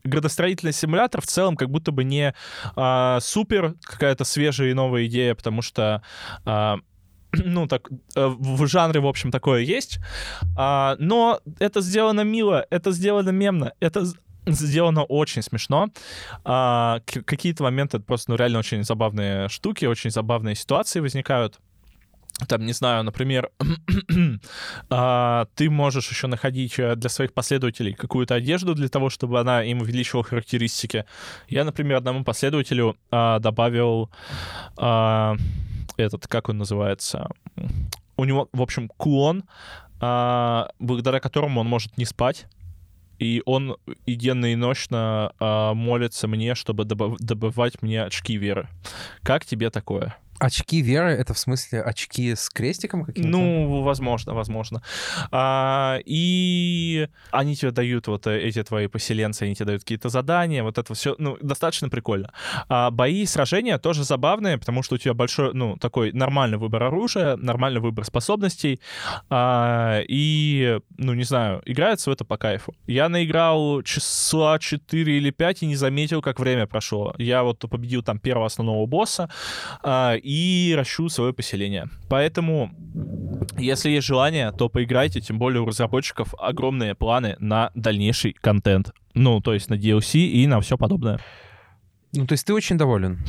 градостроительный 0.04 0.74
симулятор 0.74 1.22
в 1.22 1.26
целом 1.26 1.56
как 1.56 1.70
будто 1.70 1.92
бы 1.92 2.04
не 2.04 2.34
а, 2.76 3.20
супер 3.20 3.76
какая-то 3.84 4.24
свежая 4.24 4.70
и 4.70 4.74
новая 4.74 5.06
идея, 5.08 5.34
потому 5.36 5.62
что 5.62 6.04
ну, 7.34 7.68
так, 7.68 7.90
э, 8.16 8.28
в 8.28 8.68
жанре, 8.68 9.00
в 9.00 9.08
общем, 9.08 9.32
такое 9.32 9.62
есть. 9.62 10.00
А, 10.58 10.96
но 11.00 11.40
это 11.60 11.82
сделано 11.82 12.22
мило, 12.22 12.66
это 12.70 12.92
сделано 12.92 13.30
мемно, 13.30 13.74
это 13.80 14.06
сделано 14.46 15.04
очень 15.04 15.42
смешно. 15.42 15.90
А, 16.44 17.02
какие-то 17.06 17.64
моменты 17.64 18.00
просто, 18.00 18.32
ну, 18.32 18.38
реально 18.38 18.60
очень 18.60 18.84
забавные 18.84 19.50
штуки, 19.50 19.86
очень 19.86 20.12
забавные 20.12 20.56
ситуации 20.56 21.00
возникают. 21.00 21.60
Там, 22.48 22.66
не 22.66 22.74
знаю, 22.74 23.04
например, 23.04 23.50
а, 24.90 25.46
ты 25.56 25.70
можешь 25.70 26.10
еще 26.10 26.28
находить 26.28 26.80
э, 26.80 26.96
для 26.96 27.10
своих 27.10 27.34
последователей 27.34 27.94
какую-то 27.94 28.36
одежду 28.36 28.76
для 28.76 28.88
того, 28.88 29.10
чтобы 29.10 29.42
она 29.42 29.64
им 29.64 29.82
увеличивала 29.82 30.24
характеристики. 30.24 31.06
Я, 31.50 31.66
например, 31.66 31.98
одному 31.98 32.24
последователю 32.24 32.96
а, 33.12 33.40
добавил 33.40 34.10
а, 34.78 35.36
этот, 35.98 36.28
как 36.28 36.48
он 36.48 36.60
называется? 36.60 37.30
У 38.16 38.24
него, 38.24 38.48
в 38.54 38.62
общем, 38.62 38.88
кулон, 38.88 39.44
а, 40.00 40.70
благодаря 40.80 41.20
которому 41.20 41.60
он 41.60 41.68
может 41.68 41.98
не 41.98 42.06
спать. 42.06 42.48
И 43.20 43.44
он 43.46 43.78
и 44.06 44.16
денно, 44.16 44.54
и 44.54 44.56
ночно 44.56 45.34
а, 45.40 45.74
молится 45.74 46.28
мне, 46.28 46.56
чтобы 46.56 46.86
добывать 46.86 47.82
мне 47.82 48.04
очки 48.04 48.38
веры. 48.38 48.70
Как 49.24 49.46
тебе 49.46 49.70
такое? 49.70 50.16
Очки 50.40 50.82
веры— 50.82 51.12
это 51.20 51.34
в 51.34 51.40
смысле 51.40 51.82
очки 51.82 52.36
с 52.36 52.50
крестиком 52.50 53.04
каким-то? 53.04 53.30
Ну, 53.30 53.82
возможно, 53.82 54.34
возможно. 54.34 54.82
А, 55.32 56.00
и 56.06 57.08
они 57.32 57.56
тебе 57.56 57.72
дают 57.72 58.08
вот 58.08 58.28
э, 58.28 58.40
эти 58.42 58.64
твои 58.64 58.88
поселенцы, 58.88 59.44
они 59.44 59.56
тебе 59.56 59.66
дают 59.66 59.82
какие-то 59.84 60.10
задания, 60.10 60.64
вот 60.64 60.78
это 60.78 60.94
все, 60.94 61.16
ну, 61.18 61.38
достаточно 61.42 61.90
прикольно. 61.90 62.32
А 62.68 62.90
бои 62.92 63.24
и 63.24 63.26
сражения 63.26 63.78
тоже 63.78 64.04
забавные, 64.04 64.58
потому 64.58 64.84
что 64.84 64.96
у 64.96 64.98
тебя 64.98 65.14
большой, 65.14 65.54
ну, 65.54 65.78
такой 65.78 66.12
нормальный 66.14 66.58
выбор 66.58 66.84
оружия, 66.84 67.36
нормальный 67.36 67.82
выбор 67.82 68.06
способностей, 68.06 68.80
а, 69.30 70.02
и, 70.08 70.80
ну, 70.98 71.14
не 71.14 71.24
знаю, 71.24 71.62
играется 71.66 72.10
в 72.10 72.14
это 72.14 72.26
по 72.26 72.38
кайфу. 72.38 72.74
Я 72.88 73.10
наиграл 73.10 73.82
часа 73.84 74.58
4 74.60 75.18
или 75.18 75.32
5 75.32 75.64
и 75.64 75.66
не 75.66 75.76
заметил, 75.76 76.22
как 76.22 76.40
время 76.40 76.66
прошло. 76.66 77.14
Я 77.18 77.44
вот 77.44 77.60
победил 77.60 78.04
там 78.04 78.20
первого 78.20 78.46
основного 78.46 78.86
босса, 78.86 79.30
а, 79.84 80.16
и 80.30 80.76
ращу 80.76 81.10
свое 81.10 81.34
поселение. 81.34 81.90
Поэтому, 82.08 82.70
если 83.58 83.90
есть 83.90 84.06
желание, 84.06 84.52
то 84.52 84.70
поиграйте, 84.70 85.22
тем 85.22 85.40
более 85.40 85.62
у 85.62 85.66
разработчиков 85.66 86.36
огромные 86.38 86.94
планы 86.94 87.36
на 87.40 87.72
дальнейший 87.74 88.34
контент. 88.34 88.92
Ну, 89.16 89.42
то 89.42 89.56
есть 89.56 89.72
на 89.72 89.74
DLC 89.74 90.20
и 90.20 90.46
на 90.46 90.62
все 90.62 90.78
подобное. 90.78 91.20
Ну, 92.14 92.28
то 92.28 92.34
есть 92.34 92.46
ты 92.46 92.54
очень 92.54 92.78
доволен? 92.78 93.20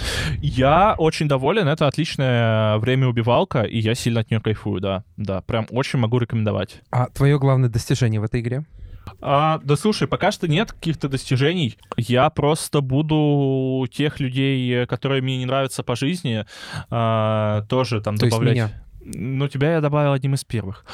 Я 0.42 0.94
очень 0.98 1.26
доволен, 1.26 1.68
это 1.68 1.86
отличное 1.86 2.76
время-убивалка, 2.76 3.62
и 3.62 3.78
я 3.78 3.94
сильно 3.94 4.20
от 4.20 4.30
нее 4.30 4.40
кайфую, 4.40 4.82
да. 4.82 5.04
Да, 5.16 5.40
прям 5.40 5.66
очень 5.70 5.98
могу 5.98 6.18
рекомендовать. 6.18 6.82
А 6.90 7.06
твое 7.06 7.38
главное 7.38 7.70
достижение 7.70 8.20
в 8.20 8.24
этой 8.24 8.40
игре? 8.40 8.66
А, 9.20 9.60
да 9.62 9.76
слушай, 9.76 10.08
пока 10.08 10.32
что 10.32 10.48
нет 10.48 10.72
каких-то 10.72 11.08
достижений. 11.08 11.76
Я 11.96 12.30
просто 12.30 12.80
буду 12.80 13.86
тех 13.92 14.20
людей, 14.20 14.86
которые 14.86 15.22
мне 15.22 15.38
не 15.38 15.46
нравятся 15.46 15.82
по 15.82 15.96
жизни, 15.96 16.46
а, 16.90 17.62
тоже 17.68 18.00
там 18.00 18.16
То 18.16 18.26
есть 18.26 18.36
добавлять. 18.36 18.56
меня. 18.56 18.84
Ну, 19.02 19.48
тебя 19.48 19.72
я 19.72 19.80
добавил 19.80 20.12
одним 20.12 20.34
из 20.34 20.44
первых. 20.44 20.84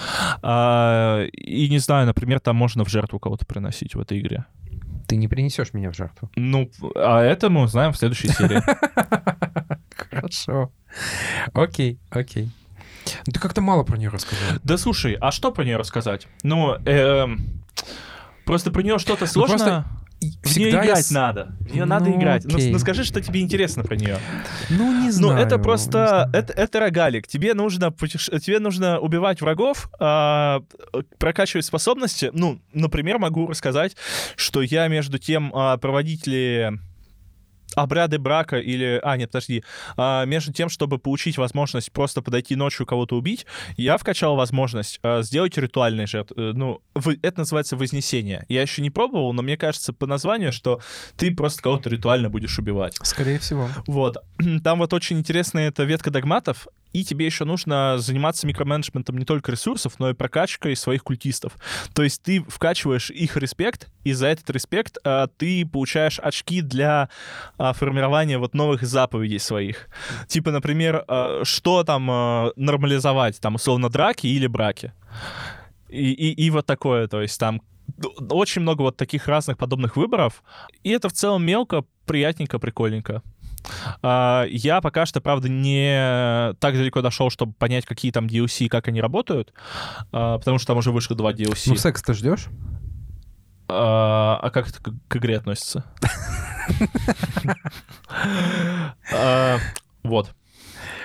А, 0.43 1.25
и 1.33 1.69
не 1.69 1.79
знаю, 1.79 2.07
например, 2.07 2.41
там 2.41 2.57
можно 2.57 2.85
в 2.85 2.89
жертву 2.89 3.19
кого-то 3.19 3.45
приносить 3.47 3.95
в 3.95 4.01
этой 4.01 4.21
игре. 4.21 4.45
Ты 5.07 5.17
не 5.17 5.29
принесешь 5.29 5.73
меня 5.73 5.91
в 5.91 5.97
жертву. 5.97 6.31
Ну, 6.37 6.71
а 6.97 7.23
это 7.23 7.49
мы 7.51 7.63
узнаем 7.63 7.93
в 7.93 7.97
следующей 7.97 8.29
серии. 8.29 8.61
Хорошо. 10.11 10.73
Окей, 11.53 11.99
окей. 12.11 12.51
Ну, 13.27 13.33
Ты 13.33 13.41
как-то 13.41 13.61
мало 13.61 13.83
про 13.85 13.97
нее 13.97 14.09
рассказал. 14.11 14.59
Да 14.63 14.77
слушай, 14.79 15.17
а 15.21 15.31
что 15.33 15.51
про 15.53 15.65
нее 15.65 15.77
рассказать? 15.77 16.27
Ну, 16.43 16.75
эм, 16.85 17.63
просто 18.45 18.71
про 18.71 18.83
нее 18.83 18.99
что-то 18.99 19.27
Ну, 19.35 19.43
просто 19.43 19.59
сложно. 19.59 19.87
В 20.43 20.57
нее 20.57 20.71
играть 20.71 20.97
есть- 20.99 21.13
надо. 21.13 21.55
В 21.61 21.75
нее 21.75 21.85
надо 21.85 22.07
Ну, 22.07 22.19
играть. 22.19 22.45
Ну, 22.47 22.59
ну 22.59 22.79
скажи, 22.79 23.05
что 23.05 23.21
тебе 23.21 23.41
интересно 23.43 23.83
про 23.85 23.97
нее. 23.97 24.19
Ну, 24.71 24.91
не 25.01 25.07
Ну, 25.09 25.13
знаю. 25.13 25.45
это 25.47 25.57
не 25.57 25.63
просто, 25.63 26.31
это, 26.33 26.55
это 26.55 26.81
рогалик. 26.81 27.27
Тебе 27.27 27.53
нужно, 27.53 27.91
путеше- 27.91 28.41
тебе 28.41 28.59
нужно 28.59 28.99
убивать 28.99 29.43
врагов, 29.43 29.91
а, 30.01 30.63
прокачивать 31.19 31.67
способности. 31.67 32.31
Ну, 32.33 32.61
например, 32.73 33.19
могу 33.19 33.47
рассказать, 33.47 33.95
что 34.37 34.63
я 34.63 34.89
между 34.89 35.19
тем 35.19 35.53
а, 35.55 35.77
проводить 35.77 36.27
ли 36.27 36.71
обряды 37.75 38.19
брака 38.19 38.59
или... 38.59 39.01
А, 39.03 39.17
нет, 39.17 39.31
подожди. 39.31 39.65
А, 39.97 40.25
между 40.25 40.53
тем, 40.53 40.69
чтобы 40.69 40.99
получить 40.99 41.37
возможность 41.39 41.93
просто 41.93 42.23
подойти 42.23 42.57
ночью 42.57 42.87
кого-то 42.87 43.17
убить, 43.17 43.47
я 43.77 43.97
вкачал 43.99 44.37
возможность 44.37 44.99
а, 45.03 45.23
сделать 45.23 45.57
ритуальный 45.59 46.07
жертв. 46.07 46.33
э, 46.37 46.53
Ну, 46.55 46.81
вы- 46.95 47.19
это 47.23 47.41
называется 47.41 47.77
вознесение. 47.77 48.45
Я 48.49 48.63
еще 48.63 48.83
не 48.83 48.91
пробовал, 48.91 49.33
но 49.33 49.43
мне 49.43 49.57
кажется 49.57 49.93
по 49.93 50.07
названию, 50.07 50.53
что 50.53 50.81
ты 51.17 51.35
просто 51.35 51.63
кого-то 51.63 51.91
ритуально 51.91 52.31
будешь 52.31 52.59
убивать. 52.59 52.97
Скорее 53.03 53.39
всего. 53.39 53.69
Вот. 53.87 54.17
Там 54.65 54.79
вот 54.79 54.93
очень 54.93 55.19
интересная 55.19 55.69
эта 55.69 55.85
ветка 55.85 56.11
догматов, 56.11 56.67
и 56.93 57.05
тебе 57.05 57.27
еще 57.27 57.45
нужно 57.45 57.99
заниматься 57.99 58.47
микроменеджментом 58.47 59.19
не 59.19 59.25
только 59.25 59.53
ресурсов, 59.53 59.95
но 59.99 60.11
и 60.11 60.15
прокачкой 60.15 60.77
своих 60.77 61.03
культистов. 61.05 61.57
То 61.95 62.03
есть 62.03 62.23
ты 62.23 62.43
вкачиваешь 62.43 63.11
их 63.11 63.37
респект, 63.37 63.89
и 64.05 64.13
за 64.13 64.29
этот 64.29 64.49
респект 64.51 64.99
а, 65.05 65.27
ты 65.27 65.67
получаешь 65.67 66.19
очки 66.19 66.63
для 66.63 67.09
а, 67.59 67.73
формирования 67.73 68.39
вот 68.39 68.55
новых 68.55 68.83
заповедей 68.83 69.39
своих. 69.39 69.89
Типа, 70.29 70.51
например, 70.51 71.05
а, 71.07 71.43
что 71.45 71.85
там 71.85 72.11
а, 72.11 72.53
нормализовать, 72.57 73.41
там, 73.41 73.57
условно, 73.57 73.89
драки 73.89 74.27
или 74.27 74.47
браки. 74.47 74.93
И, 75.89 76.13
и, 76.13 76.47
и 76.47 76.51
вот 76.51 76.67
такое, 76.67 77.07
то 77.09 77.23
есть 77.23 77.39
там 77.39 77.63
очень 78.31 78.63
много 78.63 78.83
вот 78.83 78.97
таких 78.97 79.29
разных 79.29 79.59
подобных 79.59 79.97
выборов, 79.97 80.43
и 80.83 80.91
это 80.91 81.09
в 81.09 81.13
целом 81.13 81.45
мелко, 81.45 81.85
приятненько, 82.05 82.59
прикольненько. 82.59 83.23
А, 84.03 84.45
Я 84.49 84.81
пока 84.81 85.07
что, 85.07 85.21
правда, 85.21 85.49
не 85.49 86.55
так 86.61 86.75
далеко 86.75 87.03
дошел, 87.03 87.31
чтобы 87.31 87.53
понять, 87.53 87.87
какие 87.87 88.13
там 88.13 88.27
DLC 88.27 88.67
и 88.67 88.69
как 88.69 88.89
они 88.89 89.01
работают, 89.01 89.53
а, 90.13 90.39
потому 90.39 90.59
что 90.59 90.69
там 90.69 90.79
уже 90.79 90.93
вышло 90.93 91.17
два 91.17 91.33
DLC. 91.33 91.65
Ну, 91.67 91.77
секс 91.77 92.03
ты 92.03 92.15
ждешь? 92.15 92.47
А 93.69 94.39
а 94.43 94.51
как 94.51 94.69
это 94.69 94.81
к 94.81 94.95
к 95.09 95.17
игре 95.17 95.37
относится? 95.39 95.85
Вот. 100.03 100.31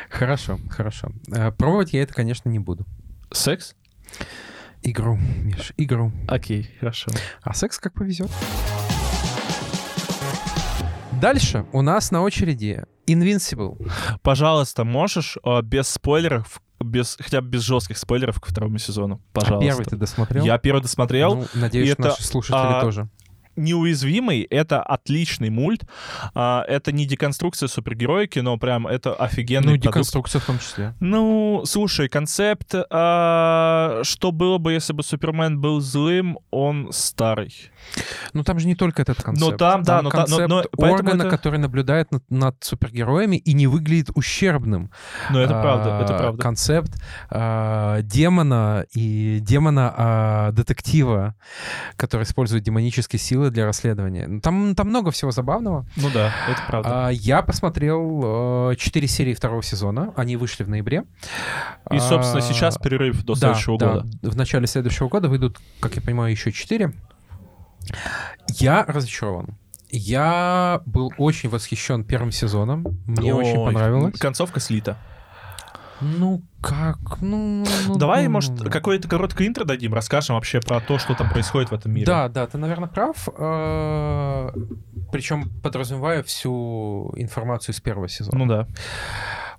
Хорошо, 0.10 0.60
хорошо. 0.70 1.10
Пробовать 1.58 1.94
я 1.94 2.04
это, 2.04 2.14
конечно, 2.14 2.50
не 2.50 2.60
буду. 2.60 2.86
Секс? 3.32 3.76
Игру, 4.84 5.16
Миш, 5.16 5.74
игру. 5.78 6.12
Окей, 6.28 6.70
хорошо. 6.80 7.12
А 7.42 7.54
секс 7.54 7.80
как 7.80 7.94
повезет. 7.94 8.30
Дальше 11.22 11.68
у 11.72 11.84
нас 11.84 12.10
на 12.10 12.24
очереди 12.24 12.84
Invincible. 13.06 13.78
Пожалуйста, 14.24 14.84
можешь 14.84 15.38
а, 15.44 15.62
без 15.62 15.88
спойлеров, 15.88 16.64
без 16.80 17.16
хотя 17.20 17.42
бы 17.42 17.50
без 17.50 17.62
жестких 17.62 18.00
спойлеров 18.00 18.42
к 18.42 18.48
второму 18.48 18.80
сезону? 18.80 19.22
А 19.34 19.40
Пожалуйста. 19.40 19.68
первый 19.68 19.86
ты 19.86 19.96
досмотрел? 19.98 20.44
Я 20.44 20.58
первый 20.58 20.82
досмотрел. 20.82 21.36
Ну, 21.36 21.46
надеюсь, 21.54 21.90
и 21.90 21.92
это, 21.92 22.02
наши 22.02 22.24
слушатели 22.24 22.58
а, 22.58 22.82
тоже. 22.82 23.08
Неуязвимый— 23.62 24.42
это 24.50 24.82
отличный 24.82 25.50
мульт. 25.50 25.86
А, 26.34 26.64
Это 26.68 26.92
не 26.92 27.06
деконструкция 27.06 27.68
супергероики, 27.68 28.40
но 28.40 28.58
прям 28.58 28.88
это 28.88 29.14
офигенный 29.14 29.74
Ну, 29.74 29.80
продукт. 29.80 29.84
деконструкция 29.94 30.40
в 30.42 30.46
том 30.46 30.58
числе. 30.60 30.94
Ну, 31.00 31.62
слушай, 31.66 32.10
концепт, 32.10 32.74
а, 32.90 34.00
что 34.04 34.32
было 34.32 34.58
бы, 34.58 34.74
если 34.74 34.94
бы 34.94 35.04
Супермен 35.04 35.60
был 35.62 35.80
злым, 35.80 36.40
он 36.50 36.90
старый. 36.92 37.54
Ну, 38.34 38.44
там 38.44 38.60
же 38.60 38.68
не 38.68 38.76
только 38.76 39.02
этот 39.04 39.22
концепт. 39.22 39.52
Ну, 39.52 39.58
там, 39.58 39.84
да, 39.84 40.02
но 40.02 40.10
та- 40.10 40.18
но- 40.18 40.26
концепт 40.26 40.50
но 40.50 40.64
поэтому 40.78 40.94
органа, 40.94 41.22
это- 41.24 41.30
который 41.30 41.60
наблюдает 41.60 42.12
над, 42.12 42.24
над 42.32 42.64
супергероями 42.64 43.36
и 43.38 43.54
не 43.54 43.68
выглядит 43.68 44.10
ущербным. 44.16 44.90
Но 45.30 45.40
это 45.40 45.54
правда, 45.62 46.00
А, 46.00 46.04
это 46.04 46.18
правда. 46.18 46.42
Концепт 46.42 46.92
а, 47.30 48.02
демона 48.02 48.86
и 48.96 49.40
демона-детектива, 49.42 51.36
который 51.96 52.24
использует 52.24 52.64
демонические 52.64 53.20
силы 53.20 53.51
для 53.52 53.66
расследования. 53.66 54.28
Ну, 54.28 54.42
Там, 54.42 54.76
там 54.76 54.88
много 54.90 55.12
всего 55.12 55.32
забавного. 55.32 55.86
Ну 55.96 56.10
да, 56.14 56.34
это 56.50 56.62
правда. 56.68 57.08
А, 57.08 57.10
я 57.10 57.42
посмотрел 57.42 58.74
4 58.76 59.08
серии 59.08 59.34
второго 59.34 59.64
сезона. 59.64 60.14
Они 60.16 60.38
вышли 60.38 60.64
в 60.64 60.70
ноябре. 60.70 61.04
И, 61.92 62.00
собственно, 62.00 62.40
А, 62.40 62.42
сейчас 62.42 62.78
перерыв 62.78 63.24
до 63.24 63.34
да, 63.34 63.40
следующего 63.40 63.78
да, 63.78 63.88
года. 63.94 64.08
В 64.22 64.36
начале 64.36 64.68
следующего 64.68 65.10
года 65.10 65.30
выйдут, 65.30 65.60
как 65.80 65.96
я 65.96 66.02
понимаю, 66.02 66.32
еще 66.32 66.52
4. 66.52 66.94
Я 68.60 68.86
разочарован. 68.86 69.58
Я 69.90 70.82
был 70.86 71.12
очень 71.18 71.50
восхищен 71.50 72.06
первым 72.06 72.32
сезоном. 72.32 72.86
Мне 73.06 73.34
очень 73.34 73.58
Ой, 73.58 73.66
понравилось. 73.74 74.18
Концовка 74.18 74.60
слита. 74.62 74.98
Ну 76.02 76.42
как? 76.62 76.98
Ну, 77.22 77.64
ну, 77.88 77.98
Давай, 77.98 78.26
ну, 78.26 78.32
может, 78.32 78.52
ну. 78.52 78.70
какое-то 78.70 79.08
короткое 79.08 79.48
интро 79.48 79.66
дадим, 79.66 79.94
расскажем 79.94 80.36
вообще 80.36 80.60
про 80.60 80.80
то, 80.80 80.98
что 80.98 81.14
там 81.16 81.30
происходит 81.30 81.72
в 81.72 81.74
этом 81.74 81.92
мире. 81.92 82.06
Да, 82.06 82.28
да, 82.28 82.48
ты, 82.48 82.58
наверное, 82.58 82.88
прав. 82.88 83.18
Причем 85.12 85.50
подразумевая 85.62 86.24
всю 86.24 87.14
информацию 87.16 87.76
из 87.76 87.82
первого 87.82 88.10
сезона. 88.10 88.38
Ну 88.38 88.46
да. 88.48 88.68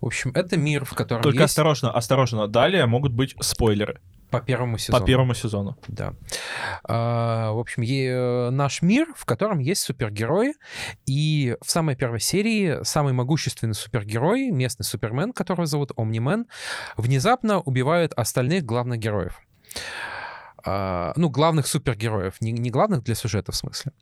В 0.00 0.06
общем, 0.06 0.32
это 0.34 0.56
мир, 0.56 0.84
в 0.84 0.94
котором 0.94 1.22
Только 1.22 1.42
есть 1.42 1.50
осторожно, 1.50 1.92
осторожно. 1.92 2.48
Далее 2.48 2.86
могут 2.86 3.12
быть 3.12 3.36
спойлеры 3.40 4.00
по 4.32 4.40
первому 4.40 4.78
сезону. 4.78 5.00
по 5.00 5.06
первому 5.06 5.34
сезону. 5.34 5.76
Да. 5.88 6.14
А, 6.84 7.52
в 7.52 7.58
общем, 7.58 7.82
е- 7.82 8.50
наш 8.50 8.82
мир, 8.82 9.06
в 9.16 9.24
котором 9.24 9.58
есть 9.58 9.82
супергерои, 9.82 10.54
и 11.06 11.56
в 11.60 11.70
самой 11.70 11.96
первой 11.96 12.20
серии 12.20 12.82
самый 12.82 13.12
могущественный 13.12 13.74
супергерой, 13.74 14.50
местный 14.50 14.84
супермен, 14.84 15.32
которого 15.32 15.66
зовут 15.66 15.92
Омнимен, 15.96 16.46
внезапно 16.96 17.60
убивает 17.60 18.12
остальных 18.14 18.64
главных 18.64 18.98
героев. 18.98 19.40
А, 20.64 21.12
ну, 21.16 21.28
главных 21.28 21.66
супергероев, 21.66 22.40
не, 22.40 22.52
не 22.52 22.70
главных 22.70 23.02
для 23.02 23.14
сюжета 23.14 23.52
в 23.52 23.56
смысле. 23.56 23.92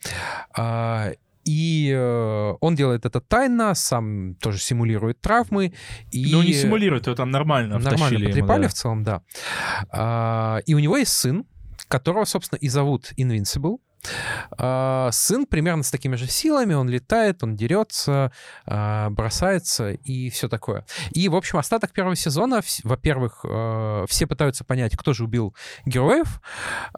А, 0.57 1.13
и 1.45 1.93
э, 1.95 2.55
он 2.61 2.75
делает 2.75 3.07
это 3.07 3.21
тайно, 3.21 3.75
сам 3.75 4.35
тоже 4.37 4.59
симулирует 4.59 5.21
травмы. 5.21 5.73
И... 6.11 6.33
Ну, 6.33 6.43
не 6.43 6.53
симулирует, 6.53 7.07
его 7.07 7.17
там 7.17 7.31
нормально 7.31 7.79
Нормально 7.79 7.97
втащили 7.97 8.23
ему, 8.23 8.31
потрепали 8.31 8.63
да. 8.63 8.69
в 8.69 8.75
целом, 8.75 9.03
да. 9.03 9.23
А, 9.91 10.61
и 10.67 10.75
у 10.75 10.79
него 10.79 10.97
есть 10.97 11.13
сын, 11.13 11.45
которого, 11.89 12.25
собственно, 12.25 12.59
и 12.59 12.69
зовут 12.69 13.13
Invincible. 13.17 13.79
А, 14.53 15.11
сын 15.13 15.47
примерно 15.47 15.83
с 15.83 15.91
такими 15.91 16.17
же 16.17 16.27
силами, 16.27 16.75
он 16.75 16.89
летает, 16.89 17.43
он 17.43 17.57
дерется, 17.57 18.33
а, 18.67 19.11
бросается 19.11 19.91
и 19.93 20.31
все 20.31 20.49
такое. 20.49 20.85
И, 21.11 21.29
в 21.29 21.37
общем, 21.37 21.59
остаток 21.59 21.93
первого 21.93 22.17
сезона, 22.17 22.61
во-первых, 22.85 23.45
э, 23.45 24.05
все 24.09 24.27
пытаются 24.27 24.65
понять, 24.65 24.97
кто 24.97 25.13
же 25.13 25.25
убил 25.25 25.55
героев, 25.87 26.41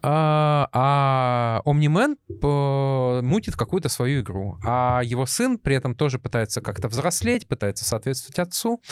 а, 0.02 0.68
а 0.72 1.62
Омнимен 1.64 2.16
п- 2.40 3.22
мутит 3.22 3.56
какую-то 3.56 3.88
свою 3.88 4.20
игру. 4.20 4.58
А 4.64 5.00
его 5.02 5.26
сын 5.26 5.58
при 5.58 5.76
этом 5.76 5.94
тоже 5.94 6.18
пытается 6.18 6.60
как-то 6.60 6.88
взрослеть, 6.88 7.48
пытается 7.48 7.84
соответствовать 7.84 8.38
отцу, 8.38 8.82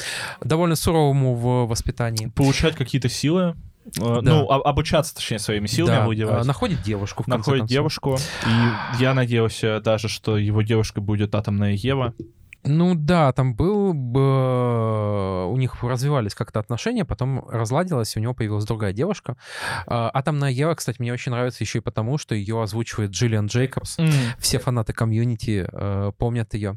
довольно 0.41 0.77
суровому 0.77 1.35
в 1.35 1.67
воспитании. 1.67 2.27
Получать 2.27 2.77
какие-то 2.77 3.09
силы. 3.09 3.57
Э, 3.87 3.91
Да. 4.01 4.21
Ну, 4.23 4.51
обучаться, 4.51 5.15
точнее, 5.15 5.39
своими 5.39 5.67
силами 5.67 5.97
Да, 5.97 6.05
владевать. 6.05 6.43
а, 6.43 6.45
находит 6.45 6.83
девушку, 6.83 7.23
в 7.23 7.27
конце 7.27 7.39
Находит 7.39 7.61
концов. 7.63 7.73
девушку. 7.73 8.19
И 8.47 9.03
я 9.03 9.15
надеялся 9.15 9.81
даже, 9.81 10.09
что 10.09 10.37
его 10.37 10.63
девушкой 10.63 11.01
будет 11.01 11.35
атомная 11.35 11.73
Ева. 11.73 12.15
Ну 12.63 12.95
да, 12.95 13.33
там 13.33 13.55
был 13.55 13.95
бы... 13.95 15.47
У 15.51 15.57
них 15.57 15.83
развивались 15.83 16.35
как-то 16.35 16.61
отношения, 16.61 17.07
потом 17.07 17.49
разладилось, 17.49 18.15
у 18.19 18.21
него 18.21 18.35
появилась 18.35 18.67
другая 18.67 18.93
девушка. 18.93 19.39
Атомная 19.87 20.51
Ева, 20.51 20.75
кстати, 20.75 21.01
мне 21.01 21.11
очень 21.11 21.33
нравится 21.33 21.65
еще 21.65 21.79
и 21.79 21.81
потому, 21.81 22.19
что 22.19 22.35
ее 22.35 22.63
озвучивает 22.63 23.13
Джиллиан 23.13 23.47
Джейкобс. 23.47 23.97
Все 24.39 24.59
фанаты 24.59 24.93
комьюнити 24.93 25.67
э, 25.73 26.13
помнят 26.19 26.53
ее. 26.53 26.77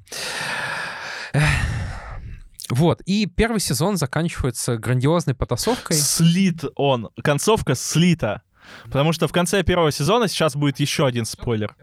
Вот, 2.70 3.02
и 3.06 3.26
первый 3.26 3.60
сезон 3.60 3.98
заканчивается 3.98 4.78
грандиозной 4.78 5.36
потасовкой. 5.36 5.98
Слит 5.98 6.64
он. 6.76 7.10
Концовка 7.22 7.76
слита. 7.76 8.42
Потому 8.86 9.12
что 9.12 9.28
в 9.28 9.32
конце 9.32 9.64
первого 9.64 9.92
сезона 9.92 10.28
сейчас 10.28 10.56
будет 10.56 10.80
еще 10.80 11.06
один 11.06 11.26
спойлер. 11.26 11.76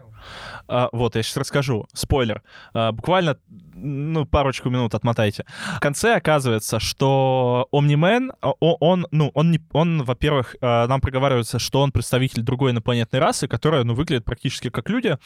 А, 0.67 0.89
вот, 0.91 1.15
я 1.15 1.23
сейчас 1.23 1.37
расскажу. 1.37 1.87
Спойлер. 1.93 2.41
А, 2.73 2.91
буквально 2.91 3.37
ну, 3.73 4.25
парочку 4.25 4.69
минут 4.69 4.95
отмотайте. 4.95 5.45
В 5.77 5.79
конце 5.79 6.15
оказывается, 6.15 6.79
что 6.79 7.67
Омнимен, 7.71 8.31
а, 8.41 8.51
он, 8.59 9.07
ну, 9.11 9.31
он, 9.33 9.51
не, 9.51 9.59
он, 9.71 10.03
во-первых, 10.03 10.55
а, 10.61 10.87
нам 10.87 11.01
проговаривается, 11.01 11.59
что 11.59 11.81
он 11.81 11.91
представитель 11.91 12.41
другой 12.41 12.71
инопланетной 12.71 13.19
расы, 13.19 13.47
которая, 13.47 13.83
ну, 13.83 13.93
выглядит 13.93 14.25
практически 14.25 14.69
как 14.69 14.89
люди, 14.89 15.17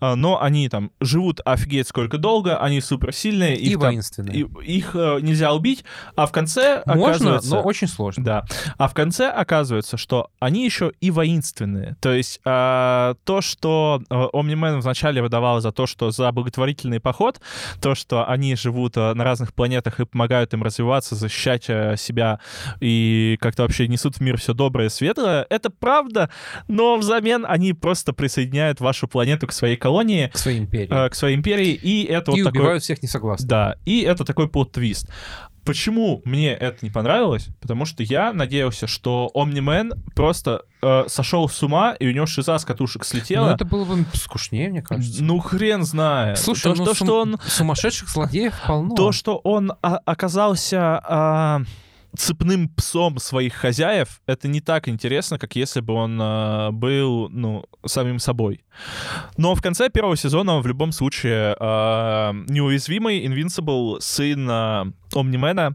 а, 0.00 0.16
но 0.16 0.42
они 0.42 0.68
там 0.68 0.90
живут 1.00 1.40
офигеть 1.44 1.88
сколько 1.88 2.18
долго, 2.18 2.58
они 2.58 2.80
суперсильные. 2.80 3.56
И 3.56 3.70
их, 3.70 3.78
воинственные. 3.78 4.46
Там, 4.46 4.60
и, 4.62 4.76
их 4.76 4.94
э, 4.94 5.18
нельзя 5.20 5.52
убить, 5.52 5.84
а 6.16 6.26
в 6.26 6.32
конце 6.32 6.82
Можно, 6.86 7.04
оказывается... 7.04 7.50
но 7.50 7.62
очень 7.62 7.88
сложно. 7.88 8.24
Да. 8.24 8.44
А 8.78 8.88
в 8.88 8.94
конце 8.94 9.28
оказывается, 9.28 9.96
что 9.96 10.30
они 10.40 10.64
еще 10.64 10.92
и 11.00 11.10
воинственные. 11.10 11.96
То 12.00 12.12
есть 12.12 12.40
э, 12.44 13.14
то, 13.24 13.40
что 13.40 14.02
э, 14.08 14.26
Омнимен 14.32 14.80
вначале 14.80 15.22
выдавал 15.22 15.60
за 15.60 15.72
то, 15.72 15.86
что 15.86 16.10
за 16.10 16.30
благотворительный 16.32 17.00
поход, 17.00 17.40
то, 17.80 17.91
что 17.94 18.28
они 18.28 18.56
живут 18.56 18.96
э, 18.96 19.14
на 19.14 19.24
разных 19.24 19.54
планетах 19.54 20.00
и 20.00 20.06
помогают 20.06 20.52
им 20.54 20.62
развиваться, 20.62 21.14
защищать 21.14 21.64
э, 21.68 21.96
себя 21.96 22.40
и 22.80 23.36
как-то 23.40 23.62
вообще 23.62 23.88
несут 23.88 24.16
в 24.16 24.20
мир 24.20 24.38
все 24.38 24.54
доброе 24.54 24.86
и 24.86 24.90
светлое, 24.90 25.46
это 25.50 25.70
правда, 25.70 26.30
но 26.68 26.96
взамен 26.96 27.44
они 27.46 27.72
просто 27.72 28.12
присоединяют 28.12 28.80
вашу 28.80 29.08
планету 29.08 29.46
к 29.46 29.52
своей 29.52 29.76
колонии, 29.76 30.28
К 30.32 30.38
своей 30.38 30.58
империи. 30.58 31.06
э, 31.06 31.08
к 31.08 31.14
своей 31.14 31.36
империи, 31.36 31.72
и 31.72 32.04
это 32.04 32.32
и 32.32 32.42
вот 32.42 32.52
такой... 32.52 32.80
всех 32.80 33.02
несогласных. 33.02 33.48
Да, 33.48 33.76
и 33.84 34.00
это 34.00 34.24
такой 34.24 34.48
плод-твист. 34.48 35.08
Почему 35.64 36.22
мне 36.24 36.52
это 36.52 36.78
не 36.84 36.90
понравилось? 36.90 37.48
Потому 37.60 37.84
что 37.84 38.02
я 38.02 38.32
надеялся, 38.32 38.86
что 38.86 39.30
Омнимен 39.34 39.92
просто 40.16 40.62
э, 40.82 41.04
сошел 41.08 41.48
с 41.48 41.62
ума, 41.62 41.92
и 41.92 42.06
у 42.08 42.12
него 42.12 42.26
шиза 42.26 42.58
с 42.58 42.64
катушек 42.64 43.02
Ну, 43.02 43.06
слетела. 43.06 43.54
это 43.54 43.64
было 43.64 43.84
бы 43.84 44.04
скучнее, 44.14 44.70
мне 44.70 44.82
кажется. 44.82 45.22
Ну, 45.22 45.38
хрен 45.38 45.84
знает. 45.84 46.38
Слушай, 46.38 46.72
то, 46.72 46.78
ну, 46.78 46.84
то, 46.86 46.94
сум- 46.94 47.06
что 47.06 47.20
он, 47.20 47.38
сумасшедших 47.46 48.08
злодеев 48.08 48.54
полно. 48.66 48.94
то, 48.96 49.12
что 49.12 49.36
он 49.36 49.72
а, 49.82 49.98
оказался 50.04 51.00
а, 51.04 51.60
цепным 52.16 52.68
псом 52.68 53.18
своих 53.18 53.54
хозяев, 53.54 54.20
это 54.26 54.48
не 54.48 54.60
так 54.60 54.88
интересно, 54.88 55.38
как 55.38 55.56
если 55.56 55.80
бы 55.80 55.94
он 55.94 56.18
а, 56.20 56.70
был, 56.70 57.28
ну, 57.30 57.64
самим 57.86 58.18
собой. 58.18 58.64
Но 59.36 59.54
в 59.54 59.62
конце 59.62 59.88
первого 59.88 60.16
сезона 60.16 60.60
в 60.60 60.66
любом 60.66 60.92
случае 60.92 61.56
а, 61.58 62.32
неуязвимый 62.48 63.24
Invincible 63.26 64.00
сын 64.00 64.48
а, 64.50 64.86
Омнимена 65.14 65.74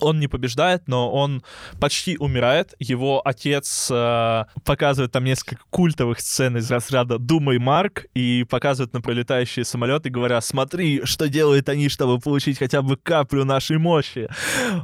он 0.00 0.20
не 0.20 0.28
побеждает, 0.28 0.86
но 0.86 1.10
он 1.10 1.42
почти 1.80 2.16
умирает. 2.18 2.74
Его 2.78 3.20
отец 3.24 3.88
э, 3.90 4.44
показывает 4.64 5.12
там 5.12 5.24
несколько 5.24 5.62
культовых 5.70 6.20
сцен 6.20 6.56
из 6.56 6.70
разряда 6.70 7.18
«Думай, 7.18 7.58
Марк», 7.58 8.06
и 8.14 8.44
показывает 8.48 8.92
на 8.92 9.00
пролетающие 9.00 9.64
самолеты, 9.64 10.10
говоря 10.10 10.40
«Смотри, 10.40 11.02
что 11.04 11.28
делают 11.28 11.68
они, 11.68 11.88
чтобы 11.88 12.20
получить 12.20 12.58
хотя 12.58 12.82
бы 12.82 12.96
каплю 12.96 13.44
нашей 13.44 13.78
мощи». 13.78 14.28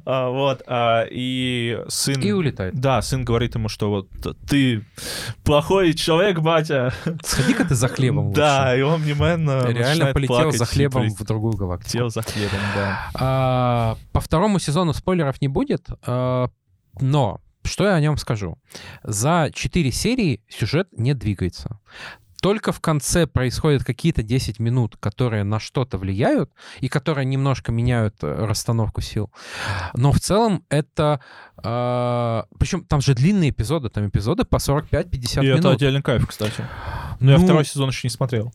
А, 0.05 0.29
вот. 0.31 0.63
а, 0.67 1.05
и 1.11 1.79
сын... 1.89 2.21
И 2.21 2.33
улетает. 2.33 2.75
Да, 2.75 3.03
сын 3.03 3.25
говорит 3.25 3.55
ему, 3.55 3.69
что 3.69 3.91
вот 3.91 4.09
ты 4.49 4.85
плохой 5.45 5.95
человек, 5.95 6.41
батя. 6.41 6.93
Сходи-ка 7.23 7.65
ты 7.65 7.75
за 7.75 7.89
хлебом 7.89 8.33
Да, 8.33 8.71
лучше. 8.71 8.79
и 8.79 8.83
он 8.83 9.05
Реально 9.05 9.85
Реально 9.85 10.13
полетел 10.13 10.53
за 10.53 10.65
хлебом 10.65 11.09
в 11.09 11.25
другую 11.25 11.57
галактику. 11.57 11.91
Полетел 11.91 12.11
за 12.11 12.23
хлебом, 12.23 12.59
да. 12.75 13.11
А, 13.15 13.97
по 14.13 14.21
второму 14.21 14.59
сезону 14.59 14.93
спойлеров 15.05 15.41
не 15.43 15.49
будет, 15.49 15.89
а, 16.07 16.49
но 16.99 17.41
что 17.63 17.85
я 17.85 17.95
о 17.95 18.01
нем 18.01 18.17
скажу? 18.17 18.59
За 19.03 19.51
четыре 19.53 19.93
серии 19.93 20.41
сюжет 20.49 20.89
не 20.93 21.13
двигается. 21.15 21.79
Только 22.41 22.73
в 22.73 22.81
конце 22.81 23.27
происходят 23.27 23.85
какие-то 23.85 24.23
10 24.23 24.61
минут, 24.61 24.97
которые 24.99 25.45
на 25.45 25.59
что-то 25.59 25.99
влияют 25.99 26.51
и 26.81 26.89
которые 26.89 27.25
немножко 27.25 27.73
меняют 27.73 28.17
э, 28.23 28.47
расстановку 28.47 29.01
сил. 29.01 29.31
Но 29.95 30.13
в 30.13 30.21
целом 30.21 30.63
это... 30.69 31.21
причем 31.57 32.85
там 32.85 33.01
же 33.01 33.15
длинные 33.15 33.49
эпизоды, 33.49 33.89
там 33.89 34.09
эпизоды 34.09 34.45
по 34.45 34.57
45-50 34.57 35.43
И 35.43 35.47
минут. 35.47 35.61
это 35.61 35.71
отдельный 35.71 36.03
кайф, 36.03 36.27
кстати. 36.27 36.65
Но 37.21 37.33
я 37.33 37.39
Ну, 37.39 37.45
второй 37.45 37.65
сезон 37.65 37.89
еще 37.91 38.07
не 38.07 38.11
смотрел. 38.11 38.53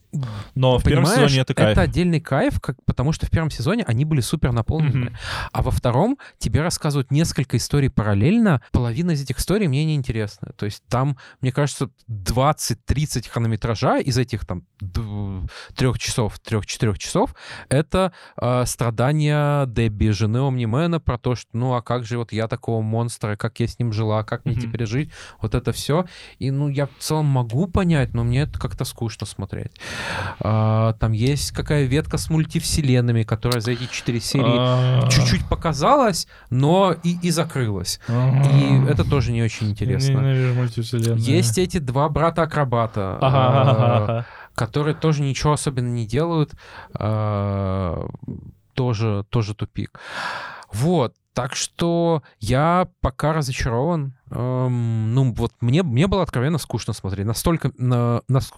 Но 0.54 0.78
в 0.78 0.84
первом 0.84 1.06
сезоне 1.06 1.40
это 1.40 1.54
кайф. 1.54 1.78
отдельный 1.78 2.20
кайф, 2.20 2.60
как, 2.60 2.76
потому 2.84 3.12
что 3.12 3.26
в 3.26 3.30
первом 3.30 3.50
сезоне 3.50 3.84
они 3.86 4.04
были 4.04 4.20
супер 4.20 4.52
наполнены. 4.52 5.06
Мгм. 5.06 5.16
А 5.52 5.62
во 5.62 5.70
втором 5.70 6.18
тебе 6.38 6.62
рассказывают 6.62 7.10
несколько 7.10 7.56
историй 7.56 7.90
параллельно. 7.90 8.62
Половина 8.72 9.12
из 9.12 9.22
этих 9.22 9.38
историй 9.38 9.66
мне 9.66 9.84
не 9.84 9.94
интересна. 9.94 10.52
То 10.56 10.66
есть 10.66 10.82
там, 10.88 11.16
мне 11.40 11.52
кажется, 11.52 11.90
20-30 12.08 13.28
хронометража 13.28 13.98
из 13.98 14.16
этих 14.18 14.46
там 14.46 14.64
трех 15.76 15.98
часов, 15.98 16.38
трех-четырех 16.40 16.98
часов, 16.98 17.34
это 17.68 18.12
э, 18.40 18.64
страдания 18.66 19.66
Дебби, 19.66 20.08
жены 20.10 20.38
Омнимена, 20.46 21.00
про 21.00 21.18
то, 21.18 21.34
что 21.34 21.48
ну 21.52 21.74
а 21.74 21.82
как 21.82 22.04
же 22.04 22.18
вот 22.18 22.32
я 22.32 22.48
такого 22.48 22.80
монстра, 22.82 23.36
как 23.36 23.60
я 23.60 23.66
с 23.66 23.78
ним 23.78 23.92
жила, 23.92 24.22
как 24.24 24.44
мне 24.44 24.54
Мгм. 24.54 24.62
теперь 24.62 24.86
жить, 24.86 25.10
вот 25.40 25.54
это 25.54 25.72
все. 25.72 26.06
И 26.38 26.50
ну 26.50 26.68
я 26.68 26.86
в 26.86 26.90
целом 26.98 27.26
могу 27.26 27.66
понять, 27.66 28.14
но 28.14 28.24
мне 28.24 28.42
это 28.50 28.58
как-то 28.58 28.84
скучно 28.84 29.26
смотреть. 29.26 29.72
А, 30.40 30.92
там 30.94 31.12
есть 31.12 31.52
какая 31.52 31.84
ветка 31.84 32.18
с 32.18 32.28
мультивселенными, 32.30 33.22
которая 33.22 33.60
за 33.60 33.72
эти 33.72 33.86
четыре 33.90 34.20
серии 34.20 34.56
А, 34.58 35.08
чуть-чуть 35.08 35.48
показалась, 35.48 36.26
но 36.50 36.94
и, 37.02 37.16
и 37.22 37.30
закрылась. 37.30 38.00
И 38.08 38.84
это 38.88 39.08
тоже 39.08 39.32
не 39.32 39.42
очень 39.42 39.70
интересно. 39.70 40.18
Есть 41.16 41.58
эти 41.58 41.78
два 41.78 42.08
брата-акробата, 42.08 43.18
Ага, 43.20 44.18
а, 44.20 44.24
которые 44.54 44.94
тоже 44.94 45.22
ничего 45.22 45.52
особенно 45.52 45.88
не 45.88 46.06
делают. 46.06 46.52
Тоже, 48.74 49.24
тоже 49.30 49.54
тупик. 49.54 50.00
Вот. 50.72 51.14
Так 51.34 51.54
что 51.54 52.22
я 52.38 52.88
пока 53.00 53.32
разочарован. 53.32 54.14
Эм, 54.30 55.14
ну, 55.14 55.32
вот 55.34 55.52
мне, 55.60 55.82
мне 55.82 56.06
было 56.06 56.22
откровенно 56.22 56.58
скучно 56.58 56.92
смотреть. 56.92 57.26
Настолько, 57.26 57.72
на, 57.78 58.22
нас- 58.28 58.52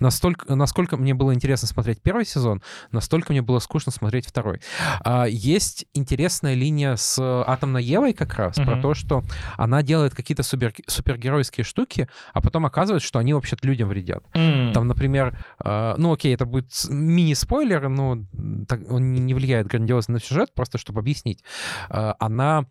настолько, 0.00 0.54
насколько 0.54 0.96
мне 0.96 1.12
было 1.14 1.34
интересно 1.34 1.66
смотреть 1.68 2.00
первый 2.00 2.24
сезон, 2.24 2.62
настолько 2.92 3.32
мне 3.32 3.42
было 3.42 3.58
скучно 3.58 3.90
смотреть 3.92 4.26
второй. 4.26 4.60
А, 5.00 5.24
есть 5.26 5.86
интересная 5.92 6.54
линия 6.54 6.94
с 6.96 7.18
Атомной 7.20 7.82
Евой 7.82 8.12
как 8.12 8.34
раз, 8.34 8.56
про 8.56 8.72
Мгм. 8.74 8.82
то, 8.82 8.94
что 8.94 9.22
она 9.56 9.82
делает 9.82 10.14
какие-то 10.14 10.42
супер, 10.44 10.72
супергеройские 10.86 11.64
штуки, 11.64 12.08
а 12.32 12.40
потом 12.40 12.64
оказывается, 12.66 13.06
что 13.08 13.18
они 13.18 13.34
вообще-то 13.34 13.66
людям 13.66 13.88
вредят. 13.88 14.24
М. 14.34 14.72
Там, 14.72 14.86
например, 14.86 15.36
э, 15.64 15.94
ну 15.98 16.12
окей, 16.12 16.32
это 16.34 16.46
будет 16.46 16.70
мини-спойлер, 16.88 17.88
но 17.88 18.18
так, 18.66 18.80
он 18.90 19.12
не 19.12 19.34
влияет 19.34 19.66
грандиозно 19.66 20.14
на 20.14 20.20
сюжет, 20.20 20.52
просто 20.54 20.78
чтобы 20.78 21.00
объяснить. 21.00 21.42
Э, 21.90 22.14
она 22.18 22.66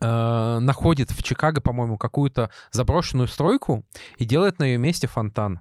э, 0.00 0.58
находит 0.60 1.10
в 1.10 1.22
Чикаго, 1.22 1.60
по-моему, 1.60 1.98
какую-то 1.98 2.50
заброшенную 2.70 3.28
стройку 3.28 3.84
и 4.18 4.24
делает 4.24 4.58
на 4.58 4.64
ее 4.64 4.78
месте 4.78 5.06
фонтан. 5.06 5.60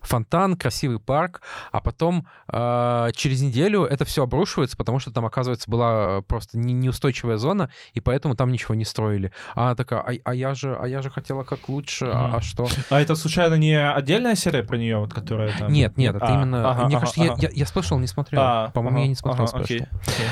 Фонтан, 0.00 0.56
красивый 0.56 0.98
парк, 0.98 1.42
а 1.70 1.80
потом 1.80 2.26
э, 2.52 3.10
через 3.14 3.40
неделю 3.42 3.84
это 3.84 4.04
все 4.04 4.24
обрушивается, 4.24 4.76
потому 4.76 4.98
что 4.98 5.12
там, 5.12 5.24
оказывается, 5.26 5.70
была 5.70 6.22
просто 6.22 6.58
не- 6.58 6.72
неустойчивая 6.72 7.36
зона, 7.36 7.70
и 7.92 8.00
поэтому 8.00 8.34
там 8.34 8.50
ничего 8.50 8.74
не 8.74 8.84
строили. 8.84 9.32
А 9.54 9.66
она 9.66 9.74
такая, 9.76 10.00
а, 10.00 10.12
а 10.24 10.34
я 10.34 10.54
же, 10.54 10.76
а 10.80 10.86
я 10.88 11.02
же 11.02 11.10
хотела 11.10 11.44
как 11.44 11.68
лучше, 11.68 12.06
а- 12.06 12.36
а 12.36 12.40
что? 12.40 12.68
А 12.90 13.00
это 13.00 13.14
случайно 13.14 13.54
не 13.54 13.74
отдельная 13.80 14.34
серия 14.34 14.62
про 14.62 14.76
нее, 14.76 14.98
вот, 14.98 15.12
которая 15.14 15.52
там... 15.56 15.72
Нет, 15.72 15.96
нет, 15.96 16.16
это 16.16 16.26
А, 16.26 16.34
именно... 16.34 16.70
ага, 16.70 16.86
Мне 16.86 16.96
ага, 16.96 17.00
кажется, 17.06 17.22
я- 17.22 17.32
ага. 17.32 17.42
я, 17.42 17.50
я 17.52 17.66
спешл 17.66 17.98
не 17.98 18.06
смотрел. 18.06 18.40
А, 18.42 18.70
По-моему, 18.70 18.96
ага, 18.98 19.02
я 19.04 19.08
не 19.08 19.14
смотрел 19.14 19.44
ага, 19.46 19.58
окей, 19.58 19.80
окей. 20.06 20.26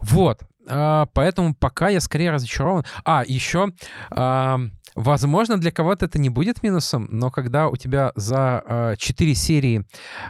Вот. 0.00 0.40
А, 0.66 1.06
поэтому 1.12 1.54
пока 1.54 1.88
я 1.88 2.00
скорее 2.00 2.30
разочарован. 2.30 2.84
А, 3.04 3.24
еще... 3.26 3.72
а, 4.10 4.60
Возможно, 4.96 5.58
для 5.58 5.72
кого-то 5.72 6.04
это 6.04 6.20
не 6.20 6.30
будет 6.30 6.62
минусом, 6.62 7.08
но 7.10 7.28
когда 7.28 7.66
у 7.66 7.74
тебя 7.74 8.12
за 8.14 8.94
4 8.96 9.34
серии 9.34 9.84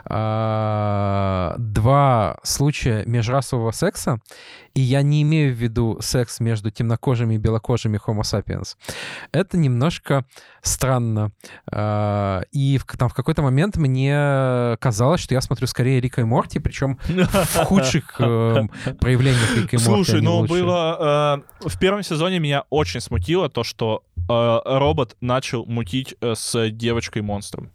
а, 0.07 1.55
два 1.59 2.39
случая 2.45 3.05
межрасового 3.05 3.73
секса, 3.73 4.21
и 4.75 4.81
я 4.81 5.03
не 5.03 5.23
имею 5.23 5.55
в 5.55 5.57
виду 5.57 5.99
секс 6.01 6.41
между 6.41 6.71
темнокожими 6.71 7.35
и 7.35 7.39
белокожими 7.39 8.01
Homo 8.05 8.23
sapiens, 8.23 8.77
это 9.33 9.57
немножко 9.57 10.25
странно. 10.63 11.33
А, 11.71 12.43
И 12.51 12.81
там 12.99 13.09
в 13.09 13.15
какой-то 13.15 13.43
момент 13.43 13.77
мне 13.77 14.77
казалось, 14.81 15.21
что 15.21 15.35
я 15.35 15.41
смотрю 15.41 15.67
скорее 15.67 16.01
Рика 16.01 16.21
и 16.21 16.25
Морти, 16.25 16.59
причем 16.59 16.99
в 17.07 17.65
худших 17.65 18.17
эм, 18.19 18.71
проявлениях 19.01 19.57
Рика 19.57 19.77
и 19.77 19.79
Морти. 19.79 20.05
Слушай, 20.05 20.21
а 20.21 20.23
ну 20.23 20.47
было... 20.47 21.43
э, 21.63 21.69
в 21.69 21.79
первом 21.79 22.03
сезоне 22.03 22.41
меня 22.41 22.65
очень 22.71 23.01
смутило 23.01 23.49
то, 23.49 23.63
что 23.63 24.03
э, 24.17 24.61
робот 24.65 25.17
начал 25.21 25.67
мутить 25.67 26.17
э, 26.21 26.35
с 26.35 26.71
девочкой-монстром. 26.71 27.71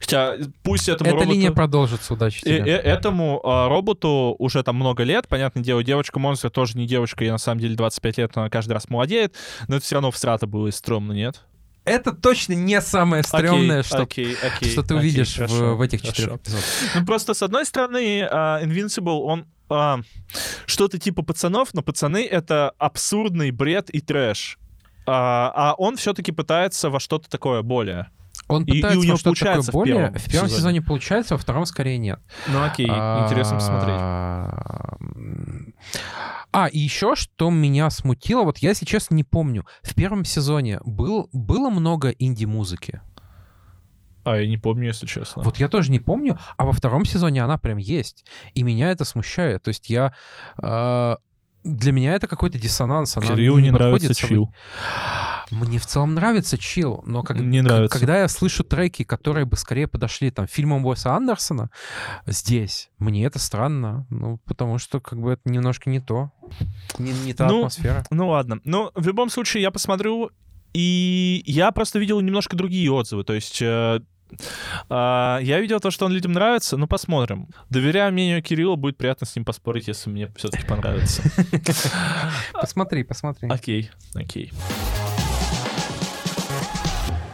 Хотя 0.00 0.34
пусть 0.62 0.88
этому 0.88 1.08
Эта 1.10 1.18
роботу... 1.18 1.32
линия 1.32 1.50
продолжится, 1.52 2.14
удачи 2.14 2.38
Э, 2.44 2.58
тебе. 2.58 2.72
э, 2.72 2.78
Этому 2.80 3.40
э, 3.44 3.68
роботу 3.68 4.34
уже 4.38 4.62
там 4.62 4.76
много 4.76 5.02
лет, 5.02 5.28
понятное 5.28 5.62
дело, 5.62 5.82
девочка-монстр 5.82 6.50
тоже 6.50 6.76
не 6.78 6.86
девочка, 6.86 7.24
ей 7.24 7.30
на 7.30 7.38
самом 7.38 7.60
деле 7.60 7.74
25 7.76 8.18
лет, 8.18 8.30
она 8.36 8.48
каждый 8.50 8.72
раз 8.72 8.88
молодеет, 8.88 9.34
но 9.68 9.76
это 9.76 9.84
все 9.84 9.96
равно 9.96 10.10
всрато 10.10 10.46
было 10.46 10.68
и 10.68 10.70
стрёмно, 10.72 11.12
нет? 11.12 11.42
это 11.84 12.10
точно 12.12 12.54
не 12.54 12.80
самое 12.80 13.22
стрёмное, 13.22 13.84
что, 13.84 13.98
окей, 13.98 14.34
окей, 14.42 14.70
что 14.72 14.82
ты 14.82 14.94
окей, 14.94 14.98
увидишь 14.98 15.34
в- 15.34 15.36
хорошо, 15.36 15.76
в, 15.76 15.80
этих 15.82 16.00
хорошо. 16.00 16.16
четырех 16.16 16.40
эпизодах. 16.40 16.64
Ну, 16.96 17.06
просто, 17.06 17.32
с 17.32 17.42
одной 17.42 17.64
стороны, 17.64 18.26
а, 18.28 18.60
Invincible, 18.60 19.20
он 19.20 19.46
а, 19.70 20.00
что-то 20.66 20.98
типа 20.98 21.22
пацанов, 21.22 21.74
но 21.74 21.82
пацаны— 21.82 22.26
это 22.30 22.72
абсурдный 22.78 23.52
бред 23.52 23.88
и 23.90 24.00
трэш. 24.00 24.58
А, 25.06 25.52
а 25.54 25.74
он 25.74 25.96
все-таки 25.96 26.32
пытается 26.32 26.90
во 26.90 26.98
что-то 26.98 27.30
такое 27.30 27.62
более. 27.62 28.10
Он 28.48 28.62
И- 28.64 28.66
и 28.66 28.72
у 28.72 28.74
пытается 28.82 29.06
него 29.06 29.16
что-то 29.16 29.34
такое 29.40 29.52
получается 29.54 29.70
в 29.70 29.74
более. 29.74 29.94
первом 29.96 30.14
В 30.14 30.24
первом 30.30 30.48
сезоне. 30.48 30.58
сезоне 30.60 30.82
получается, 30.82 31.34
во 31.34 31.38
втором 31.38 31.66
скорее 31.66 31.98
нет. 31.98 32.20
Ну 32.46 32.62
окей, 32.64 32.86
интересно 32.86 33.56
посмотреть. 33.56 33.96
А, 34.00 34.96
А, 36.52 36.66
и 36.68 36.78
еще 36.78 37.14
что 37.16 37.50
меня 37.50 37.90
смутило, 37.90 38.42
вот 38.44 38.58
я, 38.58 38.72
честно, 38.74 39.14
не 39.14 39.24
помню. 39.24 39.66
В 39.82 39.94
первом 39.94 40.24
сезоне 40.24 40.80
был, 40.84 41.28
было 41.32 41.68
много 41.70 42.10
инди-музыки. 42.10 43.00
А, 44.24 44.36
я 44.38 44.48
не 44.48 44.56
помню, 44.58 44.86
если 44.88 45.06
честно. 45.06 45.42
Вот 45.42 45.58
я 45.58 45.68
тоже 45.68 45.90
не 45.90 46.00
помню, 46.00 46.38
а 46.56 46.64
во 46.64 46.72
втором 46.72 47.04
сезоне 47.04 47.44
она 47.44 47.58
прям 47.58 47.76
есть. 47.78 48.24
И 48.54 48.62
меня 48.62 48.90
это 48.90 49.04
смущает. 49.04 49.62
То 49.64 49.68
есть 49.68 49.88
я... 49.90 50.14
э, 50.62 51.16
для 51.62 51.92
меня 51.92 52.14
это 52.14 52.26
какой-то 52.26 52.58
диссонанс. 52.58 53.16
Она 53.16 53.26
Кириллу 53.26 53.58
не 53.58 53.70
нравится 53.70 54.14
чил. 54.14 54.52
Мне 55.50 55.78
в 55.78 55.86
целом 55.86 56.14
нравится 56.14 56.58
чил, 56.58 57.02
но 57.06 57.22
как, 57.22 57.38
Не 57.38 57.60
нравится. 57.62 57.96
когда 57.96 58.18
я 58.18 58.28
слышу 58.28 58.64
треки, 58.64 59.04
которые 59.04 59.44
бы 59.44 59.56
скорее 59.56 59.86
подошли 59.86 60.30
там 60.30 60.46
фильмам 60.46 60.84
Уэса 60.84 61.14
Андерсона, 61.14 61.70
здесь 62.26 62.90
мне 62.98 63.24
это 63.24 63.38
странно, 63.38 64.06
ну 64.10 64.38
потому 64.44 64.78
что 64.78 65.00
как 65.00 65.20
бы 65.20 65.32
это 65.32 65.42
немножко 65.48 65.88
не 65.88 66.00
то, 66.00 66.32
не, 66.98 67.12
не 67.12 67.32
та 67.32 67.46
Ну, 67.46 67.58
атмосфера. 67.58 68.04
Ну 68.10 68.28
ладно. 68.28 68.60
Ну, 68.64 68.90
в 68.94 69.06
любом 69.06 69.30
случае, 69.30 69.62
я 69.62 69.70
посмотрю, 69.70 70.30
и 70.72 71.42
я 71.46 71.70
просто 71.70 71.98
видел 71.98 72.20
немножко 72.20 72.56
другие 72.56 72.90
отзывы. 72.90 73.22
То 73.24 73.32
есть 73.32 73.62
э, 73.62 74.00
а, 74.88 75.38
я 75.40 75.60
видел 75.60 75.80
то, 75.80 75.90
что 75.90 76.06
он 76.06 76.12
людям 76.12 76.32
нравится, 76.32 76.76
ну 76.76 76.86
посмотрим. 76.86 77.48
Доверяю 77.70 78.12
мнению 78.12 78.42
Кирилла, 78.42 78.76
будет 78.76 78.96
приятно 78.96 79.26
с 79.26 79.36
ним 79.36 79.44
поспорить, 79.44 79.88
если 79.88 80.10
мне 80.10 80.32
все-таки 80.36 80.66
понравится. 80.66 81.22
Посмотри, 82.52 83.04
посмотри. 83.04 83.48
Окей, 83.48 83.90
окей. 84.14 84.52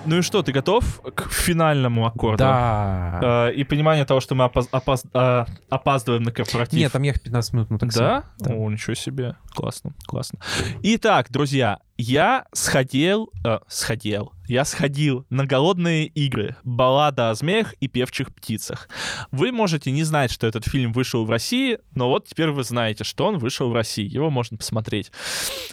Ну 0.05 0.19
и 0.19 0.23
что, 0.23 0.43
ты 0.43 0.53
готов 0.53 1.01
к 1.15 1.31
финальному 1.31 2.07
аккорду? 2.07 2.39
Да. 2.39 3.21
Э, 3.49 3.53
И 3.55 3.65
понимание 3.65 4.05
того, 4.05 4.21
что 4.21 4.35
мы 4.35 4.45
опоз- 4.45 4.69
опоз- 4.73 5.07
а, 5.15 5.47
опаздываем 5.71 6.23
на 6.25 6.33
корпоратив. 6.33 6.79
Нет, 6.79 6.93
там 6.93 7.03
ехать 7.03 7.23
15 7.23 7.53
минут 7.53 7.71
на 7.71 7.79
такси. 7.79 7.99
Да? 7.99 8.25
Да. 8.39 8.53
О, 8.55 8.71
ничего 8.71 8.95
себе. 8.95 9.37
Классно, 9.55 9.93
классно. 10.07 10.39
Итак, 10.83 11.27
друзья, 11.31 11.79
я 12.03 12.47
сходил... 12.53 13.31
э, 13.45 13.59
сходил. 13.69 14.33
Я 14.49 14.65
сходил 14.65 15.25
на 15.31 15.47
голодные 15.47 16.07
игры. 16.07 16.57
Баллада 16.65 17.31
о 17.31 17.35
змеях 17.35 17.75
и 17.75 17.89
певчих 17.89 18.35
птицах. 18.35 18.89
Вы 19.31 19.53
можете 19.53 19.91
не 19.93 20.03
знать, 20.03 20.31
что 20.31 20.47
этот 20.47 20.67
фильм 20.67 20.93
вышел 20.93 21.25
в 21.25 21.31
России, 21.31 21.79
но 21.95 22.09
вот 22.09 22.27
теперь 22.27 22.51
вы 22.51 22.65
знаете, 22.65 23.05
что 23.05 23.27
он 23.27 23.39
вышел 23.39 23.71
в 23.71 23.75
России. 23.75 24.05
Его 24.07 24.31
можно 24.31 24.59
посмотреть. 24.59 25.13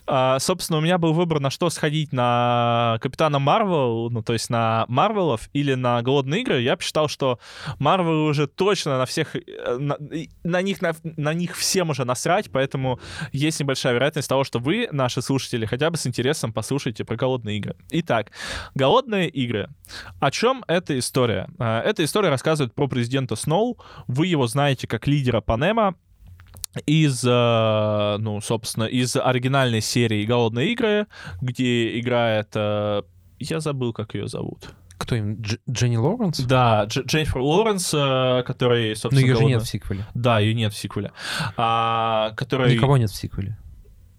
А, 0.05 0.39
собственно, 0.39 0.77
у 0.77 0.81
меня 0.81 0.97
был 0.97 1.13
выбор, 1.13 1.39
на 1.39 1.49
что 1.49 1.69
сходить, 1.69 2.13
на 2.13 2.99
Капитана 3.01 3.39
Марвел, 3.39 4.09
ну, 4.11 4.21
то 4.21 4.33
есть 4.33 4.49
на 4.49 4.85
Марвелов 4.87 5.49
или 5.51 5.73
на 5.73 6.01
Голодные 6.01 6.41
игры. 6.41 6.61
Я 6.61 6.77
посчитал, 6.77 7.09
что 7.09 7.39
Марвел 7.79 8.25
уже 8.25 8.47
точно 8.47 8.99
на 8.99 9.05
всех... 9.05 9.35
э, 9.35 9.77
На, 9.77 9.97
на 10.43 10.61
них, 10.61 10.81
на, 10.81 10.95
на 11.03 11.33
них 11.33 11.57
всем 11.57 11.89
уже 11.89 12.05
насрать, 12.05 12.51
поэтому 12.51 12.99
есть 13.33 13.59
небольшая 13.59 13.95
вероятность 13.95 14.29
того, 14.29 14.43
что 14.43 14.59
вы, 14.59 14.87
наши 14.91 15.21
слушатели, 15.21 15.65
хотя 15.65 15.89
бы 15.89 15.97
с 15.97 16.05
интересом 16.05 16.18
послушаете 16.53 17.03
про 17.05 17.15
Голодные 17.15 17.57
игры. 17.57 17.75
Итак, 17.91 18.31
Голодные 18.75 19.29
игры. 19.29 19.69
О 20.19 20.31
чем 20.31 20.63
эта 20.67 20.97
история? 20.99 21.47
А, 21.59 21.81
Эта 21.81 22.03
история 22.03 22.29
рассказывает 22.29 22.73
про 22.73 22.87
президента 22.87 23.35
Сноу. 23.35 23.77
Вы 24.07 24.27
его 24.27 24.47
знаете 24.47 24.87
как 24.87 25.07
лидера 25.07 25.41
Панема, 25.41 25.95
из, 26.85 27.23
э, 27.25 28.17
ну, 28.19 28.41
собственно, 28.41 28.83
из 28.83 29.15
оригинальной 29.15 29.81
серии 29.81 30.23
«Голодные 30.25 30.71
игры», 30.71 31.07
где 31.41 31.99
играет... 31.99 32.49
э, 32.53 33.01
я 33.39 33.59
забыл, 33.59 33.91
как 33.91 34.13
ее 34.13 34.27
зовут. 34.27 34.69
Кто 34.99 35.15
им? 35.15 35.35
Дж- 35.35 35.59
Дженни 35.67 35.95
Лоуренс? 35.97 36.39
Да, 36.41 36.85
Дж- 36.85 37.05
Дженнифер 37.07 37.39
Лоуренс, 37.39 37.91
э, 37.93 38.43
который, 38.45 38.95
собственно, 38.95 39.19
ее 39.25 39.33
же 39.33 39.39
«Голодная- 39.39 39.53
нет 39.55 39.63
в 39.63 39.67
сиквеле. 39.69 40.05
Да, 40.13 40.39
ее 40.39 40.53
нет 40.53 40.73
в 40.73 40.77
сиквеле. 40.77 41.11
А, 41.57 42.33
который... 42.37 42.75
Никого 42.75 42.97
нет 42.97 43.09
в 43.09 43.15
сиквеле. 43.15 43.57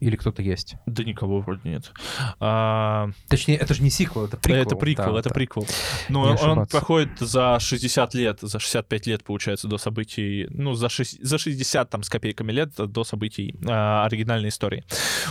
Или 0.01 0.17
кто-то 0.17 0.41
есть. 0.43 0.77
Да 0.87 1.05
никого 1.05 1.41
вроде 1.41 1.61
нет. 1.69 1.93
А, 2.41 3.09
Точнее, 3.29 3.57
это 3.57 3.75
же 3.75 3.83
не 3.83 3.91
сиквел, 3.91 4.25
это 4.25 4.39
приквел. 4.39 4.63
Это 4.63 4.77
приквел, 4.77 5.13
Да, 5.13 5.21
это 5.21 5.29
да. 5.29 5.35
приквел. 5.35 5.67
Не 6.09 6.13
Но 6.15 6.23
он 6.23 6.33
ошибаться. 6.35 6.77
проходит 6.79 7.19
за 7.19 7.59
60 7.61 8.15
лет, 8.15 8.39
за 8.41 8.59
65 8.59 9.07
лет, 9.07 9.25
получается, 9.25 9.69
до 9.69 9.77
событий, 9.79 10.47
ну, 10.51 10.73
за, 10.73 10.89
шесть- 10.89 11.23
за 11.23 11.37
60 11.39 11.91
там 11.91 12.03
с 12.03 12.09
копейками 12.09 12.51
лет 12.51 12.73
до 12.77 13.05
событий 13.05 13.55
а, 13.69 14.07
оригинальной 14.07 14.49
истории. 14.49 14.85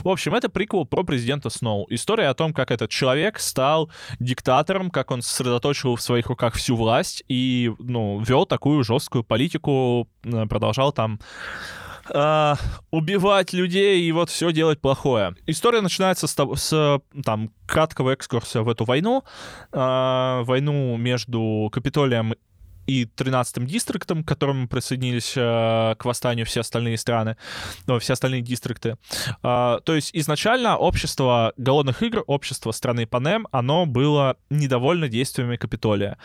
В 0.04 0.08
общем, 0.10 0.36
это 0.36 0.50
приквел 0.50 0.86
про 0.86 1.04
президента 1.04 1.50
Сноу. 1.50 1.88
История 1.90 2.28
о 2.28 2.34
том, 2.36 2.54
как 2.54 2.70
этот 2.70 2.92
человек 2.92 3.40
стал 3.40 3.90
диктатором, 4.20 4.92
как 4.92 5.10
он 5.12 5.22
сосредоточил 5.24 5.96
в 5.96 6.02
своих 6.02 6.28
руках 6.28 6.54
всю 6.54 6.76
власть 6.76 7.24
и, 7.28 7.72
ну, 7.80 8.20
вел 8.22 8.46
такую 8.46 8.84
жесткую 8.84 9.24
политику, 9.24 10.08
продолжал 10.22 10.92
там 10.92 11.20
а, 12.14 12.56
убивать 12.92 13.54
людей 13.54 14.02
и 14.02 14.12
вот 14.12 14.30
все 14.30 14.52
делать 14.52 14.82
плохое. 14.82 15.36
История 15.46 15.82
начинается 15.82 16.28
с, 16.28 16.36
с 16.56 17.02
там 17.24 17.52
краткого 17.68 18.12
экскурса 18.12 18.64
в 18.64 18.70
эту 18.70 18.86
войну, 18.86 19.24
а, 19.72 20.44
войну 20.44 20.98
между 20.98 21.70
Капитолием 21.72 22.34
и 22.90 23.06
13-м 23.06 23.68
дистриктом, 23.68 24.24
к 24.24 24.28
которому 24.28 24.68
присоединились 24.68 25.36
а, 25.38 25.94
к 25.96 26.06
восстанию 26.06 26.46
все 26.46 26.62
остальные 26.62 26.98
страны, 26.98 27.38
ну, 27.86 28.00
все 28.00 28.14
остальные 28.14 28.42
дистрикты. 28.42 28.98
А, 29.44 29.80
то 29.82 29.94
есть 29.94 30.10
изначально 30.14 30.76
общество 30.76 31.54
голодных 31.58 32.02
игр, 32.02 32.24
общество 32.26 32.72
страны 32.72 33.06
Панем, 33.06 33.48
оно 33.52 33.86
было 33.86 34.38
недовольно 34.50 35.08
действиями 35.08 35.56
Капитолия. 35.56 36.18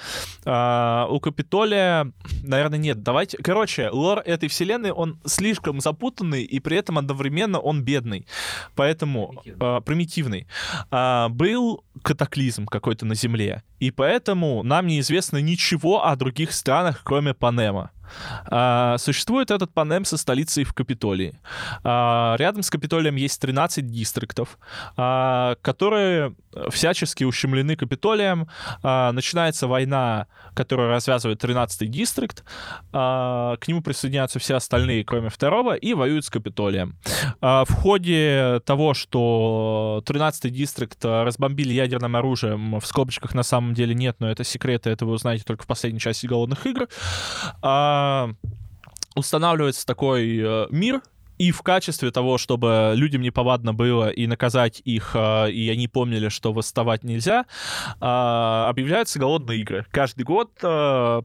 А, 0.47 1.07
у 1.11 1.21
Капитолия, 1.21 2.11
наверное, 2.43 2.79
нет. 2.79 3.03
Давайте, 3.03 3.37
короче, 3.39 3.91
лор 3.91 4.21
этой 4.21 4.49
вселенной, 4.49 4.91
он 4.91 5.21
слишком 5.27 5.81
запутанный, 5.81 6.45
и 6.45 6.61
при 6.61 6.79
этом 6.79 6.97
одновременно 6.97 7.59
он 7.59 7.83
бедный. 7.83 8.27
Поэтому 8.75 9.35
а, 9.61 9.83
примитивный. 9.83 10.47
А, 10.91 11.29
был 11.29 11.85
катаклизм 12.03 12.65
какой-то 12.67 13.05
на 13.05 13.15
Земле, 13.15 13.62
и 13.81 13.91
поэтому 13.91 14.62
нам 14.62 14.87
неизвестно 14.87 15.39
ничего 15.39 16.07
о 16.07 16.17
других 16.17 16.53
странах, 16.55 17.00
кроме 17.05 17.34
Панема. 17.34 17.90
А, 18.46 18.96
существует 18.98 19.50
этот 19.50 19.72
Панем 19.72 20.05
со 20.05 20.16
столицей 20.16 20.64
в 20.64 20.72
Капитолии. 20.72 21.40
А, 21.82 22.36
рядом 22.38 22.62
с 22.62 22.70
Капитолием 22.70 23.16
есть 23.16 23.40
13 23.40 23.86
дистриктов, 23.86 24.59
а, 24.96 25.57
которые 25.62 26.34
всячески 26.70 27.24
ущемлены 27.24 27.76
Капитолием. 27.76 28.48
Начинается 28.82 29.66
война, 29.66 30.28
которую 30.55 30.88
развязывает 30.88 31.42
13-й 31.42 31.88
дистрикт. 31.88 32.44
К 32.92 33.59
нему 33.66 33.82
присоединяются 33.82 34.38
все 34.38 34.55
остальные, 34.55 35.05
кроме 35.05 35.30
второго, 35.30 35.74
и 35.74 35.94
воюют 35.94 36.24
с 36.24 36.30
Капитолием. 36.30 36.96
В 37.40 37.66
ходе 37.68 38.61
того, 38.64 38.94
что 38.94 40.02
13-й 40.07 40.50
дистрикт 40.50 41.05
разбомбили 41.05 41.72
ядерным 41.72 42.14
оружием, 42.14 42.78
в 42.78 42.86
скобочках 42.86 43.34
на 43.34 43.42
самом 43.42 43.74
деле 43.74 43.94
нет, 43.94 44.16
но 44.20 44.30
это 44.30 44.44
секреты, 44.44 44.90
это 44.90 45.07
вы 45.07 45.12
узнаете 45.14 45.42
только 45.44 45.64
в 45.64 45.66
последней 45.66 46.00
части 46.00 46.26
«Голодных 46.26 46.66
игр», 46.66 46.86
устанавливается 49.14 49.86
такой 49.86 50.38
э, 50.38 50.66
мир, 50.70 51.01
и 51.38 51.51
в 51.51 51.62
качестве 51.62 52.11
того, 52.11 52.38
чтобы 52.38 52.92
людям 52.95 53.22
неповадно 53.22 53.74
было 53.74 54.09
и 54.09 54.26
наказать 54.26 54.80
их, 54.84 55.12
э, 55.14 55.51
и 55.51 55.68
они 55.68 55.88
помнили, 55.88 56.28
что 56.28 56.53
восставать 56.53 57.05
нельзя, 57.05 57.47
э, 58.01 58.05
объявляются 58.05 59.18
голодные 59.18 59.61
игры. 59.61 59.86
Каждый 59.90 60.22
год 60.22 60.53
э, 60.62 61.22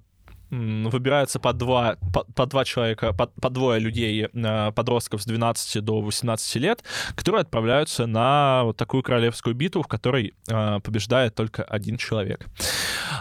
м, 0.51 0.89
выбирается 0.89 1.39
по 1.39 1.53
два, 1.53 1.97
по, 2.13 2.24
по 2.24 2.45
два 2.47 2.65
человека, 2.65 3.13
по, 3.13 3.28
по 3.28 3.49
двое 3.49 3.80
людей, 3.80 4.28
э, 4.32 4.72
подростков 4.72 5.22
с 5.22 5.26
12 5.26 5.84
до 5.84 6.01
18 6.01 6.55
лет, 6.55 6.84
которые 7.15 7.41
отправляются 7.41 8.07
на 8.07 8.63
вот 8.63 8.78
такую 8.78 9.03
королевскую 9.03 9.55
битву, 9.55 9.84
в 9.84 9.88
которой 9.88 10.34
э, 10.47 10.80
побеждает 10.84 11.36
только 11.36 11.63
один 11.63 11.97
человек. 11.97 12.47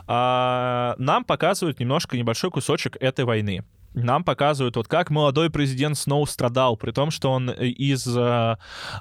А, 0.07 0.95
нам 0.99 1.25
показывают 1.25 1.81
немножко 1.81 2.17
небольшой 2.17 2.51
кусочек 2.51 2.97
этой 3.01 3.25
войны. 3.25 3.65
Нам 3.95 4.23
показывают, 4.23 4.77
вот 4.77 4.87
как 4.87 5.11
молодой 5.11 5.51
президент 5.51 5.97
Сноу 5.97 6.27
страдал, 6.27 6.77
при 6.77 6.93
том, 6.93 7.11
что 7.11 7.33
он 7.33 7.51
из 7.51 8.07
э, 8.07 8.57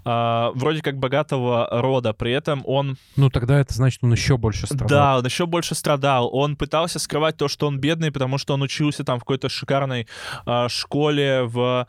э, 0.06 0.52
вроде 0.56 0.82
как 0.82 0.98
богатого 0.98 1.68
рода, 1.72 2.14
при 2.14 2.32
этом 2.32 2.64
он 2.66 2.98
Ну, 3.16 3.30
тогда 3.30 3.60
это 3.60 3.74
значит, 3.74 4.04
он 4.04 4.14
еще 4.14 4.38
больше 4.38 4.66
страдал. 4.66 4.88
да, 4.88 5.18
он 5.18 5.26
еще 5.26 5.46
больше 5.46 5.76
страдал. 5.76 6.30
Он 6.34 6.56
пытался 6.56 7.00
скрывать 7.00 7.38
то, 7.38 7.48
что 7.48 7.68
он 7.68 7.80
бедный, 7.80 8.12
потому 8.12 8.38
что 8.38 8.54
он 8.54 8.62
учился 8.62 9.04
там 9.04 9.18
в 9.20 9.22
какой-то 9.22 9.50
шикарной 9.50 10.08
а, 10.46 10.70
школе 10.70 11.44
в 11.44 11.88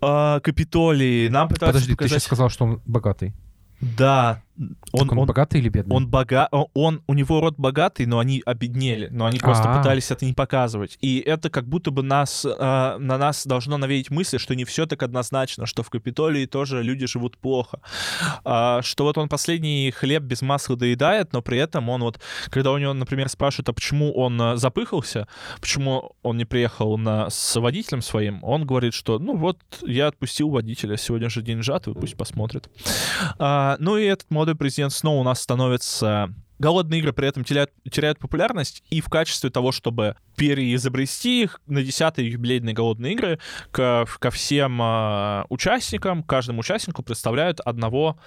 а, 0.00 0.40
Капитолии. 0.40 1.28
Нам 1.28 1.48
пытаются 1.48 1.74
Подожди, 1.80 1.92
ты 1.92 1.96
показать... 1.96 2.12
сейчас 2.22 2.24
сказал, 2.24 2.48
что 2.48 2.64
он 2.64 2.82
богатый. 2.86 3.34
Да, 3.80 4.42
Он, 4.58 4.76
он, 4.92 5.10
он, 5.10 5.18
он, 5.18 5.26
богатый 5.26 5.60
или 5.60 5.68
бедный? 5.68 5.94
он 5.94 6.08
бога... 6.08 6.48
он, 6.74 7.02
у 7.06 7.14
него 7.14 7.40
род 7.40 7.54
богатый, 7.56 8.06
но 8.06 8.18
они 8.18 8.42
обеднели, 8.44 9.08
но 9.10 9.26
они 9.26 9.38
просто 9.38 9.72
А. 9.72 9.78
пытались 9.78 10.10
это 10.10 10.24
не 10.24 10.32
показывать. 10.32 10.98
И 11.00 11.20
это 11.20 11.50
как 11.50 11.68
будто 11.68 11.90
бы 11.90 12.02
нас, 12.02 12.44
э, 12.44 12.96
на 12.98 13.18
нас 13.18 13.46
должно 13.46 13.76
навеять 13.76 14.10
мысль, 14.10 14.38
что 14.38 14.54
не 14.54 14.64
все 14.64 14.86
так 14.86 15.02
однозначно, 15.02 15.66
что 15.66 15.82
в 15.82 15.90
Капитолии 15.90 16.46
тоже 16.46 16.82
люди 16.82 17.06
живут 17.06 17.36
плохо. 17.38 17.80
А, 18.44 18.82
что 18.82 19.04
вот 19.04 19.18
он 19.18 19.28
последний 19.28 19.90
хлеб 19.90 20.22
без 20.22 20.42
масла 20.42 20.76
доедает, 20.76 21.32
но 21.32 21.42
при 21.42 21.58
этом 21.58 21.88
он 21.88 22.02
вот, 22.02 22.20
когда 22.50 22.72
у 22.72 22.78
него, 22.78 22.92
например, 22.92 23.28
спрашивают, 23.28 23.68
а 23.68 23.72
почему 23.72 24.12
он 24.12 24.40
э, 24.40 24.56
запыхался, 24.56 25.28
почему 25.60 26.12
он 26.22 26.36
не 26.36 26.44
приехал 26.44 26.98
на, 26.98 27.30
с 27.30 27.60
водителем 27.60 28.02
своим, 28.02 28.42
он 28.42 28.66
говорит, 28.66 28.94
что 28.94 29.18
ну 29.18 29.36
вот 29.36 29.58
я 29.82 30.08
отпустил 30.08 30.48
водителя, 30.50 30.96
сегодня 30.96 31.28
же 31.28 31.42
день 31.42 31.62
жатвы, 31.62 31.94
пусть 31.94 32.16
посмотрит. 32.16 32.68
А, 33.38 33.76
ну 33.78 33.96
и 33.96 34.04
этот 34.04 34.30
молодой 34.30 34.47
президент 34.54 34.92
снова 34.92 35.20
у 35.20 35.24
нас 35.24 35.40
становится 35.40 36.34
Голодные 36.58 36.98
игры 36.98 37.12
при 37.12 37.28
этом 37.28 37.44
теряют, 37.44 37.70
теряют 37.88 38.18
популярность, 38.18 38.82
и 38.90 39.00
в 39.00 39.08
качестве 39.08 39.48
того, 39.48 39.70
чтобы 39.70 40.16
переизобрести 40.36 41.44
их 41.44 41.60
на 41.66 41.78
10-е 41.78 42.28
юбилейные 42.30 42.74
голодные 42.74 43.12
игры, 43.12 43.38
ко, 43.70 44.06
ко 44.18 44.30
всем 44.30 44.82
э, 44.82 45.44
участникам, 45.50 46.24
каждому 46.24 46.60
участнику 46.60 47.04
представляют 47.04 47.60
одного 47.60 48.18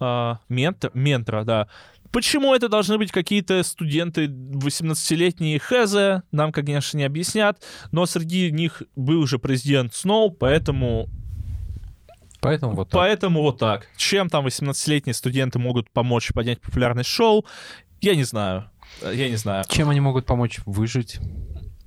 э, 0.00 0.34
ментор, 0.48 0.90
ментора, 0.94 1.44
да. 1.44 1.68
Почему 2.10 2.54
это 2.54 2.70
должны 2.70 2.96
быть 2.96 3.12
какие-то 3.12 3.62
студенты 3.62 4.26
18-летние 4.26 5.58
хз, 5.58 6.24
нам, 6.30 6.52
конечно, 6.52 6.96
не 6.96 7.04
объяснят, 7.04 7.62
но 7.90 8.06
среди 8.06 8.50
них 8.50 8.82
был 8.96 9.20
уже 9.20 9.38
президент 9.38 9.94
Сноу, 9.94 10.30
поэтому 10.30 11.08
Поэтому 12.42 12.74
вот 12.74 12.90
так. 12.90 13.00
Поэтому 13.00 13.40
вот 13.40 13.58
так. 13.58 13.86
Чем 13.96 14.28
там 14.28 14.44
18-летние 14.46 15.14
студенты 15.14 15.60
могут 15.60 15.90
помочь 15.90 16.32
поднять 16.34 16.60
популярность 16.60 17.08
шоу, 17.08 17.46
я 18.00 18.16
не 18.16 18.24
знаю. 18.24 18.68
Э, 19.00 19.12
Я 19.14 19.28
не 19.28 19.36
знаю. 19.36 19.64
Чем 19.68 19.88
они 19.88 20.00
могут 20.00 20.26
помочь 20.26 20.58
выжить? 20.66 21.20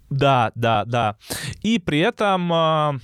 Да, 0.10 0.54
да, 0.56 0.86
да. 0.86 1.18
И 1.62 1.78
при 1.78 2.00
этом 2.00 2.52
а, 2.54 2.96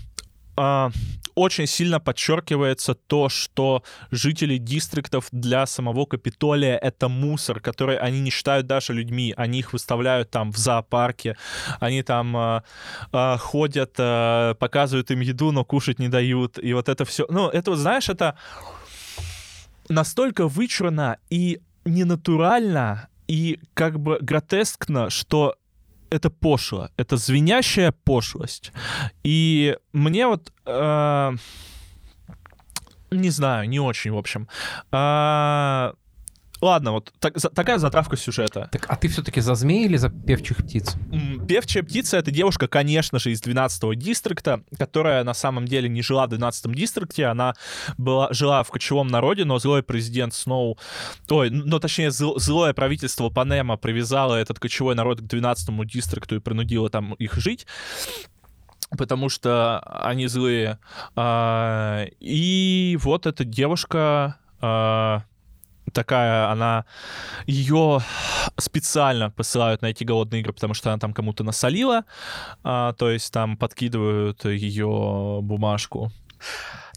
а, 0.55 0.91
очень 1.35 1.67
сильно 1.67 1.99
подчеркивается 1.99 2.93
то, 2.93 3.29
что 3.29 3.83
жители 4.11 4.57
дистриктов 4.57 5.27
для 5.31 5.65
самого 5.65 6.05
Капитолия— 6.05 6.77
это 6.81 7.09
мусор, 7.09 7.59
который 7.59 7.97
они 7.97 8.19
не 8.21 8.29
считают 8.29 8.67
даже 8.67 8.93
людьми. 8.93 9.33
Они 9.37 9.59
их 9.59 9.73
выставляют 9.73 10.31
там 10.31 10.51
в 10.51 10.57
зоопарке, 10.57 11.37
они 11.79 12.03
там 12.03 12.35
а, 12.35 12.63
а, 13.11 13.37
ходят, 13.37 13.95
а, 13.97 14.55
показывают 14.55 15.11
им 15.11 15.21
еду, 15.21 15.51
но 15.51 15.63
кушать 15.63 15.99
не 15.99 16.09
дают. 16.09 16.57
И 16.57 16.73
вот 16.73 16.89
это 16.89 17.05
все... 17.05 17.25
Ну, 17.29 17.49
это, 17.49 17.75
знаешь, 17.75 18.09
это 18.09 18.37
настолько 19.89 20.47
вычурно 20.47 21.17
и 21.29 21.61
ненатурально, 21.85 23.09
и 23.27 23.59
как 23.73 23.99
бы 23.99 24.17
гротескно, 24.21 25.09
что 25.09 25.55
это 26.11 26.29
пошло, 26.29 26.89
это 26.97 27.17
звенящая 27.17 27.91
пошлость. 27.91 28.71
И 29.23 29.77
мне 29.93 30.27
вот... 30.27 30.53
э, 30.65 31.31
не 33.11 33.29
знаю, 33.29 33.67
не 33.67 33.79
очень, 33.79 34.11
в 34.11 34.17
общем. 34.17 34.47
А, 34.91 35.93
ладно, 36.61 36.91
вот 36.91 37.11
так- 37.19 37.37
за- 37.37 37.49
такая 37.49 37.77
затравка 37.79 38.15
сюжета. 38.17 38.69
Так, 38.71 38.85
а 38.87 38.95
ты 38.95 39.07
все-таки 39.07 39.41
за 39.41 39.55
змей 39.55 39.85
или 39.85 39.97
за 39.97 40.09
певчих 40.09 40.57
птиц? 40.57 40.95
Певчая 41.47 41.83
птица— 41.83 42.17
это 42.17 42.31
девушка, 42.31 42.67
конечно 42.67 43.19
же, 43.19 43.31
из 43.31 43.41
12-го 43.41 43.93
дистрикта, 43.93 44.63
которая 44.77 45.23
на 45.23 45.33
самом 45.33 45.65
деле 45.65 45.89
не 45.89 46.01
жила 46.01 46.27
в 46.27 46.29
12-м 46.29 46.73
дистрикте, 46.73 47.25
она 47.25 47.55
была, 47.97 48.31
жила 48.31 48.63
в 48.63 48.69
кочевом 48.69 49.07
народе, 49.07 49.43
но 49.45 49.59
злой 49.59 49.83
президент 49.83 50.33
Сноу... 50.33 50.77
Ой, 51.29 51.49
ну, 51.49 51.79
точнее, 51.79 52.09
зл- 52.09 52.39
злое 52.39 52.73
правительство 52.73 53.29
Панема 53.29 53.77
привязало 53.77 54.35
этот 54.35 54.59
кочевой 54.59 54.95
народ 54.95 55.19
к 55.19 55.23
12-му 55.23 55.83
дистрикту 55.85 56.35
и 56.35 56.39
принудило 56.39 56.89
там 56.89 57.13
их 57.15 57.33
жить 57.35 57.65
потому 58.97 59.29
что 59.29 59.79
они 59.79 60.27
злые. 60.27 60.77
А, 61.15 62.05
И 62.19 62.97
вот 63.01 63.25
эта 63.25 63.45
девушка 63.45 64.37
а, 64.59 65.23
такая, 65.93 66.49
она 66.49 66.85
ее 67.45 67.99
специально 68.57 69.29
посылают 69.29 69.81
на 69.81 69.87
эти 69.87 70.03
голодные 70.03 70.41
игры, 70.41 70.53
потому 70.53 70.73
что 70.73 70.89
она 70.91 70.99
там 70.99 71.13
кому-то 71.13 71.43
насолила, 71.43 72.05
а, 72.63 72.93
то 72.93 73.09
есть 73.09 73.31
там 73.31 73.57
подкидывают 73.57 74.45
ее 74.45 75.39
бумажку. 75.41 76.11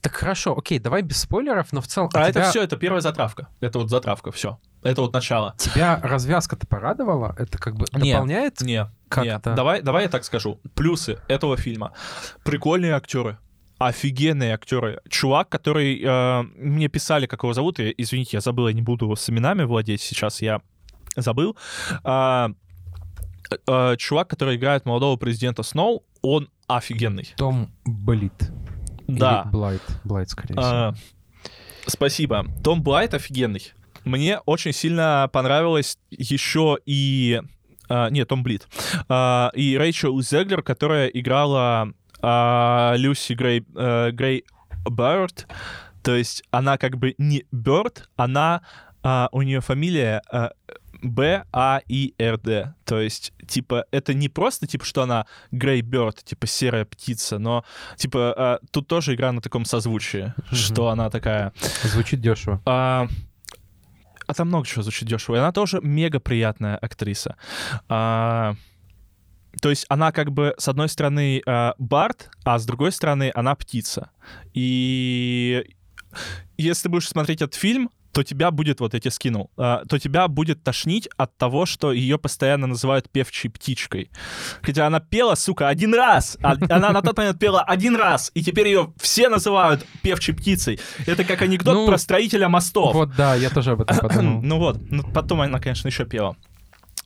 Так 0.04 0.16
хорошо, 0.16 0.54
окей, 0.56 0.78
давай 0.78 1.00
без 1.00 1.22
спойлеров, 1.22 1.72
но 1.72 1.80
в 1.80 1.86
целом... 1.86 2.10
А 2.12 2.30
тебя, 2.30 2.42
это 2.42 2.50
все, 2.50 2.62
это 2.62 2.76
первая 2.76 3.00
затравка. 3.00 3.48
Это 3.60 3.78
вот 3.78 3.88
затравка, 3.88 4.30
все. 4.32 4.58
Это 4.82 5.00
вот 5.00 5.14
начало. 5.14 5.54
Тебя 5.56 5.98
развязка-то 6.02 6.66
порадовала? 6.66 7.34
Это 7.38 7.56
как 7.56 7.74
бы 7.74 7.86
Не. 7.94 8.12
дополняет? 8.12 8.60
Не, 8.60 8.90
Как 9.08 9.24
не. 9.24 9.38
Давай, 9.38 9.80
давай 9.80 10.02
я 10.02 10.08
так 10.10 10.24
скажу. 10.24 10.60
Плюсы 10.74 11.18
этого 11.26 11.56
фильма. 11.56 11.92
Прикольные 12.44 12.92
актеры. 12.92 13.38
Офигенные 13.78 14.54
актеры. 14.54 15.00
Чувак, 15.08 15.48
который... 15.48 16.00
э, 16.02 16.42
мне 16.56 16.88
писали, 16.88 17.26
как 17.26 17.42
его 17.42 17.52
зовут. 17.52 17.78
Я, 17.78 17.90
извините, 17.96 18.36
я 18.36 18.40
забыл, 18.40 18.68
я 18.68 18.74
не 18.74 18.82
буду 18.82 19.06
его 19.06 19.16
с 19.16 19.28
именами 19.28 19.64
владеть 19.64 20.00
сейчас. 20.00 20.40
Я 20.42 20.60
забыл. 21.16 21.56
А, 22.04 22.50
э, 23.66 23.96
чувак, 23.98 24.28
который 24.28 24.56
играет 24.56 24.86
молодого 24.86 25.16
президента 25.16 25.62
Сноу, 25.62 26.04
он 26.22 26.48
офигенный. 26.66 27.34
Том 27.36 27.70
Блит. 27.84 28.50
Да. 29.06 29.42
Или 29.44 29.50
Блайт. 29.52 29.82
Блайт, 30.04 30.30
скорее 30.30 30.54
всего. 30.54 30.64
А, 30.64 30.94
спасибо. 31.86 32.46
Том 32.62 32.82
Блайт 32.82 33.12
офигенный. 33.14 33.72
Мне 34.04 34.38
очень 34.40 34.72
сильно 34.72 35.28
понравилось 35.32 35.98
еще 36.10 36.78
и... 36.86 37.40
а, 37.88 38.08
нет, 38.10 38.28
Том 38.28 38.42
Блит. 38.42 38.68
А, 39.08 39.50
и 39.54 39.76
Рэйчел 39.76 40.20
Зеглер, 40.22 40.62
которая 40.62 41.08
играла 41.08 41.92
а, 42.24 42.94
Люси 42.96 43.34
Грей, 43.34 43.64
э, 43.76 44.10
Грей 44.12 44.44
Бёрд. 44.88 45.46
То 46.02 46.14
есть 46.14 46.42
она 46.50 46.78
как 46.78 46.96
бы 46.96 47.14
не 47.18 47.44
Бёрд, 47.52 48.08
она... 48.16 48.62
а, 49.04 49.28
у 49.32 49.42
нее 49.42 49.60
фамилия 49.60 50.22
а, 50.32 50.52
Б-А-И-Р-Д. 51.02 52.74
То 52.86 53.00
есть, 53.00 53.32
типа, 53.46 53.84
это 53.90 54.14
не 54.14 54.30
просто, 54.30 54.66
типа, 54.66 54.84
что 54.86 55.02
она 55.02 55.26
Грей 55.50 55.82
Бёрд, 55.82 56.24
типа, 56.24 56.46
серая 56.46 56.86
птица, 56.86 57.38
но, 57.38 57.64
типа, 57.96 58.34
а, 58.36 58.58
тут 58.70 58.88
тоже 58.88 59.14
игра 59.14 59.30
на 59.32 59.42
таком 59.42 59.66
созвучии, 59.66 60.32
что 60.50 60.88
она 60.88 61.10
такая... 61.10 61.52
Звучит 61.82 62.20
дешево. 62.20 62.62
А, 62.64 63.06
а 64.26 64.34
там 64.34 64.48
много 64.48 64.66
чего 64.66 64.82
звучит 64.82 65.06
дешево. 65.06 65.36
И 65.36 65.38
она 65.38 65.52
тоже 65.52 65.80
мега 65.82 66.20
приятная 66.20 66.78
актриса. 66.78 67.36
А, 67.88 68.54
то 69.60 69.70
есть 69.70 69.86
она 69.88 70.12
как 70.12 70.30
бы 70.32 70.54
с 70.58 70.68
одной 70.68 70.88
стороны 70.88 71.42
а, 71.46 71.74
Барт, 71.78 72.30
а 72.44 72.58
с 72.58 72.66
другой 72.66 72.92
стороны 72.92 73.30
она 73.34 73.54
птица. 73.54 74.10
И 74.52 75.66
если 76.56 76.84
ты 76.84 76.88
будешь 76.88 77.08
смотреть 77.08 77.42
этот 77.42 77.54
фильм, 77.54 77.90
то 78.12 78.22
тебя 78.22 78.52
будет, 78.52 78.78
вот 78.78 78.94
я 78.94 79.00
тебе 79.00 79.10
скинул, 79.10 79.50
а, 79.56 79.84
то 79.86 79.98
тебя 79.98 80.28
будет 80.28 80.62
тошнить 80.62 81.08
от 81.16 81.36
того, 81.36 81.66
что 81.66 81.92
ее 81.92 82.16
постоянно 82.16 82.68
называют 82.68 83.10
певчей 83.10 83.50
птичкой. 83.50 84.08
Хотя 84.62 84.86
она 84.86 85.00
пела, 85.00 85.34
сука, 85.34 85.66
один 85.68 85.92
раз. 85.94 86.38
А- 86.40 86.54
Она 86.70 86.90
на 86.90 87.02
тот 87.02 87.16
момент 87.18 87.40
пела 87.40 87.62
один 87.62 87.96
раз, 87.96 88.30
и 88.34 88.42
теперь 88.44 88.68
ее 88.68 88.92
все 89.00 89.28
называют 89.28 89.84
певчей 90.02 90.32
птицей. 90.32 90.78
Это 91.06 91.24
как 91.24 91.42
анекдот 91.42 91.74
Ну, 91.74 91.86
про 91.88 91.98
строителя 91.98 92.48
мостов. 92.48 92.94
Вот, 92.94 93.16
да, 93.16 93.34
я 93.34 93.50
тоже 93.50 93.72
об 93.72 93.80
этом 93.80 93.98
подумал. 93.98 94.42
Ну 94.54 94.58
вот, 94.58 94.78
ну 94.90 95.02
потом 95.02 95.40
она, 95.40 95.58
конечно, 95.58 95.88
еще 95.88 96.04
пела. 96.04 96.36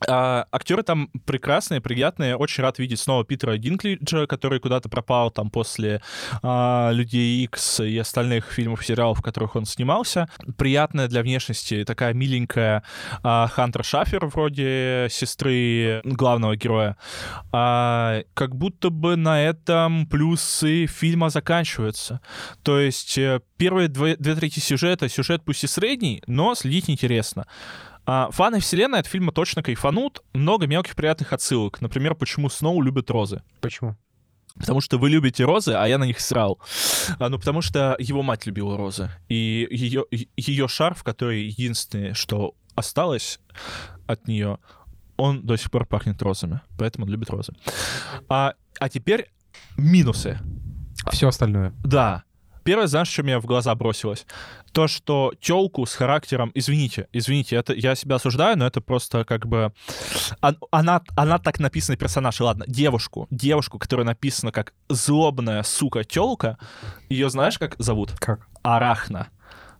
А, 0.07 0.46
актеры 0.53 0.82
там 0.82 1.11
прекрасные, 1.26 1.80
приятные. 1.80 2.36
Очень 2.36 2.62
рад 2.62 2.78
видеть 2.78 3.01
снова 3.01 3.24
Питера 3.24 3.57
Динклиджа, 3.57 4.26
который 4.26 4.61
куда-то 4.61 4.88
пропал 4.88 5.30
там 5.30 5.51
после 5.51 6.01
а, 6.42 6.90
Людей 6.92 7.44
Икс 7.44 7.80
и 7.80 7.99
остальных 7.99 8.51
фильмов, 8.53 8.84
сериалов, 8.84 9.18
в 9.18 9.22
которых 9.22 9.57
он 9.57 9.64
снимался. 9.64 10.28
Приятная 10.57 11.09
для 11.09 11.22
внешности, 11.22 11.84
такая 11.84 12.14
миленькая 12.14 12.84
а, 13.22 13.49
Хантер 13.49 13.84
Шафер 13.84 14.26
вроде 14.26 15.09
сестры 15.11 16.01
главного 16.05 16.57
героя. 16.57 16.96
А, 17.53 18.22
как 18.34 18.55
будто 18.55 18.90
бы 18.90 19.16
на 19.16 19.42
этом 19.42 20.07
плюсы 20.07 20.86
фильма 20.86 21.30
заканчиваются. 21.30 22.20
То 22.62 22.78
есть 22.78 23.18
э, 23.18 23.40
первые 23.57 23.88
две, 23.88 24.16
две 24.16 24.34
трети 24.34 24.61
сюжета, 24.61 25.09
сюжет 25.09 25.42
пусть 25.44 25.64
и 25.64 25.66
средний, 25.66 26.22
но 26.26 26.55
следить 26.55 26.88
интересно. 26.88 27.46
А, 28.11 28.30
фаны 28.30 28.59
вселенной 28.59 29.00
от 29.00 29.06
фильма 29.06 29.32
точно 29.32 29.62
кайфанут. 29.62 30.22
Много 30.32 30.66
мелких 30.66 30.96
приятных 30.96 31.34
отсылок. 31.34 31.82
Например, 31.82 32.14
почему 32.14 32.48
Сноу 32.48 32.80
любит 32.80 33.11
розы. 33.11 33.42
Почему? 33.61 33.98
Потому 34.54 34.80
что 34.80 34.96
вы 34.96 35.11
любите 35.11 35.44
розы, 35.44 35.72
а 35.72 35.86
я 35.86 35.98
на 35.98 36.04
них 36.04 36.18
срал. 36.18 36.59
А, 37.18 37.28
ну, 37.28 37.38
потому 37.38 37.61
что 37.61 37.96
его 37.98 38.22
мать 38.22 38.46
любила 38.46 38.78
розы. 38.78 39.11
И 39.28 39.68
ее, 39.70 40.06
ее 40.38 40.68
шарф, 40.68 41.04
который 41.04 41.44
единственное, 41.44 42.14
что 42.14 42.54
осталось 42.74 43.40
от 44.06 44.26
нее, 44.26 44.59
он 45.18 45.44
до 45.44 45.56
сих 45.59 45.70
пор 45.70 45.84
пахнет 45.84 46.22
розами. 46.22 46.62
Поэтому 46.78 47.04
он 47.04 47.12
любит 47.12 47.28
розы. 47.28 47.52
А, 48.30 48.54
а 48.80 48.88
теперь 48.88 49.30
минусы. 49.76 50.38
Все 51.12 51.28
остальное. 51.28 51.74
Да. 51.84 52.24
Первое, 52.68 52.86
знаешь, 52.86 53.08
что 53.08 53.22
мне 53.22 53.38
в 53.38 53.46
глаза 53.46 53.74
бросилось? 53.74 54.26
То, 54.72 54.88
что 54.88 55.32
телку 55.40 55.86
с 55.86 55.94
характером, 55.94 56.50
извините, 56.54 57.08
извините, 57.14 57.56
это 57.56 57.72
я 57.72 57.94
себя 57.94 58.16
осуждаю, 58.16 58.58
но 58.58 58.66
это 58.66 58.82
просто 58.82 59.24
как 59.24 59.46
бы 59.46 59.72
он- 60.42 60.58
она, 60.70 61.00
она 61.16 61.38
так 61.38 61.60
написана 61.60 61.96
персонаж, 61.96 62.38
ладно, 62.40 62.66
девушку, 62.68 63.26
девушку, 63.30 63.78
которая 63.78 64.04
написана 64.04 64.52
как 64.52 64.74
злобная 64.90 65.62
сука 65.62 66.04
телка, 66.04 66.58
ее 67.08 67.30
знаешь 67.30 67.58
как 67.58 67.74
зовут? 67.78 68.12
Как? 68.18 68.46
Арахна. 68.62 69.28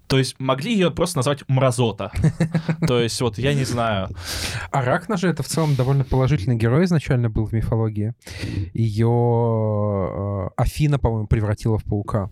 То 0.09 0.19
есть 0.19 0.37
могли 0.39 0.73
ее 0.73 0.91
просто 0.91 1.19
назвать 1.19 1.45
Мразота. 1.49 2.11
То 2.87 2.99
есть 3.01 3.21
вот 3.21 3.39
я 3.39 3.55
не 3.55 3.65
знаю. 3.65 4.09
Аракна 4.71 5.17
же 5.17 5.29
это 5.29 5.43
в 5.43 5.47
целом 5.47 5.75
довольно 5.75 6.05
положительный 6.05 6.57
герой 6.57 6.85
изначально 6.87 7.29
был 7.29 7.45
в 7.47 7.53
мифологии. 7.53 8.15
Ее 8.73 10.51
Афина, 10.57 10.99
по-моему, 10.99 11.27
превратила 11.27 11.79
в 11.79 11.85
паука. 11.85 12.31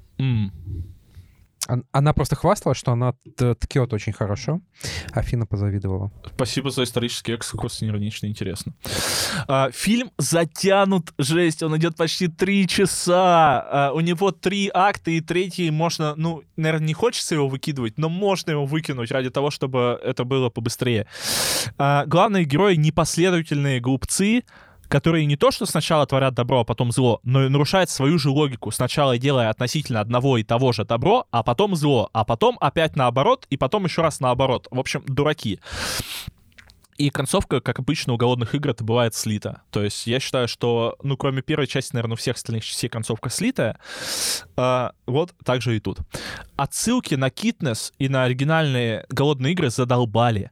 Она 1.93 2.13
просто 2.13 2.37
хвасталась, 2.37 2.79
что 2.79 2.93
она 2.93 3.15
ткет 3.37 3.93
очень 3.93 4.13
хорошо. 4.13 4.61
Афина 5.13 5.47
позавидовала. 5.47 6.13
Спасибо 6.35 6.71
за 6.71 6.85
исторический 6.85 7.33
экскурс, 7.33 7.83
иронично 7.83 8.27
интересно. 8.27 8.75
А, 9.49 9.71
фильм 9.71 10.11
затянут, 10.19 11.13
жесть, 11.19 11.63
он 11.63 11.77
идет 11.77 11.97
почти 11.97 12.29
три 12.29 12.67
часа. 12.69 13.61
А, 13.71 13.93
у 13.93 14.01
него 14.01 14.31
три 14.31 14.71
акта, 14.73 15.11
и 15.11 15.21
третий 15.21 15.71
можно, 15.71 16.15
ну, 16.17 16.43
наверное, 16.57 16.87
не 16.87 16.95
хочется 16.95 17.35
его 17.35 17.49
выкидывать, 17.49 17.99
но 17.99 18.09
можно 18.09 18.53
его 18.53 18.67
выкинуть 18.67 19.11
ради 19.11 19.31
того, 19.31 19.51
чтобы 19.51 20.01
это 20.03 20.25
было 20.25 20.51
побыстрее. 20.51 21.07
А, 21.79 22.05
главные 22.07 22.45
герои 22.45 22.77
непоследовательные 22.77 23.81
глупцы, 23.81 24.45
которые 24.89 25.27
не 25.27 25.37
то 25.37 25.51
что 25.51 25.67
сначала 25.67 26.07
творят 26.07 26.35
добро, 26.35 26.61
а 26.61 26.65
потом 26.65 26.93
зло, 26.93 27.21
но 27.23 27.45
и 27.45 27.49
нарушают 27.49 27.91
свою 27.91 28.19
же 28.19 28.31
логику, 28.31 28.71
сначала 28.71 29.19
делая 29.19 29.51
относительно 29.51 30.01
одного 30.01 30.39
и 30.39 30.43
того 30.43 30.73
же 30.73 30.85
добро, 30.85 31.27
а 31.31 31.43
потом 31.43 31.77
зло, 31.77 32.11
а 32.13 32.25
потом 32.25 32.57
опять 32.61 32.97
наоборот, 32.97 33.47
и 33.51 33.57
потом 33.57 33.85
еще 33.85 34.03
раз 34.03 34.21
наоборот. 34.21 34.69
В 34.71 34.79
общем, 34.79 35.03
дураки. 35.07 35.61
И 36.99 37.11
концовка, 37.11 37.61
как 37.61 37.79
обычно, 37.79 38.15
у 38.15 38.17
голодных 38.17 38.55
игр 38.55 38.71
это 38.71 38.83
бывает 38.83 39.15
слита. 39.15 39.63
То 39.71 39.83
есть 39.83 40.07
я 40.07 40.19
считаю, 40.19 40.49
что, 40.49 40.97
ну, 41.03 41.17
кроме 41.17 41.43
первой 41.43 41.67
части, 41.67 41.95
наверное, 41.95 42.15
у 42.15 42.17
всех 42.17 42.37
остальных 42.37 42.65
частей 42.65 42.89
концовка 42.89 43.29
слитая. 43.29 43.79
А, 44.57 44.93
вот 45.07 45.35
так 45.45 45.61
же 45.61 45.77
и 45.77 45.81
тут. 45.81 45.99
Отсылки 46.57 47.15
на 47.15 47.29
Китнес 47.29 47.93
и 47.99 48.09
на 48.09 48.25
оригинальные 48.25 49.05
голодные 49.11 49.53
игры 49.53 49.69
задолбали. 49.69 50.51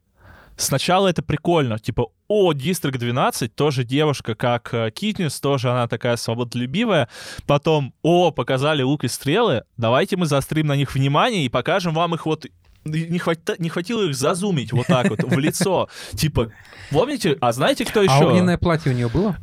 Сначала 0.56 1.08
это 1.08 1.22
прикольно, 1.22 1.78
типа, 1.78 2.08
о, 2.34 2.52
District 2.52 2.98
12, 2.98 3.54
тоже 3.54 3.84
девушка, 3.84 4.34
как 4.34 4.74
э, 4.74 4.90
Китнес, 4.90 5.40
тоже 5.40 5.70
она 5.70 5.86
такая 5.86 6.16
свободолюбивая. 6.16 7.08
Потом, 7.46 7.94
о, 8.02 8.30
показали 8.32 8.82
лук 8.82 9.04
и 9.04 9.08
стрелы, 9.08 9.62
давайте 9.76 10.16
мы 10.16 10.26
заострим 10.26 10.66
на 10.66 10.76
них 10.76 10.94
внимание 10.94 11.44
и 11.44 11.48
покажем 11.48 11.94
вам 11.94 12.14
их 12.14 12.26
вот 12.26 12.46
не, 12.84 13.18
хвата- 13.18 13.56
не 13.58 13.68
хватило 13.68 14.02
их 14.02 14.14
зазумить 14.14 14.72
вот 14.72 14.86
так 14.86 15.08
вот 15.08 15.22
в 15.22 15.38
лицо. 15.38 15.88
Типа, 16.14 16.50
помните, 16.90 17.36
а 17.40 17.52
знаете, 17.52 17.84
кто 17.84 18.02
еще? 18.02 18.12
А 18.14 18.26
огненное 18.26 18.58
платье 18.58 18.92
у 18.92 18.94
нее 18.94 19.08
было? 19.08 19.36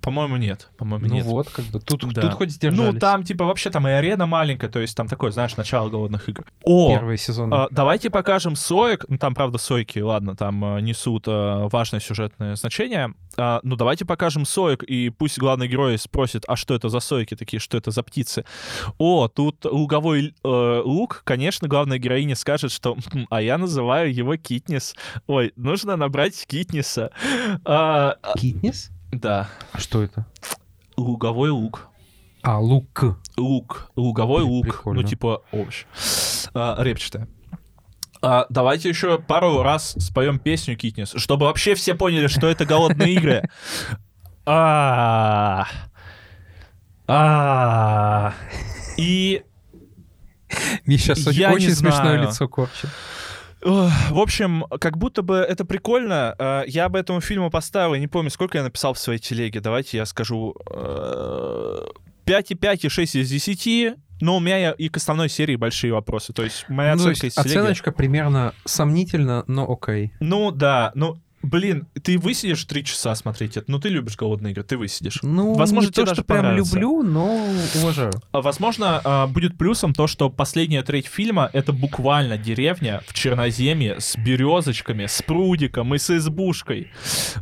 По-моему, 0.00 0.36
нет. 0.36 0.70
По-моему, 0.78 1.06
Ну 1.06 1.14
нет. 1.14 1.24
вот, 1.26 1.48
как 1.50 1.64
бы 1.66 1.80
тут, 1.80 2.04
Да. 2.14 2.22
тут 2.22 2.32
хоть 2.32 2.50
сдержались. 2.50 2.94
Ну, 2.94 2.98
там, 2.98 3.22
типа, 3.24 3.44
вообще 3.44 3.70
там 3.70 3.86
и 3.86 3.90
арена 3.90 4.26
маленькая, 4.26 4.68
то 4.70 4.80
есть 4.80 4.96
там 4.96 5.08
такое, 5.08 5.30
знаешь, 5.30 5.56
начало 5.56 5.88
голодных 5.90 6.28
игр. 6.28 6.44
О, 6.64 6.90
Первые 6.90 7.18
сезоны. 7.18 7.52
а, 7.54 7.68
давайте 7.70 8.10
покажем 8.10 8.56
соек. 8.56 9.04
Ну, 9.08 9.18
там, 9.18 9.34
правда, 9.34 9.58
сойки, 9.58 9.98
ладно, 9.98 10.34
там 10.36 10.64
а, 10.64 10.80
несут 10.80 11.24
а, 11.26 11.68
важное 11.68 12.00
сюжетное 12.00 12.56
значение. 12.56 13.12
А, 13.36 13.60
ну, 13.62 13.76
давайте 13.76 14.04
покажем 14.04 14.44
соек, 14.44 14.82
и 14.82 15.10
пусть 15.10 15.38
главный 15.38 15.68
герой 15.68 15.98
спросит, 15.98 16.44
а 16.48 16.56
что 16.56 16.74
это 16.74 16.88
за 16.88 17.00
сойки 17.00 17.36
такие, 17.36 17.60
что 17.60 17.76
это 17.76 17.90
за 17.90 18.02
птицы? 18.02 18.44
О, 18.98 19.28
тут 19.28 19.64
луговой 19.64 20.34
э, 20.42 20.82
лук, 20.84 21.22
конечно, 21.24 21.68
главная 21.68 21.98
героиня 21.98 22.34
скажет, 22.34 22.72
что 22.72 22.96
«Хм, 23.12 23.26
а 23.30 23.40
я 23.42 23.58
называю 23.58 24.12
его 24.12 24.36
Китнес. 24.36 24.94
Ой, 25.26 25.52
нужно 25.56 25.96
набрать 25.96 26.44
Китнеса. 26.46 27.10
А, 27.64 28.16
а, 28.22 28.38
Китнес? 28.38 28.90
Да, 29.12 29.48
А 29.72 29.78
что 29.78 30.02
это? 30.02 30.26
луговой 30.96 31.50
лук. 31.50 31.88
А, 32.42 32.58
лук. 32.58 33.18
лук, 33.36 33.90
луговой 33.96 34.42
лук, 34.42 34.64
прикольно. 34.64 35.02
ну 35.02 35.06
типа 35.08 35.42
овощ, 35.52 35.84
а, 36.54 36.76
репчатая. 36.82 37.28
А, 38.22 38.46
давайте 38.50 38.88
еще 38.90 39.18
пару 39.18 39.62
раз 39.62 39.94
споем 39.98 40.38
песню 40.38 40.76
Китнес, 40.76 41.12
чтобы 41.16 41.46
вообще 41.46 41.74
все 41.74 41.94
поняли, 41.94 42.26
что 42.26 42.46
это 42.48 42.64
голодные 42.66 43.14
игры. 43.14 43.48
А, 44.46 45.66
а, 47.06 48.34
И 48.96 49.42
Миша 50.86 51.12
очень 51.12 51.74
смешное 51.74 52.20
лицо 52.22 52.48
корчит. 52.48 52.90
В 53.62 54.18
общем, 54.18 54.64
как 54.80 54.96
будто 54.96 55.22
бы 55.22 55.36
это 55.36 55.64
прикольно. 55.64 56.34
Э, 56.38 56.62
Я 56.66 56.88
бы 56.88 56.98
этому 56.98 57.20
фильму 57.20 57.50
поставил, 57.50 57.94
я 57.94 58.00
не 58.00 58.06
помню, 58.08 58.30
сколько 58.30 58.58
я 58.58 58.64
написал 58.64 58.94
в 58.94 58.98
своей 58.98 59.18
телеге. 59.18 59.60
Давайте 59.60 59.98
я 59.98 60.06
скажу. 60.06 60.54
э, 60.70 61.86
5,5 62.26 62.86
и 62.86 62.88
6 62.88 63.16
из 63.16 63.28
10. 63.30 63.96
Но 64.22 64.36
у 64.36 64.40
меня 64.40 64.72
и 64.72 64.88
к 64.88 64.98
основной 64.98 65.28
серии 65.30 65.56
большие 65.56 65.92
вопросы. 65.94 66.32
То 66.34 66.42
есть 66.44 66.66
моя 66.68 66.94
Ну, 66.94 67.02
оценка 67.02 67.26
есть 67.26 67.38
оценочка 67.38 67.90
примерно 67.90 68.54
сомнительно, 68.66 69.44
но 69.46 69.70
окей. 69.70 70.12
Ну 70.20 70.50
да, 70.50 70.92
ну 70.94 71.16
Блин, 71.42 71.86
ты 72.02 72.18
высидишь 72.18 72.64
три 72.64 72.84
часа 72.84 73.14
смотреть 73.14 73.56
это? 73.56 73.70
Ну, 73.70 73.78
ты 73.80 73.88
любишь 73.88 74.16
голодные 74.16 74.52
игры, 74.52 74.62
ты 74.62 74.76
высидишь. 74.76 75.20
Ну, 75.22 75.54
Возможно, 75.54 75.86
не 75.88 75.92
тебе 75.92 76.04
то, 76.06 76.14
что 76.14 76.24
прям 76.24 76.54
люблю, 76.54 77.02
но 77.02 77.46
уважаю. 77.76 78.12
А, 78.32 78.42
Возможно, 78.42 79.00
а, 79.02 79.26
будет 79.26 79.56
плюсом 79.56 79.94
то, 79.94 80.06
что 80.06 80.28
последняя 80.28 80.82
треть 80.82 81.06
фильма— 81.06 81.48
это 81.52 81.72
буквально 81.72 82.36
деревня 82.36 83.00
в 83.06 83.14
Черноземье 83.14 84.00
с 84.00 84.16
березочками, 84.16 85.06
с 85.06 85.22
прудиком 85.22 85.94
и 85.94 85.98
с 85.98 86.10
избушкой. 86.10 86.90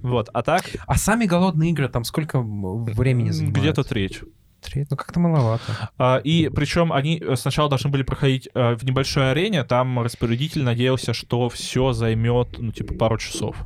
Вот, 0.03 0.29
а 0.33 0.43
так 0.43 0.65
А 0.87 0.97
сами 0.97 1.25
голодные 1.27 1.71
игры 1.71 1.89
там 1.89 2.05
сколько 2.05 2.41
времени 2.41 3.31
занимают? 3.31 3.59
где-то 3.59 3.83
треть. 3.85 4.21
Треть? 4.61 4.89
Ну, 4.91 4.97
как-то 4.97 5.21
маловато. 5.21 5.91
А, 5.99 6.19
И 6.19 6.49
причем 6.49 6.93
они 6.93 7.19
э, 7.25 7.37
сначала 7.37 7.69
должны 7.69 7.91
были 7.91 8.03
проходить 8.03 8.49
э, 8.55 8.75
в 8.75 8.85
небольшой 8.85 9.31
арене, 9.31 9.63
там 9.65 10.01
распорядитель 10.01 10.63
надеялся, 10.65 11.13
что 11.15 11.49
все 11.49 11.93
займет, 11.93 12.59
ну, 12.59 12.73
типа, 12.73 12.95
пару 12.95 13.19
часов. 13.19 13.57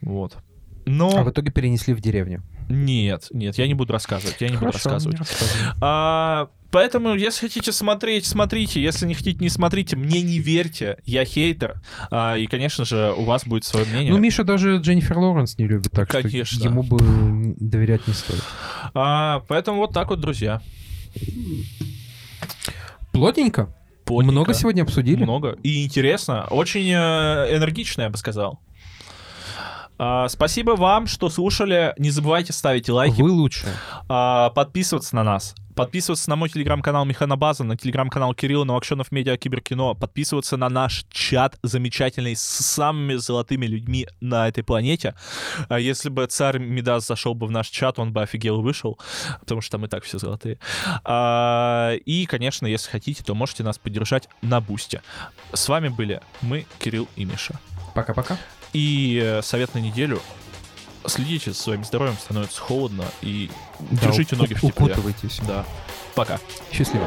Вот. 0.00 0.36
Но 0.84 1.16
А 1.18 1.24
в 1.24 1.30
итоге 1.30 1.50
перенесли 1.50 1.94
в 1.94 2.00
деревню. 2.00 2.42
нет, 2.68 3.26
нет, 3.32 3.58
я 3.58 3.66
не 3.66 3.74
буду 3.74 3.92
рассказывать, 3.92 4.36
я 4.40 4.48
не 4.48 4.54
буду 4.54 4.66
Хорошо, 4.66 4.90
рассказывать. 4.90 5.14
не 5.14 5.18
рассказывай. 5.18 5.72
А, 5.80 6.48
поэтому, 6.70 7.14
если 7.14 7.48
хотите 7.48 7.72
смотреть, 7.72 8.24
смотрите. 8.24 8.80
Если 8.80 9.04
не 9.06 9.14
хотите, 9.14 9.38
не 9.40 9.48
смотрите. 9.48 9.96
Мне 9.96 10.22
не 10.22 10.38
верьте. 10.38 10.98
Я 11.04 11.24
хейтер. 11.24 11.80
А, 12.10 12.36
и, 12.36 12.46
конечно 12.46 12.84
же, 12.84 13.12
у 13.16 13.24
вас 13.24 13.44
будет 13.44 13.64
свое 13.64 13.84
мнение. 13.86 14.12
Ну, 14.12 14.18
Миша 14.18 14.44
даже 14.44 14.76
Дженнифер 14.76 15.18
Лоуренс 15.18 15.58
не 15.58 15.66
любит, 15.66 15.90
так 15.90 16.08
Конечно. 16.08 16.44
что 16.44 16.68
ему 16.68 16.84
бы 16.84 16.98
доверять 17.58 18.06
не 18.06 18.14
стоит. 18.14 18.42
А, 18.94 19.40
поэтому 19.48 19.78
вот 19.78 19.92
так 19.92 20.10
вот, 20.10 20.20
друзья. 20.20 20.62
Плотненько. 23.12 23.74
Плотненько. 24.04 24.32
Много 24.32 24.54
сегодня 24.54 24.82
обсудили. 24.82 25.22
Много. 25.24 25.58
И 25.62 25.84
интересно. 25.84 26.46
Очень 26.50 26.88
э, 26.90 27.56
энергично, 27.56 28.02
я 28.02 28.10
бы 28.10 28.16
сказал. 28.16 28.60
А, 29.98 30.28
спасибо 30.28 30.72
вам, 30.72 31.06
что 31.06 31.28
слушали. 31.30 31.94
Не 31.98 32.10
забывайте 32.10 32.52
ставить 32.52 32.88
лайки, 32.88 33.20
Вы 33.20 33.30
лучше. 33.30 33.66
а, 34.08 34.50
подписываться 34.50 35.16
на 35.16 35.24
нас. 35.24 35.54
Подписываться 35.74 36.30
на 36.30 36.36
мой 36.36 36.48
телеграм-канал 36.48 37.04
Механобаза, 37.04 37.62
на 37.62 37.76
телеграм-канал 37.76 38.32
Кирилла 38.34 38.64
Новокшенов 38.64 39.12
Медиа 39.12 39.36
Киберкино, 39.36 39.92
подписываться 39.92 40.56
на 40.56 40.70
наш 40.70 41.04
чат 41.10 41.58
замечательный 41.62 42.34
с 42.34 42.40
самыми 42.40 43.16
золотыми 43.16 43.66
людьми 43.66 44.06
на 44.22 44.48
этой 44.48 44.64
планете. 44.64 45.14
А 45.68 45.78
если 45.78 46.08
бы 46.08 46.26
царь 46.28 46.58
Мидас 46.58 47.06
зашел 47.06 47.34
бы 47.34 47.46
в 47.46 47.50
наш 47.50 47.68
чат, 47.68 47.98
он 47.98 48.14
бы 48.14 48.22
офигел 48.22 48.60
и 48.60 48.62
вышел, 48.62 48.98
потому 49.40 49.60
что 49.60 49.72
там 49.72 49.84
и 49.84 49.88
так 49.88 50.04
все 50.04 50.18
золотые. 50.18 50.58
А, 51.04 51.92
и, 52.06 52.24
конечно, 52.24 52.66
если 52.66 52.90
хотите, 52.90 53.22
то 53.22 53.34
можете 53.34 53.62
нас 53.62 53.76
поддержать 53.76 54.30
на 54.40 54.62
Бусте. 54.62 55.02
С 55.52 55.68
вами 55.68 55.88
были 55.88 56.22
мы, 56.40 56.64
Кирилл 56.78 57.06
и 57.16 57.26
Миша. 57.26 57.60
Пока-пока. 57.94 58.38
И 58.76 59.18
э, 59.24 59.40
совет 59.40 59.72
на 59.72 59.78
неделю. 59.78 60.20
Следите 61.06 61.52
за 61.52 61.56
своим 61.56 61.82
здоровьем, 61.82 62.18
становится 62.18 62.60
холодно, 62.60 63.06
и 63.22 63.50
Да, 63.90 64.08
держите 64.08 64.36
ноги 64.36 64.52
в 64.52 64.60
тепле. 64.60 64.86
Укутывайтесь. 64.86 65.40
Да. 65.46 65.64
Пока. 66.14 66.38
Счастливо. 66.70 67.06